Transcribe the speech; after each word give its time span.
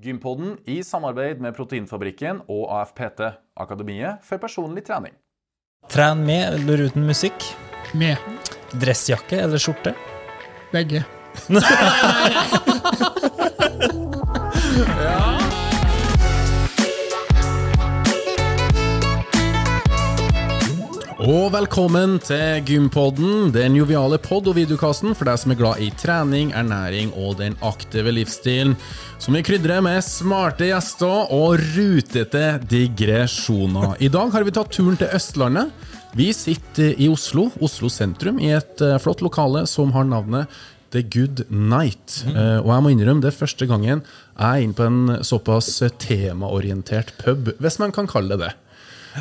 Gympodden 0.00 0.54
i 0.64 0.78
samarbeid 0.80 1.42
med 1.44 1.52
Proteinfabrikken 1.52 2.38
og 2.48 2.70
AFPT, 2.72 3.20
Akademiet 3.60 4.22
for 4.24 4.40
personlig 4.40 4.86
trening. 4.86 5.12
Tren 5.92 6.22
med 6.24 6.56
eller 6.56 6.86
uten 6.88 7.04
musikk. 7.04 7.36
Med 7.92 8.16
Dressjakke 8.80 9.36
eller 9.44 9.60
skjorte. 9.60 9.92
begge. 10.72 11.04
Og 21.20 21.50
velkommen 21.52 22.14
til 22.24 22.62
Gympodden, 22.64 23.50
den 23.52 23.74
joviale 23.76 24.16
pod- 24.16 24.46
og 24.48 24.54
videokassen 24.56 25.12
for 25.12 25.28
deg 25.28 25.36
som 25.42 25.52
er 25.52 25.58
glad 25.58 25.82
i 25.84 25.90
trening, 26.00 26.54
ernæring 26.56 27.10
og 27.12 27.34
den 27.42 27.58
aktive 27.60 28.14
livsstilen, 28.16 28.72
som 29.20 29.36
vi 29.36 29.42
krydrer 29.44 29.82
med 29.84 30.00
smarte 30.06 30.70
gjester 30.70 31.28
og 31.36 31.60
rutete 31.74 32.46
digresjoner. 32.64 33.98
I 34.00 34.08
dag 34.08 34.32
har 34.32 34.46
vi 34.48 34.54
tatt 34.56 34.72
turen 34.72 34.96
til 34.96 35.12
Østlandet. 35.12 35.74
Vi 36.16 36.30
sitter 36.32 36.96
i 36.96 37.10
Oslo, 37.12 37.50
Oslo 37.60 37.92
sentrum, 37.92 38.40
i 38.40 38.54
et 38.56 38.80
eh, 38.80 38.96
flott 38.96 39.20
lokale 39.20 39.66
som 39.68 39.92
har 39.92 40.08
navnet 40.08 40.48
The 40.96 41.04
Good 41.04 41.44
Night. 41.52 42.22
Eh, 42.32 42.64
og 42.64 42.72
jeg 42.72 42.86
må 42.86 42.94
innrømme 42.94 43.20
det 43.20 43.34
er 43.34 43.38
første 43.42 43.68
gangen 43.68 44.00
jeg 44.00 44.40
er 44.40 44.64
inne 44.64 44.72
på 44.72 44.88
en 44.88 45.20
såpass 45.20 45.82
temaorientert 46.00 47.12
pub, 47.20 47.52
hvis 47.60 47.76
man 47.82 47.92
kan 47.92 48.08
kalle 48.08 48.40
det 48.40 48.48
det. 48.48 48.54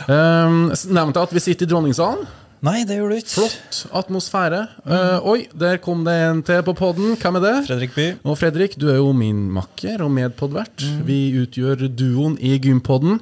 Um, 0.06 0.70
nevnte 0.92 1.18
jeg 1.18 1.30
at 1.30 1.34
vi 1.36 1.44
sitter 1.44 1.68
i 1.68 1.72
dronningsalen. 1.74 2.28
Nei, 2.66 2.82
det 2.84 2.98
gjorde 2.98 3.16
du 3.16 3.22
ikke. 3.22 3.32
Flott 3.38 3.78
atmosfære. 3.96 4.60
Eh, 4.84 5.28
oi, 5.32 5.38
der 5.56 5.78
kom 5.80 6.02
det 6.04 6.16
en 6.26 6.42
til 6.44 6.60
på 6.68 6.74
podden. 6.76 7.14
Hvem 7.16 7.40
er 7.40 7.46
det? 7.46 7.54
Fredrik 7.70 7.94
By. 7.96 8.08
Og 8.28 8.36
Fredrik, 8.42 8.76
du 8.76 8.90
er 8.92 8.98
jo 9.00 9.14
min 9.16 9.46
makker 9.56 10.04
og 10.04 10.12
medpodvert. 10.12 10.84
Vi 11.08 11.22
utgjør 11.40 11.86
duoen 11.88 12.36
i 12.44 12.58
Gympodden. 12.60 13.22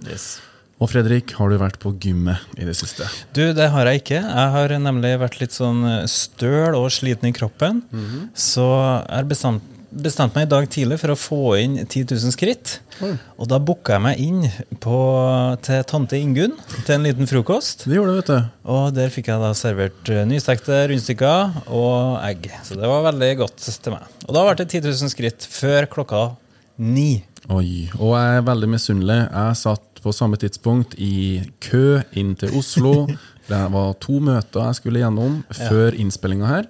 Og 0.82 0.90
Fredrik, 0.90 1.36
har 1.38 1.54
du 1.54 1.60
vært 1.62 1.78
på 1.82 1.94
gymmet 2.02 2.58
i 2.58 2.66
det 2.66 2.74
siste? 2.78 3.06
Du, 3.38 3.44
det 3.54 3.70
har 3.74 3.90
jeg 3.92 4.02
ikke. 4.02 4.24
Jeg 4.26 4.54
har 4.58 4.74
nemlig 4.82 5.14
vært 5.22 5.38
litt 5.44 5.54
sånn 5.54 5.86
støl 6.10 6.78
og 6.78 6.90
sliten 6.98 7.30
i 7.30 7.34
kroppen. 7.38 7.84
Så 8.34 8.66
jeg 8.66 9.20
har 9.20 9.30
bestemt, 9.30 9.66
bestemt 9.92 10.36
meg 10.36 10.48
i 10.48 10.50
dag 10.52 10.68
tidlig 10.72 10.98
for 11.02 11.14
å 11.14 11.18
få 11.20 11.42
inn 11.62 11.78
10 11.84 12.08
000 12.12 12.34
skritt. 12.36 12.78
Og 13.38 13.48
da 13.50 13.60
booka 13.62 13.96
jeg 13.96 14.04
meg 14.04 14.22
inn 14.22 14.44
på, 14.84 14.98
til 15.66 15.86
tante 15.90 16.20
Ingunn 16.20 16.56
til 16.84 16.96
en 16.98 17.08
liten 17.08 17.30
frokost. 17.30 17.86
Det 17.88 17.98
gjorde 17.98 18.16
du, 18.16 18.20
vet 18.20 18.32
du. 18.32 18.52
Og 18.74 18.90
der 18.98 19.14
fikk 19.14 19.32
jeg 19.32 19.44
da 19.44 19.54
servert 19.58 20.12
eh, 20.14 20.26
nystekte 20.30 20.84
rundstykker 20.92 21.64
og 21.72 22.20
egg. 22.28 22.50
Så 22.68 22.80
det 22.80 22.90
var 22.90 23.06
veldig 23.08 23.32
godt 23.44 23.64
til 23.68 23.96
meg. 23.96 24.06
Og 24.28 24.36
da 24.36 24.46
ble 24.48 24.58
det 24.60 24.70
10 24.72 24.86
000 24.90 25.14
skritt 25.14 25.48
før 25.52 25.90
klokka 25.94 26.24
ni. 26.78 27.24
Oi, 27.48 27.88
og 27.96 28.18
jeg 28.18 28.40
er 28.42 28.48
veldig 28.48 28.72
misunnelig. 28.74 29.22
Jeg 29.32 29.60
satt 29.62 30.02
på 30.04 30.14
samme 30.16 30.40
tidspunkt 30.40 30.98
i 31.00 31.42
kø 31.64 32.02
inn 32.20 32.36
til 32.40 32.58
Oslo. 32.60 32.96
Det 33.48 33.62
var 33.72 33.94
to 34.04 34.18
møter 34.20 34.66
jeg 34.66 34.76
skulle 34.76 35.00
gjennom 35.00 35.38
før 35.56 35.96
innspillinga 35.96 36.50
her. 36.50 36.66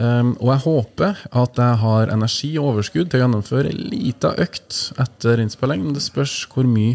Um, 0.00 0.32
og 0.40 0.48
jeg 0.54 0.62
håper 0.64 1.18
at 1.36 1.58
jeg 1.60 1.76
har 1.82 2.10
energi 2.14 2.48
og 2.58 2.70
overskudd 2.72 3.10
til 3.12 3.20
å 3.20 3.24
gjennomføre 3.26 3.68
ei 3.70 3.76
lita 3.92 4.30
økt 4.40 4.78
etter 5.02 5.42
innspilling. 5.44 5.82
Men 5.84 5.92
det 5.98 6.02
spørs 6.04 6.32
hvor 6.50 6.64
mye 6.64 6.94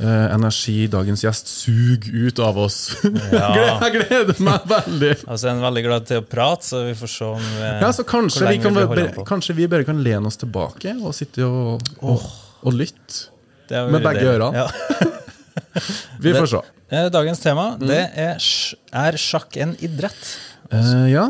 uh, 0.00 0.32
energi 0.32 0.86
dagens 0.90 1.20
gjest 1.26 1.52
suger 1.52 2.16
ut 2.30 2.40
av 2.42 2.58
oss. 2.64 2.78
Ja. 3.34 3.50
jeg 3.84 3.92
gleder 3.98 4.40
meg 4.46 4.64
veldig! 4.72 5.12
Altså, 5.28 5.50
er 5.52 5.60
veldig 5.66 5.84
glad 5.84 6.08
til 6.08 6.22
å 6.22 6.24
prate, 6.26 6.64
så 6.70 6.80
vi 6.88 6.96
får 6.98 7.12
se 7.12 7.28
om 7.28 7.44
vi, 7.44 7.68
Ja, 7.84 7.92
så 7.92 8.06
kanskje 8.08 8.48
vi, 8.48 8.58
kan, 8.64 8.74
vi 8.80 8.86
bare- 8.94 9.26
kanskje 9.28 9.58
vi 9.60 9.68
bare 9.70 9.84
kan 9.88 10.00
lene 10.06 10.30
oss 10.32 10.40
tilbake 10.40 10.96
og 11.04 11.12
sitte 11.16 11.44
og, 11.44 11.84
og, 12.00 12.24
og 12.64 12.72
lytte. 12.80 13.28
Med 13.68 14.00
begge 14.04 14.26
ørene. 14.32 14.64
Ja. 14.64 15.12
Vi 16.24 16.32
får 16.34 16.46
se. 16.50 16.58
Eh, 16.92 17.06
Dagens 17.10 17.40
tema 17.42 17.64
Mm. 17.78 17.86
det 17.88 18.00
er, 18.20 18.44
er 18.92 19.16
sjakk 19.18 19.56
en 19.62 19.72
idrett? 19.82 20.28
Uh, 20.72 21.06
ja. 21.10 21.24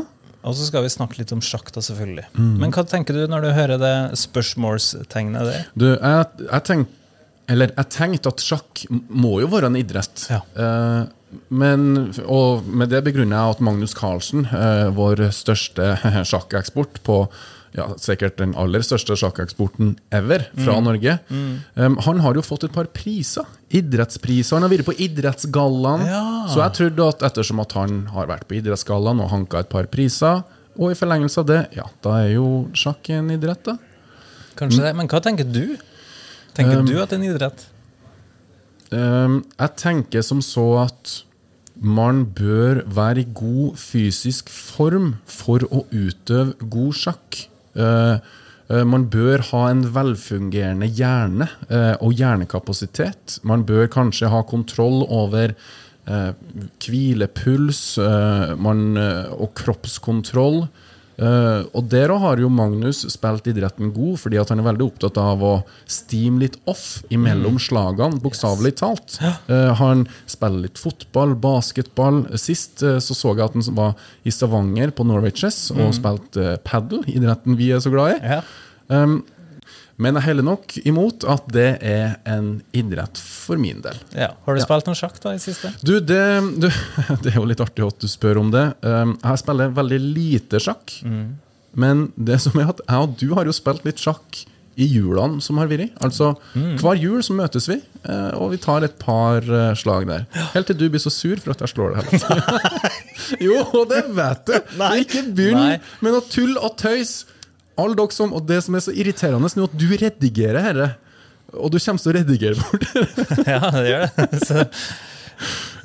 Og 0.44 0.56
så 0.56 0.66
skal 0.68 0.84
vi 0.84 0.92
snakke 0.92 1.16
litt 1.20 1.32
om 1.32 1.40
sjakk, 1.44 1.70
da, 1.72 1.80
selvfølgelig. 1.84 2.26
Mm. 2.36 2.52
Men 2.60 2.74
hva 2.74 2.84
tenker 2.88 3.16
du 3.16 3.24
når 3.30 3.46
du 3.46 3.50
hører 3.56 3.80
det 3.80 3.94
spørsmålstegnet 4.20 5.48
der? 5.48 5.66
Du, 5.72 5.88
jeg, 5.94 6.28
jeg 6.44 6.68
tenkte 6.68 7.00
eller 7.50 7.74
jeg 7.74 7.90
tenkte 7.92 8.30
at 8.32 8.40
sjakk 8.40 8.86
må 9.12 9.34
jo 9.42 9.50
være 9.52 9.68
en 9.68 9.76
idrett. 9.76 10.22
Ja. 10.32 10.40
Uh, 10.56 11.42
men, 11.52 12.14
og 12.24 12.64
med 12.64 12.92
det 12.94 13.02
begrunner 13.04 13.36
jeg 13.36 13.56
at 13.56 13.64
Magnus 13.66 13.92
Carlsen, 13.98 14.46
uh, 14.48 14.88
vår 14.96 15.26
største 15.34 15.94
sjakkeksport 16.30 17.02
på 17.04 17.18
ja, 17.74 17.88
sikkert 17.98 18.36
den 18.38 18.52
aller 18.54 18.84
største 18.86 19.16
sjakkeksporten 19.18 19.96
ever 20.14 20.44
fra 20.54 20.76
Mm. 20.78 20.84
Norge, 20.86 21.18
eh, 21.76 21.96
han 22.06 22.20
har 22.22 22.34
jo 22.34 22.42
fått 22.46 22.64
et 22.68 22.72
par 22.72 22.86
priser. 22.86 23.44
Idrettspriser. 23.74 24.54
Han 24.56 24.62
har 24.62 24.70
vært 24.70 24.86
på 24.86 24.94
Idrettsgallaen. 24.96 26.06
Ja. 26.06 26.46
Så 26.48 26.60
jeg 26.62 26.72
trodde 26.78 27.08
at 27.08 27.24
ettersom 27.30 27.60
at 27.60 27.72
han 27.72 28.06
har 28.14 28.26
vært 28.30 28.46
på 28.46 28.54
Idrettsgallaen 28.60 29.20
og 29.20 29.30
hanka 29.30 29.58
et 29.64 29.68
par 29.72 29.86
priser, 29.90 30.44
og 30.78 30.90
i 30.90 30.94
forlengelse 30.98 31.38
av 31.42 31.46
det, 31.46 31.60
ja, 31.76 31.84
da 32.02 32.16
er 32.24 32.32
jo 32.34 32.68
sjakk 32.74 33.10
en 33.10 33.30
idrett, 33.30 33.62
da. 33.64 33.76
Kanskje 34.56 34.82
det, 34.86 34.94
Men 34.96 35.08
hva 35.10 35.20
tenker 35.22 35.44
du? 35.50 35.76
Tenker 36.54 36.78
Um, 36.78 36.86
du 36.86 37.00
at 37.02 37.10
det 37.10 37.18
er 37.18 37.22
en 37.22 37.34
idrett? 37.34 37.64
Um, 38.94 39.44
jeg 39.58 39.76
tenker 39.80 40.22
som 40.22 40.40
så 40.44 40.84
at 40.84 41.22
man 41.82 42.24
bør 42.26 42.84
være 42.86 43.24
i 43.24 43.26
god 43.34 43.74
fysisk 43.80 44.48
form 44.48 45.16
for 45.26 45.58
å 45.74 45.82
utøve 45.90 46.54
god 46.70 46.94
sjakk. 46.94 47.40
Eh, 47.74 48.16
eh, 48.70 48.84
man 48.86 49.08
bør 49.12 49.42
ha 49.50 49.64
en 49.70 49.82
velfungerende 49.94 50.86
hjerne 50.86 51.48
eh, 51.68 51.94
og 52.00 52.14
hjernekapasitet. 52.18 53.40
Man 53.42 53.66
bør 53.68 53.90
kanskje 53.92 54.32
ha 54.32 54.44
kontroll 54.48 55.04
over 55.08 55.56
hvilepuls 56.84 57.78
og 57.96 59.46
kroppskontroll. 59.56 60.58
Eh, 61.14 61.62
og 61.70 61.86
der 61.92 62.10
har 62.18 62.40
jo 62.42 62.50
Magnus 62.50 63.04
spilt 63.12 63.46
idretten 63.50 63.92
god, 63.94 64.18
fordi 64.24 64.40
at 64.40 64.50
han 64.50 64.62
er 64.62 64.68
veldig 64.68 64.86
opptatt 64.88 65.18
av 65.20 65.44
å 65.44 65.52
steame 65.86 66.42
litt 66.42 66.58
off 66.70 67.04
imellom 67.14 67.60
slagene, 67.62 68.20
bokstavelig 68.22 68.74
talt. 68.80 69.18
Uh, 69.48 69.70
han 69.78 70.04
spiller 70.30 70.66
litt 70.66 70.80
fotball, 70.80 71.36
basketball. 71.38 72.24
Sist 72.40 72.82
uh, 72.86 72.98
så 73.02 73.16
så 73.16 73.34
jeg 73.34 73.46
at 73.46 73.56
han 73.56 73.66
var 73.76 73.94
i 74.26 74.32
Stavanger 74.34 74.94
på 74.94 75.06
Norwaychess 75.06 75.68
og 75.76 75.94
spilte 75.96 76.54
uh, 76.54 76.60
padel, 76.64 77.04
idretten 77.10 77.58
vi 77.58 77.70
er 77.74 77.82
så 77.84 77.92
glad 77.94 78.16
i. 78.16 78.34
Ja. 78.34 78.42
Um, 78.88 79.22
men 79.96 80.16
jeg 80.18 80.26
heller 80.26 80.46
nok 80.46 80.74
imot 80.84 81.22
at 81.30 81.44
det 81.54 81.68
er 81.86 82.16
en 82.26 82.48
idrett 82.74 83.20
for 83.22 83.60
min 83.60 83.82
del. 83.84 83.98
ja. 84.16 84.32
Har 84.46 84.56
du 84.58 84.62
spilt 84.64 84.88
noe 84.90 84.98
sjakk 84.98 85.20
da 85.22 85.34
i 85.36 85.42
siste? 85.42 85.70
Du, 85.86 85.98
det, 86.02 86.22
du, 86.58 86.66
det 87.22 87.34
er 87.34 87.38
jo 87.38 87.46
litt 87.46 87.62
artig 87.62 87.86
at 87.86 88.00
du 88.02 88.08
spør 88.10 88.42
om 88.42 88.50
det. 88.54 88.66
Um, 88.82 89.14
jeg 89.22 89.42
spiller 89.44 89.74
veldig 89.76 90.00
lite 90.02 90.62
sjakk. 90.62 90.96
Men 91.74 92.08
det 92.14 92.40
som 92.42 92.58
er 92.60 92.70
at 92.74 92.82
jeg 92.86 93.06
og 93.06 93.14
du 93.18 93.30
har 93.34 93.46
jo 93.50 93.54
spilt 93.54 93.86
litt 93.86 94.02
sjakk 94.02 94.44
i 94.74 94.86
julene 94.90 95.38
som 95.42 95.58
har 95.60 95.68
vært. 95.70 95.92
Altså, 96.02 96.32
Hver 96.54 96.98
jul 96.98 97.22
så 97.22 97.34
møtes 97.38 97.68
vi, 97.70 97.76
eh, 97.78 98.32
og 98.34 98.50
vi 98.54 98.58
tar 98.62 98.82
et 98.86 98.96
par 98.98 99.38
eh, 99.46 99.74
slag 99.78 100.08
der. 100.10 100.24
Helt 100.54 100.66
til 100.70 100.78
du 100.80 100.88
blir 100.90 101.02
så 101.02 101.12
sur 101.14 101.38
for 101.38 101.54
at 101.54 101.62
jeg 101.62 101.70
slår 101.74 101.94
deg 101.94 102.08
jo, 103.46 103.60
det 103.90 104.02
vet 104.16 104.42
du! 104.50 104.56
Nei. 104.80 104.90
Ikke 105.04 105.22
begynn 105.30 105.78
med 106.02 106.10
noe 106.16 106.24
tull 106.26 106.58
og 106.58 106.74
tøys. 106.80 107.20
Alle 107.80 107.96
dere 107.98 108.14
som, 108.14 108.32
og 108.36 108.44
Det 108.46 108.60
som 108.62 108.76
er 108.78 108.84
så 108.84 108.92
irriterende, 108.94 109.50
er 109.50 109.64
at 109.66 109.78
du 109.80 109.86
redigerer 109.98 110.60
dette. 110.74 110.90
Og 111.54 111.70
du 111.70 111.78
kommer 111.78 112.02
til 112.02 112.10
å 112.10 112.14
redigere 112.16 112.58
bort 112.58 112.84
ja, 113.52 113.60
det 113.74 113.84
gjør 113.86 114.04
det. 114.06 114.40
Så, 114.48 114.64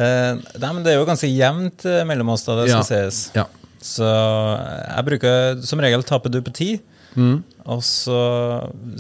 eh, 0.02 0.34
nei, 0.62 0.72
men 0.74 0.82
det 0.86 0.94
er 0.94 0.98
jo 1.00 1.08
ganske 1.10 1.30
jevnt 1.30 1.86
eh, 1.90 2.02
mellom 2.10 2.32
oss, 2.34 2.46
da, 2.48 2.56
det 2.62 2.70
skal 2.72 2.80
Ja. 2.80 2.88
sies. 2.90 3.20
Ja. 3.38 3.46
Så 3.80 4.04
jeg 4.04 5.06
bruker 5.08 5.62
Som 5.64 5.80
regel 5.80 6.02
taper 6.04 6.34
du 6.34 6.42
på 6.44 6.52
ti. 6.58 6.70
Mm. 7.16 7.38
Og 7.68 7.82
så 7.84 8.18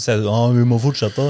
sier 0.02 0.20
du 0.22 0.28
at 0.30 0.54
vi 0.54 0.66
må 0.68 0.78
fortsette. 0.82 1.30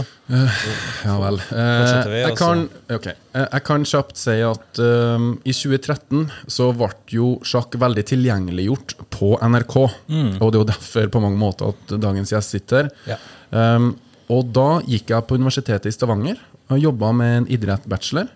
Ja 1.06 1.16
vel. 1.22 1.38
Vi, 1.40 1.60
Eh, 1.60 2.18
jeg, 2.24 2.36
kan, 2.40 2.66
ok. 2.92 3.08
Eh, 3.12 3.46
jeg 3.46 3.66
kan 3.68 3.86
kjapt 3.88 4.20
si 4.20 4.36
at 4.46 4.82
um, 4.82 5.32
i 5.48 5.54
2013 5.56 6.26
så 6.52 6.72
ble 6.78 6.90
jo 7.14 7.32
sjakk 7.46 7.78
veldig 7.82 8.06
tilgjengeliggjort 8.12 8.98
på 9.14 9.34
NRK. 9.46 9.78
Og 9.80 10.46
det 10.50 10.58
er 10.58 10.62
jo 10.62 10.70
derfor 10.74 11.12
på 11.14 11.24
mange 11.24 11.40
måter 11.42 11.74
at 11.74 11.96
dagens 12.02 12.34
gjest 12.34 12.58
sitter. 12.58 12.92
Ja. 13.10 13.20
Um, 13.54 13.94
og 14.30 14.52
da 14.54 14.70
gikk 14.86 15.14
jeg 15.14 15.26
på 15.26 15.40
Universitetet 15.40 15.90
i 15.90 15.96
Stavanger 15.96 16.42
og 16.70 16.82
jobba 16.82 17.14
med 17.18 17.38
en 17.38 17.50
idrett-bachelor. 17.50 18.30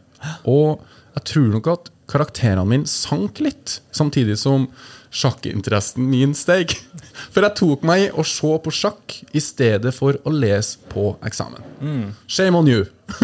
Og 0.50 0.82
jeg 1.14 1.28
tror 1.30 1.50
nok 1.54 1.70
at 1.74 1.92
karakterene 2.10 2.66
mine 2.68 2.90
sank 2.90 3.42
litt, 3.44 3.80
samtidig 3.94 4.40
som 4.42 4.68
sjakkinteressen 5.14 6.04
min 6.10 6.34
steg. 6.38 6.74
For 7.34 7.46
jeg 7.46 7.56
tok 7.60 7.84
meg 7.86 8.08
i 8.08 8.12
å 8.18 8.26
se 8.26 8.54
på 8.66 8.74
sjakk 8.74 9.20
i 9.38 9.42
stedet 9.44 9.94
for 9.94 10.18
å 10.26 10.34
lese 10.34 10.78
på 10.90 11.14
eksamen. 11.26 11.62
Shame 12.28 12.58
on 12.58 12.68
you! 12.72 12.86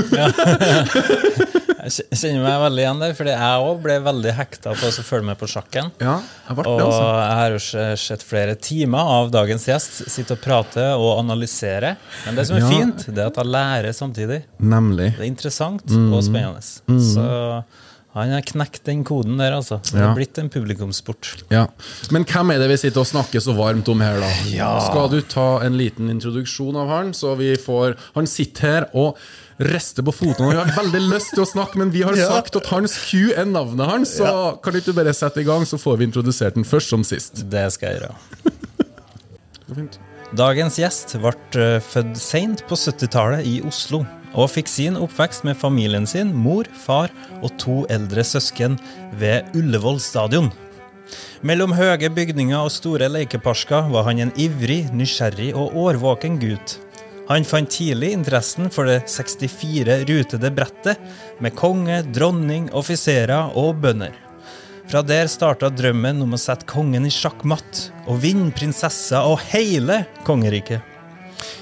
Jeg 1.80 2.18
kjenner 2.20 2.44
meg 2.44 2.58
veldig 2.62 2.82
igjen 2.84 3.00
der, 3.02 3.14
fordi 3.18 3.32
jeg 3.32 3.62
òg 3.66 3.78
ble 3.82 3.94
veldig 4.04 4.34
hekta 4.36 4.74
på 4.78 4.90
å 4.92 5.04
følge 5.08 5.28
med 5.30 5.38
på 5.40 5.48
sjakken. 5.50 5.88
Ja, 6.04 6.18
jeg 6.50 6.58
Og 6.60 6.68
altså. 6.84 7.06
jeg 7.08 7.38
har 7.40 7.56
jo 7.56 7.62
sett 8.04 8.26
flere 8.28 8.56
timer 8.60 9.12
av 9.16 9.32
dagens 9.34 9.66
gjest 9.70 10.02
sitte 10.12 10.36
og 10.36 10.42
prate 10.44 10.86
og 11.00 11.22
analysere. 11.22 11.96
Men 12.28 12.36
det 12.38 12.46
som 12.50 12.58
er 12.60 12.66
Ja. 12.66 12.70
fint, 12.70 13.06
det 13.08 13.18
er 13.24 13.28
at 13.32 13.40
jeg 13.40 13.46
lærer 13.56 13.94
samtidig. 13.96 14.44
Nemlig. 14.60 15.16
Det 15.18 15.24
er 15.24 15.32
interessant 15.32 15.86
Mm. 15.88 16.14
og 16.14 16.22
spennende. 16.24 16.62
Så 16.62 17.64
han 18.14 18.32
har 18.34 18.42
knekt 18.42 18.84
den 18.90 19.04
koden 19.06 19.38
der, 19.38 19.54
altså. 19.54 19.78
Det 19.86 20.00
Ja. 20.02 20.14
blitt 20.18 20.38
en 20.42 20.50
publikumssport. 20.50 21.44
Ja. 21.54 21.68
Men 22.12 22.26
hvem 22.26 22.52
er 22.56 22.58
det 22.60 22.70
vi 22.72 22.78
sitter 22.82 23.02
og 23.04 23.08
snakker 23.08 23.40
så 23.40 23.54
varmt 23.56 23.88
om 23.88 24.02
her, 24.02 24.20
da? 24.20 24.30
Skal 24.88 25.10
du 25.14 25.22
ta 25.22 25.60
en 25.62 25.78
liten 25.78 26.10
introduksjon 26.10 26.76
av 26.76 26.88
han, 26.90 27.14
så 27.14 27.36
vi 27.38 27.56
får 27.56 27.96
Han 28.16 28.26
sitter 28.26 28.62
her 28.62 28.88
og 28.96 29.16
rister 29.60 30.02
på 30.04 30.14
fotene. 30.16 30.56
Han 30.56 30.70
har 30.70 30.84
veldig 30.86 31.04
lyst 31.14 31.34
til 31.36 31.44
å 31.44 31.48
snakke, 31.52 31.76
men 31.78 31.92
vi 31.92 32.02
har 32.02 32.16
sagt 32.34 32.56
at 32.56 32.66
hans 32.74 32.98
Q 32.98 33.34
er 33.36 33.46
navnet 33.46 33.86
hans, 33.88 34.18
så 34.18 34.60
kan 34.64 34.74
du 34.74 34.80
ikke 34.82 34.96
bare 34.96 35.14
sette 35.14 35.42
i 35.42 35.44
gang, 35.44 35.62
så 35.68 35.78
får 35.78 35.98
vi 36.00 36.06
introdusert 36.10 36.56
den 36.56 36.64
først 36.66 36.90
som 36.90 37.04
sist. 37.04 37.44
Det 37.50 37.68
skal 37.74 37.94
jeg 37.94 38.02
gjøre. 38.02 38.16
Dagens 40.40 40.78
gjest 40.78 41.16
ble 41.22 41.32
eh, 41.58 41.80
født 41.82 42.18
seint 42.22 42.62
på 42.70 42.78
70-tallet 42.78 43.46
i 43.50 43.60
Oslo, 43.66 44.04
og 44.34 44.52
fikk 44.54 44.70
sin 44.70 44.98
oppvekst 45.00 45.46
med 45.48 45.58
familien 45.58 46.08
sin, 46.10 46.34
mor, 46.36 46.68
far 46.74 47.14
og 47.42 47.54
to 47.62 47.84
eldre 47.94 48.26
søsken 48.26 48.78
ved 49.20 49.48
Ullevål 49.58 50.02
stadion. 50.04 50.52
Mellom 51.42 51.74
høye 51.74 52.10
bygninger 52.14 52.60
og 52.60 52.74
store 52.74 53.08
lekeparsker 53.10 53.90
var 53.94 54.06
han 54.10 54.22
en 54.26 54.36
ivrig, 54.38 54.90
nysgjerrig 54.94 55.54
og 55.58 55.76
årvåken 55.80 56.38
gutt. 56.42 56.78
Han 57.30 57.46
fant 57.46 57.70
tidlig 57.70 58.10
interessen 58.16 58.72
for 58.74 58.90
det 58.90 59.04
64 59.10 60.00
rutede 60.10 60.50
brettet, 60.54 60.98
med 61.40 61.54
konge, 61.58 62.02
dronning, 62.10 62.72
offiserer 62.74 63.54
og 63.58 63.78
bønder. 63.84 64.16
Fra 64.90 65.04
der 65.06 65.30
starta 65.30 65.70
drømmen 65.70 66.24
om 66.26 66.34
å 66.34 66.42
sette 66.42 66.66
kongen 66.70 67.06
i 67.06 67.14
sjakkmatt 67.14 67.84
og 68.10 68.24
vinne 68.24 68.50
prinsesser 68.58 69.22
og 69.30 69.38
hele 69.52 70.02
kongeriket. 70.26 70.82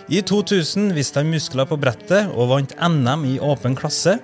I 0.07 0.21
2000 0.21 0.93
viste 0.95 1.19
han 1.19 1.31
muskler 1.31 1.67
på 1.67 1.77
brettet 1.81 2.31
og 2.33 2.51
vant 2.53 2.73
NM 2.79 3.25
i 3.27 3.35
åpen 3.43 3.75
klasse. 3.77 4.17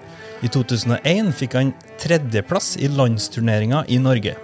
I 0.44 0.50
2001 0.52 1.34
fikk 1.40 1.58
han 1.60 1.74
tredjeplass 2.02 2.76
i 2.80 2.90
landsturneringa 2.92 3.84
i 3.88 4.00
Norge. 4.02 4.36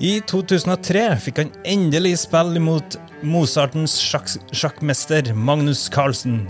I 0.00 0.14
2003 0.24 1.04
fikk 1.20 1.42
han 1.42 1.52
endelig 1.68 2.14
spille 2.22 2.56
imot 2.56 2.96
Mozartens 3.20 3.98
sjakk 4.00 4.30
sjakkmester 4.56 5.34
Magnus 5.36 5.88
Carlsen. 5.92 6.46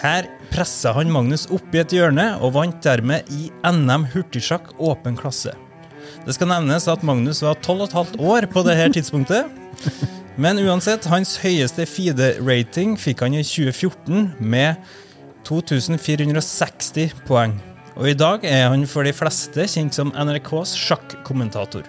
Her 0.00 0.26
pressa 0.50 0.90
han 0.96 1.12
Magnus 1.14 1.46
opp 1.54 1.74
i 1.74 1.82
et 1.84 1.94
hjørne 1.94 2.32
og 2.42 2.56
vant 2.58 2.82
dermed 2.82 3.30
i 3.30 3.52
NM 3.66 4.08
hurtigsjakk 4.14 4.72
åpen 4.82 5.18
klasse. 5.18 5.54
Det 6.26 6.34
skal 6.34 6.50
nevnes 6.50 6.90
at 6.90 7.06
Magnus 7.06 7.44
var 7.46 7.58
12,5 7.62 8.18
år 8.18 8.50
på 8.50 8.66
dette 8.66 8.90
tidspunktet. 8.98 9.46
Men 10.38 10.60
uansett, 10.62 11.08
hans 11.10 11.32
høyeste 11.42 11.82
FIDE-rating 11.82 12.92
fikk 13.02 13.24
han 13.24 13.34
i 13.34 13.40
2014 13.42 14.36
med 14.38 14.78
2460 15.48 17.16
poeng. 17.26 17.56
Og 17.98 18.12
i 18.12 18.14
dag 18.14 18.46
er 18.46 18.68
han 18.70 18.84
for 18.86 19.02
de 19.02 19.10
fleste 19.10 19.66
kjent 19.66 19.98
som 19.98 20.14
NRKs 20.14 20.76
sjakkommentator. 20.78 21.82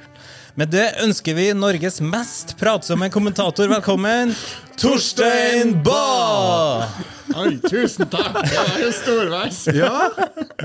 Med 0.58 0.74
det 0.74 0.88
ønsker 1.06 1.38
vi 1.38 1.52
Norges 1.54 2.02
mest 2.02 2.56
pratsomme 2.58 3.12
kommentator 3.14 3.70
velkommen, 3.70 4.34
Torstein 4.82 5.78
Bae! 5.86 7.19
Oi, 7.38 7.60
tusen 7.70 8.08
takk. 8.10 8.40
Det 8.42 8.58
var 8.58 8.80
jo 8.82 8.90
storveis. 8.96 9.60
Ja, 9.76 10.10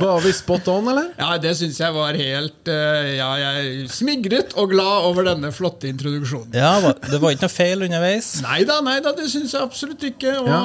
Var 0.00 0.20
vi 0.24 0.32
spot 0.34 0.68
on, 0.72 0.88
eller? 0.90 1.10
Ja, 1.18 1.34
det 1.42 1.52
syns 1.58 1.78
jeg 1.82 1.92
var 1.94 2.16
helt 2.18 2.70
eh, 2.72 3.10
Ja, 3.18 3.30
jeg 3.40 3.88
smigret 3.92 4.54
og 4.60 4.72
glad 4.72 5.08
over 5.10 5.28
denne 5.28 5.50
flotte 5.54 5.90
introduksjonen. 5.90 6.54
Ja, 6.56 6.76
det 7.04 7.20
var 7.22 7.34
ikke 7.36 7.46
noe 7.48 7.54
feil 7.56 7.84
underveis. 7.88 8.30
Nei 8.46 8.62
da, 8.68 8.80
nei 8.84 8.98
da, 9.04 9.12
det 9.16 9.28
syns 9.32 9.52
jeg 9.56 9.62
absolutt 9.64 10.06
ikke. 10.12 10.38
Og 10.42 10.48
Ja. 10.54 10.62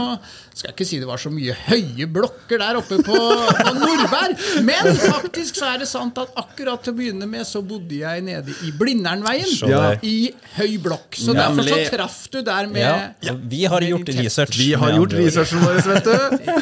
skal 0.60 0.74
ikke 0.74 0.86
si 0.90 0.98
det 1.00 1.07
var 1.07 1.19
så 1.22 1.30
mye 1.31 1.54
høye 1.69 2.07
blokker 2.12 2.60
der 2.60 2.80
oppe 2.81 2.98
på, 3.06 3.16
på 3.16 3.74
Nordberg. 3.78 4.34
Men 4.68 4.90
faktisk 5.00 5.56
så 5.62 5.69
er 5.74 5.84
det 5.84 5.88
sant 5.88 6.18
at 6.19 6.34
akkurat 6.42 6.81
til 6.84 6.92
å 6.95 6.98
begynne 6.98 7.28
med 7.31 7.45
så 7.48 7.62
bodde 7.63 7.95
jeg 8.02 8.24
nede 8.28 8.56
i 8.68 8.74
Blindernveien. 8.75 9.48
ja. 9.72 9.86
I 10.04 10.31
høy 10.57 10.75
blokk. 10.84 11.16
Så 11.19 11.31
derfor 11.38 11.63
så 11.63 11.75
Nemlig. 11.75 11.90
traff 11.94 12.18
du 12.34 12.42
der 12.45 12.68
med 12.72 13.16
Ja, 13.24 13.34
vi 13.40 13.63
har 13.72 13.84
gjort 13.88 14.10
research. 14.19 14.57
Vi 14.60 14.72
har 14.80 14.92
gjort 14.98 15.16
researchen 15.16 15.63
vår, 15.63 15.80
vet 15.94 16.08
du. 16.08 16.16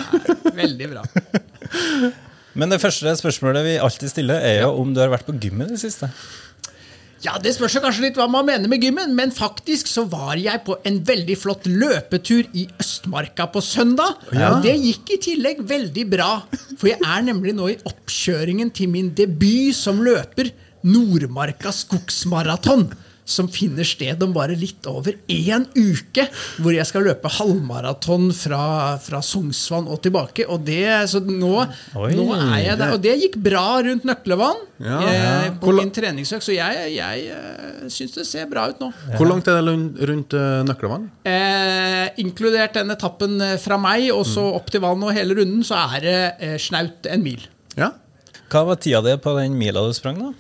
Veldig 0.61 0.89
bra. 0.95 1.05
Men 2.57 2.73
det 2.73 2.81
første 2.81 3.13
spørsmålet 3.19 3.65
vi 3.67 3.77
alltid 3.81 4.11
stiller, 4.11 4.41
er 4.41 4.63
jo 4.63 4.73
om 4.81 4.93
du 4.95 5.01
har 5.03 5.11
vært 5.13 5.27
på 5.27 5.35
gymmen 5.37 5.69
i 5.69 5.75
det 5.75 5.83
siste. 5.83 6.09
Ja, 7.25 7.33
Det 7.41 7.49
spørs 7.55 7.79
kanskje 7.81 8.03
litt 8.05 8.17
hva 8.19 8.27
man 8.29 8.45
mener 8.45 8.69
med 8.69 8.83
gymmen, 8.83 9.15
men 9.17 9.31
faktisk 9.33 9.89
så 9.89 10.03
var 10.09 10.37
jeg 10.37 10.61
på 10.67 10.75
en 10.85 10.99
veldig 11.05 11.37
flott 11.39 11.65
løpetur 11.69 12.45
i 12.53 12.67
Østmarka 12.77 13.47
på 13.53 13.61
søndag. 13.65 14.19
Og 14.29 14.61
det 14.65 14.75
gikk 14.77 15.15
i 15.15 15.19
tillegg 15.25 15.63
veldig 15.69 16.05
bra, 16.11 16.29
for 16.77 16.91
jeg 16.91 17.01
er 17.01 17.25
nemlig 17.25 17.55
nå 17.57 17.71
i 17.73 17.79
oppkjøringen 17.89 18.69
til 18.69 18.93
min 18.93 19.09
debut 19.17 19.73
som 19.77 20.03
løper, 20.05 20.53
Nordmarka 20.87 21.73
skogsmaraton. 21.73 22.85
Som 23.27 23.49
finner 23.51 23.83
sted 23.83 24.21
om 24.23 24.31
bare 24.35 24.55
litt 24.55 24.85
over 24.87 25.17
én 25.27 25.65
uke. 25.75 26.23
Hvor 26.63 26.71
jeg 26.71 26.87
skal 26.87 27.03
løpe 27.03 27.27
halvmaraton 27.37 28.29
fra, 28.35 28.61
fra 29.03 29.19
Sognsvann 29.25 29.89
og 29.91 29.99
tilbake. 30.05 30.45
Og 30.47 30.63
det, 30.63 30.85
så 31.11 31.19
nå, 31.19 31.51
Oi. 31.99 32.13
nå 32.15 32.27
er 32.37 32.61
jeg 32.63 32.79
der. 32.79 32.93
Og 32.95 33.03
det 33.03 33.17
gikk 33.25 33.35
bra 33.43 33.65
rundt 33.83 34.07
Nøklevann 34.07 34.63
Ja. 34.79 34.97
eh, 35.09 35.49
på 35.59 35.73
min 35.73 35.89
treningsøkt, 35.91 36.45
så 36.45 36.53
jeg, 36.55 36.91
jeg 36.95 37.27
eh, 37.33 37.87
syns 37.91 38.13
det 38.15 38.25
ser 38.29 38.45
bra 38.51 38.67
ut 38.71 38.79
nå. 38.83 38.91
Hvor 39.17 39.27
langt 39.27 39.47
er 39.49 39.59
det 39.59 39.75
rundt, 40.07 40.35
eh, 40.37 40.63
Nøklevann? 40.69 41.07
Eh, 41.27 42.07
inkludert 42.23 42.77
den 42.77 42.93
etappen 42.95 43.41
fra 43.59 43.77
meg 43.81 44.07
og 44.13 44.23
så 44.29 44.45
opp 44.55 44.71
til 44.71 44.83
vannet 44.85 45.09
og 45.11 45.17
hele 45.17 45.35
runden, 45.41 45.63
så 45.67 45.79
er 45.97 46.05
det 46.05 46.17
eh, 46.39 46.57
snaut 46.61 47.09
en 47.11 47.25
mil. 47.25 47.43
Ja. 47.77 47.91
Hva 48.47 48.61
var 48.69 48.77
tida 48.79 49.01
di 49.03 49.17
på 49.19 49.33
den 49.41 49.57
mila 49.59 49.81
du 49.83 49.91
sprang, 49.97 50.21
da? 50.21 50.31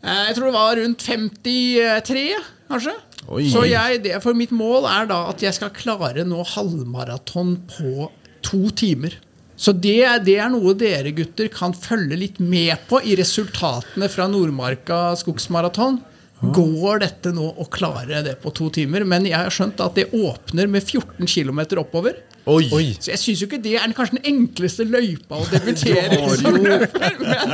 Eh, 0.00 0.26
jeg 0.30 0.36
tror 0.36 0.50
det 0.50 0.56
var 0.56 0.80
rundt 0.80 1.06
53, 1.06 2.26
kanskje. 2.70 2.96
Oi. 3.30 3.46
Så 3.52 3.64
jeg, 3.68 4.02
det, 4.06 4.14
for 4.24 4.36
mitt 4.36 4.52
mål 4.54 4.88
er 4.90 5.10
da 5.10 5.24
at 5.30 5.42
jeg 5.44 5.54
skal 5.56 5.72
klare 5.76 6.24
nå 6.26 6.44
halvmaraton 6.54 7.58
på 7.70 8.08
to 8.46 8.62
timer. 8.72 9.18
Så 9.60 9.74
det, 9.76 10.00
det 10.24 10.38
er 10.40 10.48
noe 10.48 10.72
dere 10.78 11.12
gutter 11.12 11.50
kan 11.52 11.74
følge 11.76 12.16
litt 12.16 12.38
med 12.40 12.80
på 12.88 13.02
i 13.04 13.12
resultatene 13.18 14.08
fra 14.08 14.24
Nordmarka 14.30 15.10
skogsmaraton. 15.20 16.00
Går 16.40 17.02
dette 17.02 17.34
nå 17.36 17.50
å 17.60 17.66
klare 17.68 18.22
det 18.24 18.38
på 18.40 18.48
to 18.56 18.70
timer? 18.72 19.04
Men 19.04 19.28
jeg 19.28 19.36
har 19.36 19.52
skjønt 19.52 19.82
at 19.84 19.98
det 20.00 20.08
åpner 20.16 20.70
med 20.72 20.86
14 20.86 21.28
km 21.28 21.60
oppover. 21.82 22.16
Oi. 22.48 22.64
Oi. 22.72 22.86
Så 22.96 23.12
jeg 23.12 23.20
syns 23.20 23.42
jo 23.42 23.48
ikke 23.48 23.60
det 23.62 23.74
er 23.76 23.92
kanskje 23.96 24.16
den 24.16 24.26
enkleste 24.30 24.86
løypa 24.88 25.40
å 25.42 25.46
debutere 25.50 26.16
i 26.16 26.36
som 26.40 26.56
løper, 26.56 27.16
men, 27.20 27.50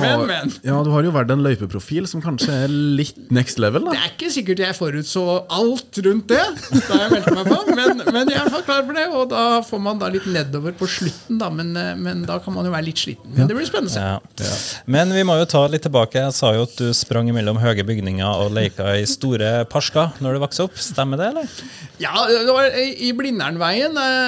men, 0.00 0.22
men. 0.30 0.52
Ja, 0.64 0.78
du 0.84 0.90
har 0.94 1.04
jo 1.04 1.12
vært 1.14 1.32
en 1.34 1.42
løypeprofil 1.44 2.08
som 2.10 2.22
kanskje 2.24 2.54
er 2.64 2.72
litt 2.72 3.18
next 3.34 3.60
level, 3.62 3.90
Det 3.90 3.98
er 3.98 4.14
ikke 4.14 4.30
sikkert 4.32 4.62
jeg 4.64 4.78
forutså 4.78 5.24
alt 5.52 6.00
rundt 6.06 6.32
det, 6.32 6.40
da 6.72 7.00
jeg 7.02 7.12
meldte 7.12 7.34
meg 7.36 7.50
på, 7.50 7.58
men, 7.76 8.02
men 8.08 8.32
jeg 8.32 8.40
er 8.40 8.50
fall 8.54 8.64
klar 8.66 8.86
for 8.88 8.96
det. 8.96 9.06
Og 9.12 9.28
da 9.32 9.44
får 9.66 9.84
man 9.84 10.00
da 10.00 10.08
litt 10.14 10.26
nedover 10.32 10.76
på 10.80 10.88
slutten, 10.90 11.40
da, 11.42 11.50
men, 11.52 11.74
men 12.00 12.24
da 12.28 12.38
kan 12.42 12.56
man 12.56 12.68
jo 12.68 12.72
være 12.72 12.88
litt 12.88 13.04
sliten. 13.04 13.36
Men 13.36 13.50
det 13.50 13.58
blir 13.58 13.68
spennende 13.68 13.92
å 13.92 13.96
se. 13.98 14.46
Ja. 14.48 14.56
Men 14.96 15.12
vi 15.12 15.26
må 15.28 15.36
jo 15.42 15.48
ta 15.50 15.66
litt 15.70 15.84
tilbake. 15.84 16.24
Jeg 16.24 16.36
sa 16.38 16.54
jo 16.56 16.64
at 16.64 16.76
du 16.80 16.88
sprang 16.96 17.28
mellom 17.36 17.60
høye 17.60 17.84
bygninger 17.86 18.46
og 18.46 18.56
leka 18.56 18.94
i 18.96 19.04
store 19.08 19.54
parsker 19.72 20.16
når 20.24 20.38
du 20.38 20.44
vokste 20.46 20.66
opp. 20.66 20.80
Stemmer 20.80 21.20
det, 21.20 21.30
eller? 21.34 21.56
Ja, 22.02 22.14
det 22.26 22.48
var 22.48 22.72
i 22.72 23.02
i 23.02 23.10
Blindernveien, 23.16 23.96
eh, 23.98 24.21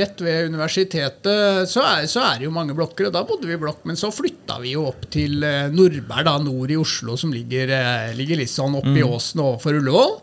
rett 0.00 0.20
ved 0.24 0.50
universitetet, 0.50 1.68
så 1.70 1.82
er, 1.84 2.06
så 2.10 2.22
er 2.24 2.40
det 2.40 2.46
jo 2.48 2.52
mange 2.54 2.74
blokker. 2.76 3.08
Og 3.08 3.14
da 3.14 3.22
bodde 3.26 3.48
vi 3.48 3.54
i 3.56 3.60
blokk, 3.60 3.82
men 3.88 3.98
så 3.98 4.10
flytta 4.14 4.58
vi 4.62 4.74
jo 4.74 4.86
opp 4.90 5.06
til 5.12 5.42
eh, 5.46 5.68
Nordberg, 5.74 6.26
da, 6.28 6.36
nord 6.42 6.72
i 6.74 6.78
Oslo, 6.80 7.16
som 7.20 7.32
ligger, 7.34 7.72
eh, 7.76 8.10
ligger 8.18 8.40
litt 8.40 8.52
sånn 8.52 8.76
oppi 8.80 9.02
åsen 9.06 9.42
overfor 9.44 9.80
Ullevål. 9.80 10.14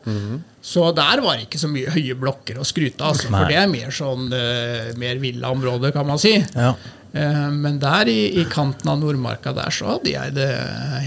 Så 0.68 0.90
der 0.98 1.22
var 1.24 1.38
det 1.38 1.46
ikke 1.48 1.62
så 1.62 1.70
mye 1.72 1.94
høye 1.94 2.16
blokker 2.20 2.58
å 2.60 2.66
skryte 2.68 3.00
av, 3.06 3.14
altså, 3.16 3.30
for 3.32 3.48
det 3.48 3.60
er 3.62 3.70
mer 3.72 3.94
sånn 3.96 4.28
eh, 4.36 4.90
mer 5.00 5.22
villaområde, 5.22 5.94
kan 5.96 6.08
man 6.10 6.20
si. 6.20 6.34
Ja. 6.58 6.74
Eh, 7.14 7.50
Men 7.54 7.80
der 7.80 8.10
i, 8.12 8.18
i 8.42 8.46
kanten 8.52 8.90
av 8.92 9.00
Nordmarka 9.00 9.54
der 9.56 9.72
så 9.74 9.88
hadde 9.94 10.12
jeg 10.12 10.34
det 10.36 10.50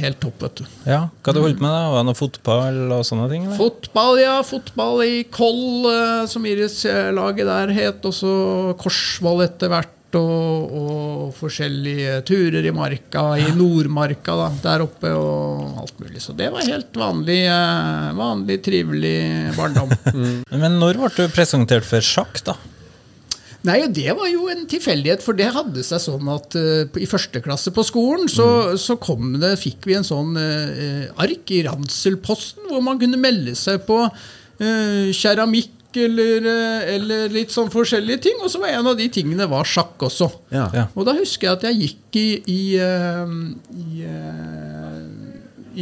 helt 0.01 0.21
topp. 0.23 0.41
vet 0.47 0.63
du. 0.63 0.65
ja. 0.89 1.03
Hva 1.11 1.31
hadde 1.33 1.39
du 1.41 1.45
holdt 1.47 1.61
med, 1.61 1.71
da? 1.71 1.85
Var 1.93 2.01
det 2.03 2.09
noe 2.11 2.19
fotball 2.19 2.81
og 2.99 3.05
sånne 3.07 3.29
ting? 3.33 3.47
eller? 3.47 3.59
Fotball, 3.61 4.19
ja. 4.23 4.37
Fotball 4.47 5.05
i 5.07 5.23
Koll, 5.31 5.87
eh, 5.93 6.27
som 6.31 6.47
Iris-laget 6.49 7.47
der 7.51 7.75
het. 7.77 8.05
Og 8.09 8.15
så 8.17 8.35
Korsvoll 8.81 9.45
etter 9.49 9.73
hvert. 9.73 9.97
Og, 10.19 10.73
og 10.75 11.35
forskjellige 11.39 12.17
turer 12.27 12.65
i 12.67 12.73
marka, 12.75 13.21
i 13.39 13.53
Nordmarka 13.55 14.35
da, 14.35 14.49
der 14.65 14.83
oppe, 14.83 15.13
og 15.15 15.77
alt 15.85 16.01
mulig. 16.03 16.19
Så 16.25 16.35
det 16.35 16.49
var 16.51 16.67
helt 16.67 16.99
vanlig, 16.99 17.45
eh, 17.47 18.09
vanlig 18.19 18.57
trivelig 18.67 19.15
barndom. 19.55 19.93
Men 20.65 20.81
når 20.83 20.99
ble 20.99 21.13
du 21.15 21.31
presentert 21.31 21.87
for 21.87 22.03
sjakk, 22.03 22.43
da? 22.43 22.57
Nei, 23.69 23.81
og 23.85 23.93
Det 23.93 24.09
var 24.17 24.29
jo 24.31 24.47
en 24.49 24.63
tilfeldighet, 24.69 25.25
for 25.25 25.37
det 25.37 25.51
hadde 25.53 25.83
seg 25.85 26.01
sånn 26.03 26.29
at 26.33 26.57
uh, 26.57 27.01
i 27.01 27.09
første 27.09 27.43
klasse 27.45 27.73
på 27.77 27.85
skolen 27.85 28.31
så, 28.33 28.77
så 28.81 28.97
kom 29.01 29.35
det, 29.43 29.53
fikk 29.61 29.89
vi 29.89 29.99
en 29.99 30.07
sånn 30.07 30.33
uh, 30.39 31.11
ark 31.21 31.53
i 31.53 31.61
Ranselposten 31.67 32.71
hvor 32.71 32.81
man 32.85 33.01
kunne 33.01 33.21
melde 33.21 33.57
seg 33.59 33.85
på 33.89 34.01
uh, 34.07 35.13
keramikk 35.17 35.77
eller, 36.01 36.47
eller 36.95 37.33
litt 37.35 37.51
sånn 37.51 37.69
forskjellige 37.73 38.23
ting. 38.29 38.41
Og 38.41 38.53
så 38.53 38.63
var 38.63 38.71
en 38.71 38.93
av 38.93 38.97
de 38.97 39.09
tingene 39.13 39.49
var 39.51 39.67
sjakk 39.67 40.07
også. 40.07 40.31
Ja. 40.55 40.69
Ja. 40.77 40.85
Og 40.95 41.09
da 41.09 41.17
husker 41.19 41.49
jeg 41.49 41.57
at 41.59 41.65
jeg 41.67 41.81
gikk 41.81 42.19
i, 42.21 42.29
i, 42.47 42.61
i, 43.75 44.05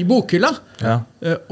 i 0.01 0.07
bokhylla. 0.09 0.55
Ja. 0.81 1.03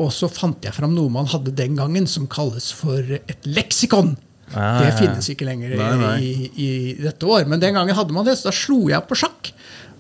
Og 0.01 0.09
så 0.17 0.33
fant 0.33 0.65
jeg 0.65 0.73
fram 0.73 0.97
noe 0.97 1.13
man 1.13 1.29
hadde 1.29 1.53
den 1.53 1.77
gangen 1.77 2.09
som 2.09 2.25
kalles 2.33 2.71
for 2.81 3.05
et 3.19 3.45
leksikon. 3.45 4.17
Ah, 4.57 4.79
det 4.81 4.89
ja, 4.89 4.93
ja. 4.93 4.99
finnes 5.03 5.31
ikke 5.33 5.49
lenger 5.49 5.75
Nei, 5.77 5.91
nei. 6.01 6.15
I, 6.21 6.51
i 6.57 6.69
dette 7.05 7.29
år. 7.29 7.47
Men 7.51 7.63
den 7.63 7.77
gangen 7.77 7.97
hadde 7.99 8.17
man 8.17 8.27
det, 8.29 8.39
så 8.41 8.51
da 8.51 8.55
slo 8.57 8.87
jeg 8.91 9.05
på 9.09 9.19
sjakk. 9.19 9.53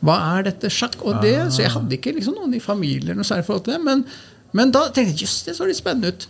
Hva 0.04 0.16
er 0.36 0.48
dette 0.50 0.70
sjakk? 0.72 0.98
Og 1.04 1.20
det, 1.24 1.36
Så 1.54 1.64
jeg 1.64 1.74
hadde 1.74 1.98
ikke 1.98 2.14
liksom 2.16 2.36
noen 2.38 2.56
i 2.56 2.62
familien 2.62 3.16
noe 3.16 3.26
særlig 3.26 3.48
forhold 3.48 3.66
til 3.68 3.76
det. 3.76 3.82
Men, 3.86 4.06
men 4.56 4.72
da 4.74 4.88
tenkte 4.88 5.14
jeg 5.14 5.26
jøss, 5.26 5.42
det 5.48 5.56
så 5.58 5.68
litt 5.68 5.80
spennende 5.80 6.14
ut. 6.14 6.28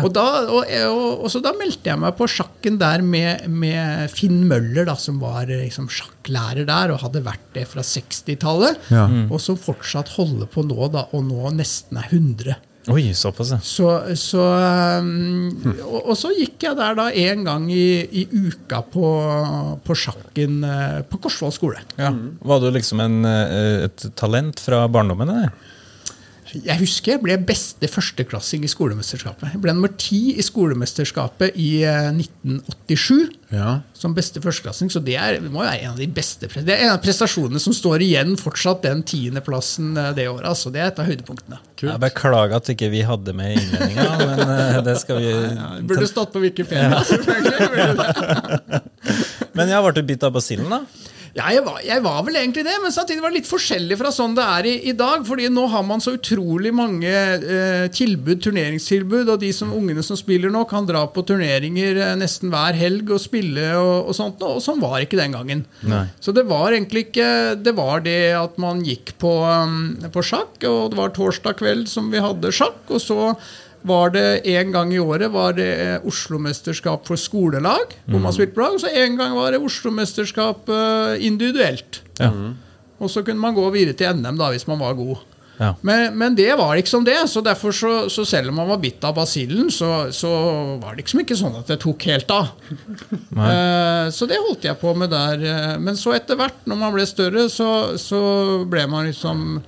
Og, 0.00 0.08
da, 0.16 0.24
og, 0.48 0.70
og, 0.88 1.24
og 1.26 1.28
så 1.28 1.42
da 1.44 1.52
meldte 1.52 1.90
jeg 1.90 2.00
meg 2.00 2.14
på 2.16 2.24
sjakken 2.30 2.78
der 2.80 3.02
med, 3.04 3.44
med 3.52 4.08
Finn 4.14 4.38
Møller, 4.48 4.86
da, 4.88 4.94
som 4.96 5.18
var 5.20 5.50
liksom 5.50 5.90
sjakklærer 5.92 6.64
der 6.68 6.94
og 6.94 7.02
hadde 7.04 7.20
vært 7.26 7.44
det 7.52 7.66
fra 7.68 7.84
60-tallet. 7.84 8.88
Ja. 8.94 9.04
Og 9.28 9.36
som 9.44 9.58
fortsatt 9.60 10.14
holder 10.16 10.48
på 10.48 10.64
nå, 10.64 10.88
da, 10.94 11.04
og 11.12 11.26
nå 11.28 11.52
nesten 11.58 12.00
er 12.00 12.08
100. 12.08 12.56
Oi, 12.90 13.12
såpass, 13.14 13.52
ja. 13.54 13.58
Så, 13.62 13.86
så, 14.18 14.42
um, 14.98 15.52
og, 15.84 16.00
og 16.00 16.16
så 16.18 16.32
gikk 16.34 16.64
jeg 16.66 16.74
der 16.80 16.96
da 16.98 17.04
en 17.14 17.44
gang 17.46 17.68
i, 17.70 18.02
i 18.10 18.24
uka 18.26 18.80
på, 18.90 19.10
på 19.86 19.96
sjakken 19.98 20.64
eh, 20.66 20.96
på 21.06 21.20
Korsvoll 21.22 21.54
skole. 21.54 21.84
ja. 22.00 22.10
Var 22.42 22.64
du 22.64 22.70
liksom 22.74 23.04
en, 23.04 23.20
eh, 23.28 23.84
et 23.86 24.08
talent 24.18 24.58
fra 24.60 24.82
barndommen? 24.90 25.30
Eller? 25.30 25.54
Jeg 26.52 26.76
husker 26.82 27.14
jeg 27.14 27.22
ble 27.24 27.36
beste 27.48 27.88
førsteklassing 27.88 28.64
i 28.66 28.70
skolemesterskapet. 28.70 29.54
Jeg 29.54 29.60
ble 29.62 29.72
nummer 29.72 29.92
ti 29.96 30.34
i 30.36 30.44
skolemesterskapet 30.44 31.56
i 31.56 31.70
eh, 31.88 32.10
1987 32.12 33.38
Ja. 33.52 33.80
som 33.96 34.14
beste 34.16 34.40
førsteklassing. 34.44 34.90
Så 34.92 35.00
det, 35.04 35.16
er, 35.16 35.38
det 35.40 35.50
må 35.52 35.62
jo 35.62 35.68
være 35.70 35.80
en 35.86 35.94
av 35.94 36.00
de 36.00 36.08
beste 36.12 36.48
Det 36.52 36.74
er 36.74 36.86
en 36.86 36.94
av 36.94 37.00
prestasjonene 37.04 37.60
som 37.62 37.72
står 37.76 38.04
igjen 38.04 38.36
fortsatt, 38.40 38.82
den 38.84 39.02
tiendeplassen 39.02 39.96
eh, 39.96 40.12
det 40.16 40.28
året. 40.28 40.48
Altså, 40.52 40.72
det 40.74 40.82
er 40.82 40.92
et 40.92 41.00
av 41.00 41.08
høydepunktene. 41.08 41.60
Jeg 41.82 41.98
beklager 42.04 42.56
at 42.60 42.68
ikke 42.74 42.92
vi 42.92 43.00
hadde 43.08 43.32
med 43.36 43.56
innledninga, 43.56 44.10
men 44.28 44.44
eh, 44.44 44.80
det 44.86 44.98
skal 45.00 45.22
vi 45.22 45.32
Det 45.32 45.88
burde 45.88 46.10
stått 46.10 46.34
på 46.36 46.44
Wikipedia, 46.44 47.00
selvfølgelig. 47.08 48.82
Men 49.56 49.68
jeg 49.68 49.84
ble 49.84 50.02
bitt 50.08 50.22
av 50.24 50.32
basillen, 50.32 50.70
da. 50.72 50.78
Ja, 51.32 51.46
jeg 51.48 51.62
var, 51.64 51.78
jeg 51.80 52.02
var 52.04 52.18
vel 52.26 52.36
egentlig 52.36 52.64
det, 52.66 52.74
men 52.82 52.92
samtidig 52.92 53.22
var 53.24 53.32
det 53.32 53.40
litt 53.40 53.48
forskjellig 53.48 53.96
fra 53.96 54.10
sånn 54.12 54.34
det 54.36 54.44
er 54.44 54.66
i, 54.68 54.74
i 54.90 54.92
dag. 54.96 55.22
fordi 55.24 55.48
nå 55.48 55.64
har 55.72 55.84
man 55.88 56.02
så 56.04 56.12
utrolig 56.18 56.74
mange 56.76 57.08
eh, 57.08 57.86
tilbud, 57.94 58.42
turneringstilbud, 58.44 59.30
og 59.32 59.40
de 59.40 59.48
som, 59.56 59.72
ungene 59.72 60.04
som 60.04 60.18
spiller 60.20 60.52
nå, 60.52 60.66
kan 60.68 60.84
dra 60.88 61.06
på 61.08 61.24
turneringer 61.28 62.02
eh, 62.04 62.12
nesten 62.20 62.52
hver 62.52 62.76
helg 62.76 63.14
og 63.16 63.22
spille 63.24 63.70
og, 63.78 64.12
og 64.12 64.18
sånt. 64.18 64.44
Og 64.44 64.60
sånn 64.64 64.82
var 64.82 65.00
ikke 65.00 65.20
den 65.22 65.32
gangen. 65.32 65.64
Nei. 65.88 66.04
Så 66.20 66.36
det 66.36 66.44
var 66.50 66.74
egentlig 66.74 67.06
ikke 67.08 67.30
Det 67.62 67.72
var 67.76 68.02
det 68.04 68.34
at 68.36 68.58
man 68.60 68.82
gikk 68.84 69.14
på, 69.22 69.32
um, 69.48 69.96
på 70.12 70.24
sjakk, 70.26 70.60
og 70.68 70.92
det 70.92 71.00
var 71.00 71.16
torsdag 71.16 71.56
kveld 71.62 71.88
som 71.88 72.12
vi 72.12 72.20
hadde 72.20 72.52
sjakk, 72.52 72.82
og 72.92 73.00
så 73.00 73.32
var 73.82 74.12
det 74.14 74.42
En 74.48 74.72
gang 74.72 74.92
i 74.94 75.00
året 75.02 75.30
var 75.32 75.56
det 75.56 75.70
eh, 75.80 76.06
Oslo-mesterskap 76.06 77.06
for 77.08 77.20
skolelag, 77.20 77.96
hvor 78.06 78.22
man 78.22 78.34
spilte 78.34 78.54
på 78.56 78.62
lag. 78.64 78.76
Og 78.76 78.84
så 78.84 78.92
en 79.02 79.18
gang 79.18 79.34
var 79.36 79.52
det 79.54 79.62
Oslo-mesterskap 79.62 80.70
eh, 80.70 81.26
individuelt. 81.26 82.02
Ja. 82.20 82.30
Og 83.02 83.10
så 83.10 83.24
kunne 83.26 83.42
man 83.42 83.56
gå 83.56 83.66
videre 83.74 83.98
til 83.98 84.14
NM 84.14 84.38
da, 84.38 84.52
hvis 84.54 84.68
man 84.70 84.80
var 84.82 84.94
god. 84.98 85.28
Ja. 85.58 85.74
Men, 85.86 86.16
men 86.18 86.34
det 86.38 86.50
var 86.58 86.76
liksom 86.78 87.04
det. 87.06 87.18
Så 87.30 87.42
derfor 87.44 87.74
så, 87.74 87.92
så 88.10 88.24
selv 88.26 88.52
om 88.52 88.60
man 88.62 88.70
var 88.70 88.80
bitt 88.82 89.02
av 89.04 89.14
basillen, 89.18 89.70
så, 89.70 90.12
så 90.14 90.30
var 90.82 90.94
det 90.94 91.02
liksom 91.02 91.22
ikke 91.22 91.38
sånn 91.38 91.58
at 91.58 91.70
det 91.70 91.80
tok 91.82 92.08
helt 92.10 92.34
av. 92.34 92.52
Eh, 93.42 94.08
så 94.14 94.26
det 94.28 94.36
holdt 94.38 94.66
jeg 94.66 94.78
på 94.78 94.92
med 94.94 95.10
der. 95.10 95.40
Men 95.82 95.96
så 95.98 96.12
etter 96.14 96.36
hvert, 96.38 96.60
når 96.68 96.78
man 96.78 96.92
ble 96.94 97.06
større, 97.08 97.48
så, 97.50 97.96
så 97.98 98.20
ble 98.70 98.84
man 98.90 99.08
liksom 99.08 99.62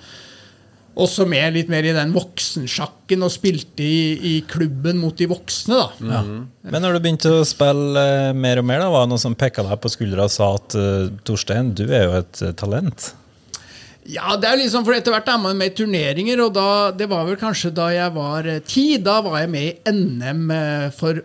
også 0.95 1.27
med 1.27 1.57
litt 1.57 1.71
mer 1.73 1.87
i 1.87 1.95
den 1.95 2.13
voksensjakken 2.15 3.27
og 3.27 3.33
spilte 3.35 3.83
i, 3.83 4.15
i 4.15 4.35
klubben 4.47 5.01
mot 5.03 5.17
de 5.19 5.27
voksne, 5.31 5.81
da. 5.81 6.23
Men 6.71 6.85
når 6.85 6.97
du 6.97 7.03
begynte 7.03 7.33
å 7.35 7.43
spille 7.49 8.05
eh, 8.31 8.31
mer 8.37 8.63
og 8.63 8.69
mer, 8.69 8.85
da, 8.85 8.93
var 8.93 9.05
det 9.05 9.15
noen 9.15 9.25
som 9.25 9.37
pekka 9.39 9.67
deg 9.67 9.81
på 9.83 9.91
skuldra 9.93 10.29
og 10.29 10.35
sa 10.35 10.53
at 10.59 10.79
eh, 10.79 11.11
Torstein, 11.27 11.75
du 11.75 11.87
er 11.89 12.07
jo 12.07 12.17
et 12.21 12.43
eh, 12.47 12.55
talent? 12.59 13.11
Ja, 14.05 14.37
det 14.37 14.51
er 14.51 14.61
liksom, 14.61 14.85
for 14.85 14.95
etter 14.95 15.15
hvert 15.15 15.31
er 15.33 15.41
man 15.41 15.57
med 15.59 15.73
i 15.73 15.77
turneringer, 15.81 16.43
og 16.45 16.55
da, 16.55 16.69
det 16.95 17.09
var 17.11 17.25
vel 17.27 17.39
kanskje 17.41 17.73
da 17.75 17.89
jeg 17.95 18.15
var 18.15 18.49
ti, 18.69 18.89
da 19.03 19.21
var 19.25 19.41
jeg 19.41 19.55
med 19.55 19.71
i 19.71 19.95
NM 19.97 20.43
for 20.93 21.25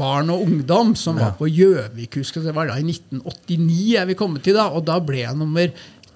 barn 0.00 0.30
og 0.32 0.46
ungdom, 0.46 0.94
som 0.96 1.18
var 1.20 1.34
på 1.36 1.44
Gjøvik, 1.48 2.14
husker 2.20 2.40
jeg, 2.40 2.46
det 2.48 2.54
var 2.56 2.70
da 2.70 2.78
i 2.80 2.84
1989 2.84 3.80
jeg 3.90 4.08
vil 4.08 4.16
komme 4.16 4.40
til 4.44 4.56
da, 4.56 4.70
og 4.72 4.86
da 4.88 4.96
ble 5.04 5.24
jeg 5.24 5.36
nummer 5.36 5.72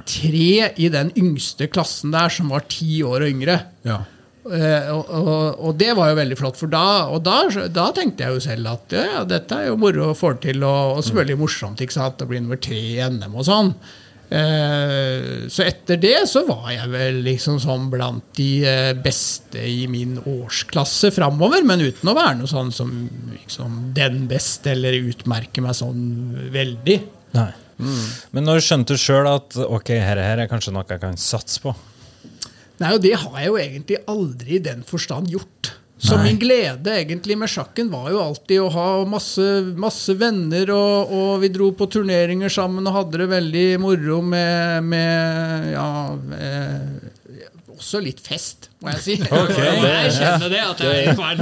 tre 0.09 0.71
i 0.77 0.91
den 0.93 1.13
yngste 1.19 1.69
klassen 1.73 2.15
der, 2.15 2.33
som 2.33 2.53
var 2.55 2.67
ti 2.71 3.03
år 3.07 3.27
og 3.27 3.33
yngre. 3.33 3.59
Ja. 3.87 4.03
Uh, 4.47 4.93
og, 4.95 5.09
og, 5.11 5.63
og 5.67 5.79
det 5.81 5.91
var 5.99 6.13
jo 6.13 6.19
veldig 6.21 6.37
flott, 6.39 6.59
for 6.61 6.71
da, 6.71 6.87
og 7.11 7.25
da, 7.27 7.41
da 7.75 7.89
tenkte 7.95 8.23
jeg 8.23 8.37
jo 8.37 8.43
selv 8.45 8.71
at 8.77 8.95
ja, 8.95 9.25
dette 9.27 9.59
er 9.59 9.73
jo 9.73 9.79
moro 9.83 10.13
å 10.13 10.19
få 10.19 10.37
til, 10.43 10.63
og, 10.63 10.99
og 10.99 11.07
selvfølgelig 11.07 11.41
morsomt 11.41 11.83
ikke 11.83 11.97
sant, 11.97 12.23
å 12.23 12.31
bli 12.31 12.43
nummer 12.45 12.61
tre 12.63 12.79
i 12.79 13.09
NM 13.11 13.35
og 13.35 13.49
sånn. 13.49 13.73
Uh, 14.27 15.47
så 15.51 15.63
etter 15.67 15.99
det 16.03 16.17
så 16.31 16.45
var 16.49 16.71
jeg 16.73 16.91
vel 16.91 17.21
liksom 17.27 17.61
sånn 17.63 17.85
blant 17.93 18.25
de 18.35 18.49
eh, 18.67 18.91
beste 18.99 19.63
i 19.63 19.85
min 19.91 20.17
årsklasse 20.19 21.13
framover, 21.15 21.63
men 21.67 21.85
uten 21.87 22.11
å 22.11 22.17
være 22.17 22.41
noe 22.41 22.51
sånn 22.51 22.73
som 22.75 22.91
liksom, 23.35 23.93
den 23.99 24.25
beste 24.31 24.75
eller 24.75 24.99
utmerke 24.99 25.63
meg 25.63 25.79
sånn 25.79 26.03
veldig. 26.55 26.99
Nei. 27.39 27.53
Men 27.79 28.47
når 28.49 28.63
skjønte 28.65 28.97
du 28.97 29.01
sjøl 29.01 29.29
at 29.31 29.59
ok, 29.63 29.93
her, 30.01 30.21
her 30.23 30.45
er 30.45 30.51
kanskje 30.51 30.73
noe 30.75 30.87
jeg 30.89 31.03
kan 31.03 31.19
satse 31.21 31.61
på? 31.65 31.75
Nei, 32.81 32.93
og 32.93 33.03
det 33.05 33.17
har 33.17 33.41
jeg 33.41 33.51
jo 33.51 33.59
egentlig 33.61 33.99
aldri 34.13 34.57
i 34.59 34.65
den 34.65 34.83
forstand 34.87 35.31
gjort. 35.33 35.73
Så 35.97 36.19
Nei. 36.19 36.27
min 36.27 36.39
glede 36.41 36.93
egentlig 36.93 37.39
med 37.41 37.49
sjakken 37.49 37.89
var 37.89 38.11
jo 38.13 38.21
alltid 38.21 38.61
å 38.61 38.69
ha 38.75 38.89
masse, 39.09 39.45
masse 39.81 40.13
venner, 40.21 40.69
og, 40.75 41.13
og 41.13 41.31
vi 41.41 41.49
dro 41.55 41.71
på 41.73 41.89
turneringer 41.89 42.53
sammen 42.53 42.85
og 42.85 42.99
hadde 42.99 43.23
det 43.23 43.29
veldig 43.31 43.67
moro 43.81 44.21
med, 44.21 44.85
med 44.93 45.71
ja, 45.73 45.89
også 47.77 48.01
litt 48.03 48.21
fest, 48.25 48.71
må 48.83 48.93
jeg 48.95 49.03
si. 49.05 49.15
jeg 49.23 50.13
kjenner 50.17 50.51
det, 50.53 50.63
at 50.65 50.81
det 50.83 51.15
var 51.19 51.37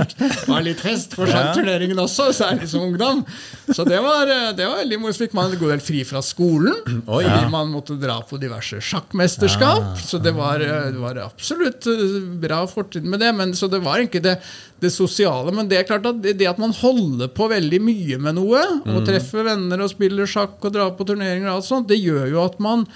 var 0.48 0.64
litt 0.66 0.80
fest 0.82 1.14
for 1.16 1.30
sjakkturneringen 1.30 1.98
også, 2.00 2.28
særlig 2.36 2.68
som 2.70 2.84
ungdom. 2.86 3.22
Så 3.70 3.86
det 3.86 4.00
var, 4.04 4.28
eh, 4.30 4.50
det 4.56 4.66
var 4.68 4.80
veldig 4.82 4.98
moro. 5.00 5.14
Så 5.14 5.24
fikk 5.24 5.36
man 5.36 5.52
en 5.52 5.60
god 5.60 5.74
del 5.74 5.82
fri 5.84 6.02
fra 6.06 6.22
skolen. 6.24 6.76
fordi 7.08 7.48
Man 7.54 7.72
måtte 7.72 7.96
dra 8.00 8.18
på 8.26 8.38
diverse 8.42 8.80
sjakkmesterskap. 8.82 9.98
Så 10.02 10.20
det 10.22 10.34
var, 10.36 10.62
eh, 10.64 10.90
det 10.94 11.02
var 11.02 11.20
absolutt 11.24 11.88
eh, 11.90 12.20
bra 12.44 12.64
fortid 12.70 13.06
med 13.06 13.22
det. 13.24 13.32
Men, 13.36 13.56
så 13.56 13.70
det 13.72 13.82
var 13.84 14.02
ikke 14.02 14.22
det, 14.24 14.36
det 14.82 14.92
sosiale. 14.94 15.54
Men 15.54 15.70
det 15.70 15.80
er 15.80 15.88
klart 15.88 16.06
at 16.10 16.22
det, 16.24 16.36
det 16.40 16.50
at 16.50 16.62
man 16.62 16.74
holder 16.76 17.32
på 17.34 17.48
veldig 17.52 17.82
mye 17.84 18.20
med 18.22 18.38
noe, 18.40 18.62
og 18.84 19.04
treffer 19.06 19.46
venner 19.46 19.84
og 19.84 19.92
spiller 19.92 20.28
sjakk 20.30 20.58
og 20.62 20.74
drar 20.74 20.94
på 20.98 21.06
turneringer, 21.08 21.50
og 21.50 21.60
alt 21.60 21.68
sånt, 21.68 21.90
det 21.90 22.00
gjør 22.02 22.28
jo 22.32 22.42
at 22.44 22.58
man 22.62 22.88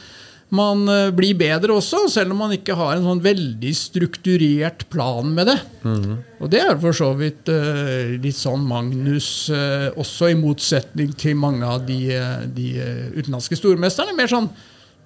man 0.55 0.89
eh, 0.89 1.11
blir 1.13 1.37
bedre 1.37 1.75
også, 1.77 2.07
selv 2.13 2.33
om 2.33 2.41
man 2.45 2.55
ikke 2.57 2.77
har 2.79 2.95
en 2.97 3.05
sånn 3.05 3.21
veldig 3.25 3.73
strukturert 3.77 4.87
plan 4.93 5.29
med 5.35 5.51
det. 5.51 5.59
Og 6.41 6.49
det 6.53 6.63
er 6.63 6.79
for 6.81 6.97
så 6.97 7.11
vidt 7.19 7.51
uh, 7.53 8.17
litt 8.23 8.39
sånn 8.39 8.65
Magnus, 8.69 9.49
uh, 9.53 9.91
også 9.99 10.31
i 10.33 10.39
motsetning 10.39 11.13
til 11.19 11.37
mange 11.37 11.67
av 11.67 11.85
de, 11.89 12.15
de 12.55 12.69
utenlandske 13.19 13.59
stormesterne. 13.59 14.17
Mer 14.17 14.31
sånn 14.31 14.49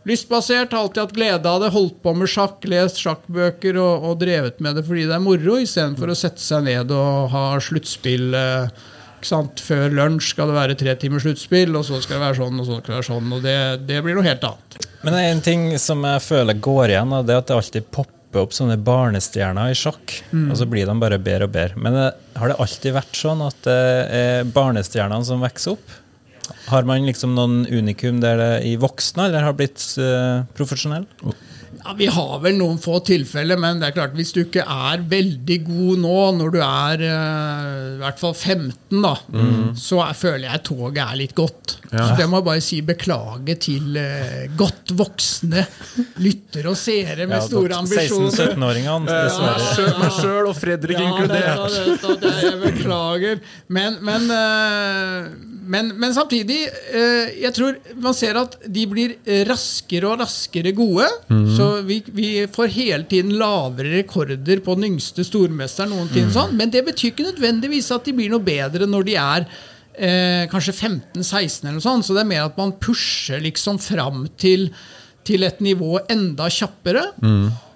lystbasert, 0.08 0.74
har 0.74 0.84
alltid 0.84 1.02
hatt 1.02 1.16
glede 1.16 1.50
av 1.50 1.62
det, 1.62 1.72
holdt 1.74 1.98
på 2.04 2.14
med 2.18 2.30
sjakk, 2.30 2.62
lest 2.68 3.02
sjakkbøker 3.02 3.78
og, 3.80 4.08
og 4.10 4.22
drevet 4.22 4.62
med 4.62 4.78
det 4.78 4.86
fordi 4.86 5.06
det 5.08 5.16
er 5.16 5.24
moro, 5.24 5.58
istedenfor 5.62 6.12
å 6.12 6.18
sette 6.18 6.42
seg 6.42 6.66
ned 6.68 6.94
og 6.94 7.30
ha 7.34 7.46
sluttspill. 7.62 8.30
Uh? 8.34 8.90
Før 9.22 9.92
lunsj 9.94 10.32
skal 10.32 10.50
det 10.50 10.56
være 10.56 10.74
tre 10.78 10.96
timers 10.98 11.22
sluttspill, 11.22 11.76
og 11.78 11.86
så 11.86 12.00
skal 12.02 12.18
det 12.18 12.24
være 12.24 12.40
sånn, 12.40 12.58
og 12.58 12.66
så 12.66 12.78
skal 12.80 12.88
det 12.90 12.96
være 12.96 13.10
sånn. 13.10 13.36
Og 13.36 13.44
det, 13.44 13.58
det 13.86 14.00
blir 14.02 14.18
noe 14.18 14.26
helt 14.26 14.46
annet. 14.48 14.91
Men 15.02 15.16
det 15.16 15.22
er 15.22 15.32
en 15.32 15.44
ting 15.44 15.64
som 15.82 16.04
jeg 16.06 16.22
føler 16.22 16.58
går 16.62 16.92
igjen, 16.94 17.14
det 17.26 17.34
er 17.34 17.40
at 17.42 17.48
det 17.50 17.56
alltid 17.56 17.88
popper 17.94 18.44
opp 18.44 18.54
sånne 18.56 18.78
barnestjerner 18.80 19.72
i 19.72 19.76
sjakk. 19.76 20.14
Og 20.52 20.54
så 20.60 20.68
blir 20.70 20.86
de 20.88 20.94
bare 21.02 21.18
bedre 21.20 21.48
og 21.48 21.54
bedre. 21.54 21.80
Men 21.82 21.98
eh, 21.98 22.12
har 22.38 22.52
det 22.52 22.60
alltid 22.62 22.94
vært 22.96 23.18
sånn 23.18 23.42
at 23.44 23.58
det 23.66 23.80
er 24.20 24.52
barnestjernene 24.54 25.26
som 25.28 25.42
vokser 25.42 25.76
opp? 25.76 25.98
Har 26.70 26.86
man 26.88 27.04
liksom 27.06 27.34
noen 27.36 27.64
unikum 27.66 28.20
der 28.22 28.38
det 28.38 28.52
i 28.68 28.76
voksne 28.80 29.28
eller 29.28 29.44
har 29.46 29.54
blitt 29.58 29.82
uh, 29.98 30.42
profesjonell? 30.56 31.06
Ja, 31.84 31.94
Vi 31.98 32.06
har 32.14 32.36
vel 32.44 32.56
noen 32.60 32.78
få 32.82 33.00
tilfeller, 33.06 33.58
men 33.60 33.80
det 33.82 33.88
er 33.90 33.94
klart 33.96 34.14
hvis 34.18 34.30
du 34.36 34.42
ikke 34.44 34.62
er 34.62 35.02
veldig 35.10 35.58
god 35.66 36.02
nå, 36.04 36.16
når 36.38 36.52
du 36.54 36.58
er 36.62 37.02
uh, 37.02 37.96
i 37.96 38.00
hvert 38.02 38.20
fall 38.22 38.34
15, 38.36 39.00
da, 39.02 39.14
så 39.78 39.98
er, 40.04 40.14
føler 40.18 40.46
jeg 40.46 40.62
toget 40.68 41.02
er 41.02 41.18
litt 41.18 41.34
godt. 41.38 41.76
Ja. 41.92 42.06
Så 42.06 42.16
det 42.20 42.28
må 42.30 42.38
jeg 42.40 42.46
bare 42.48 42.64
si 42.64 42.78
beklage 42.86 43.56
til 43.66 43.98
uh, 43.98 44.44
godt 44.58 44.94
voksne 44.98 45.66
lyttere 46.22 46.70
og 46.72 46.78
seere 46.78 47.26
med 47.30 47.42
store 47.48 47.80
ambisjoner. 47.82 48.30
16-17-åringene, 48.30 49.06
dessverre. 49.10 49.70
Ja, 49.82 49.96
Meg 49.98 50.12
sjøl 50.16 50.46
og 50.48 50.56
Fredrik 50.56 50.98
Ja, 50.98 51.08
inkludert. 51.08 51.74
det, 51.74 51.96
det, 52.02 52.16
det, 52.22 52.32
jeg 52.44 52.58
beklager. 52.62 53.40
Men, 53.72 53.98
men, 54.06 54.28
eh, 54.36 55.51
men, 55.62 55.92
men 56.00 56.14
samtidig, 56.14 56.58
eh, 56.94 57.32
jeg 57.42 57.54
tror 57.56 57.76
man 58.02 58.14
ser 58.16 58.38
at 58.40 58.56
de 58.66 58.84
blir 58.90 59.14
raskere 59.48 60.08
og 60.10 60.22
raskere 60.22 60.72
gode. 60.76 61.08
Så 61.56 61.68
vi, 61.86 62.00
vi 62.14 62.30
får 62.52 62.72
hele 62.74 63.06
tiden 63.10 63.34
lavere 63.40 63.98
rekorder 64.00 64.62
på 64.64 64.76
den 64.78 64.92
yngste 64.92 65.24
stormesteren. 65.26 65.94
Ting 66.12 66.32
sånn. 66.34 66.56
Men 66.58 66.72
det 66.74 66.84
betyr 66.88 67.12
ikke 67.12 67.28
nødvendigvis 67.30 67.92
at 67.94 68.08
de 68.08 68.16
blir 68.16 68.32
noe 68.32 68.42
bedre 68.44 68.88
når 68.90 69.06
de 69.08 69.18
er 69.20 69.46
eh, 69.94 70.44
kanskje 70.52 70.74
15-16 70.74 71.66
eller 71.66 71.78
noe 71.78 71.84
sånt. 71.84 72.06
Så 72.06 72.16
det 72.16 72.24
er 72.24 72.30
mer 72.32 72.46
at 72.48 72.58
man 72.60 72.74
pusher 72.82 73.42
liksom 73.42 73.80
fram 73.82 74.26
til, 74.40 74.70
til 75.26 75.46
et 75.46 75.60
nivå 75.64 76.00
enda 76.12 76.48
kjappere. 76.52 77.08
Eh, 77.22 77.68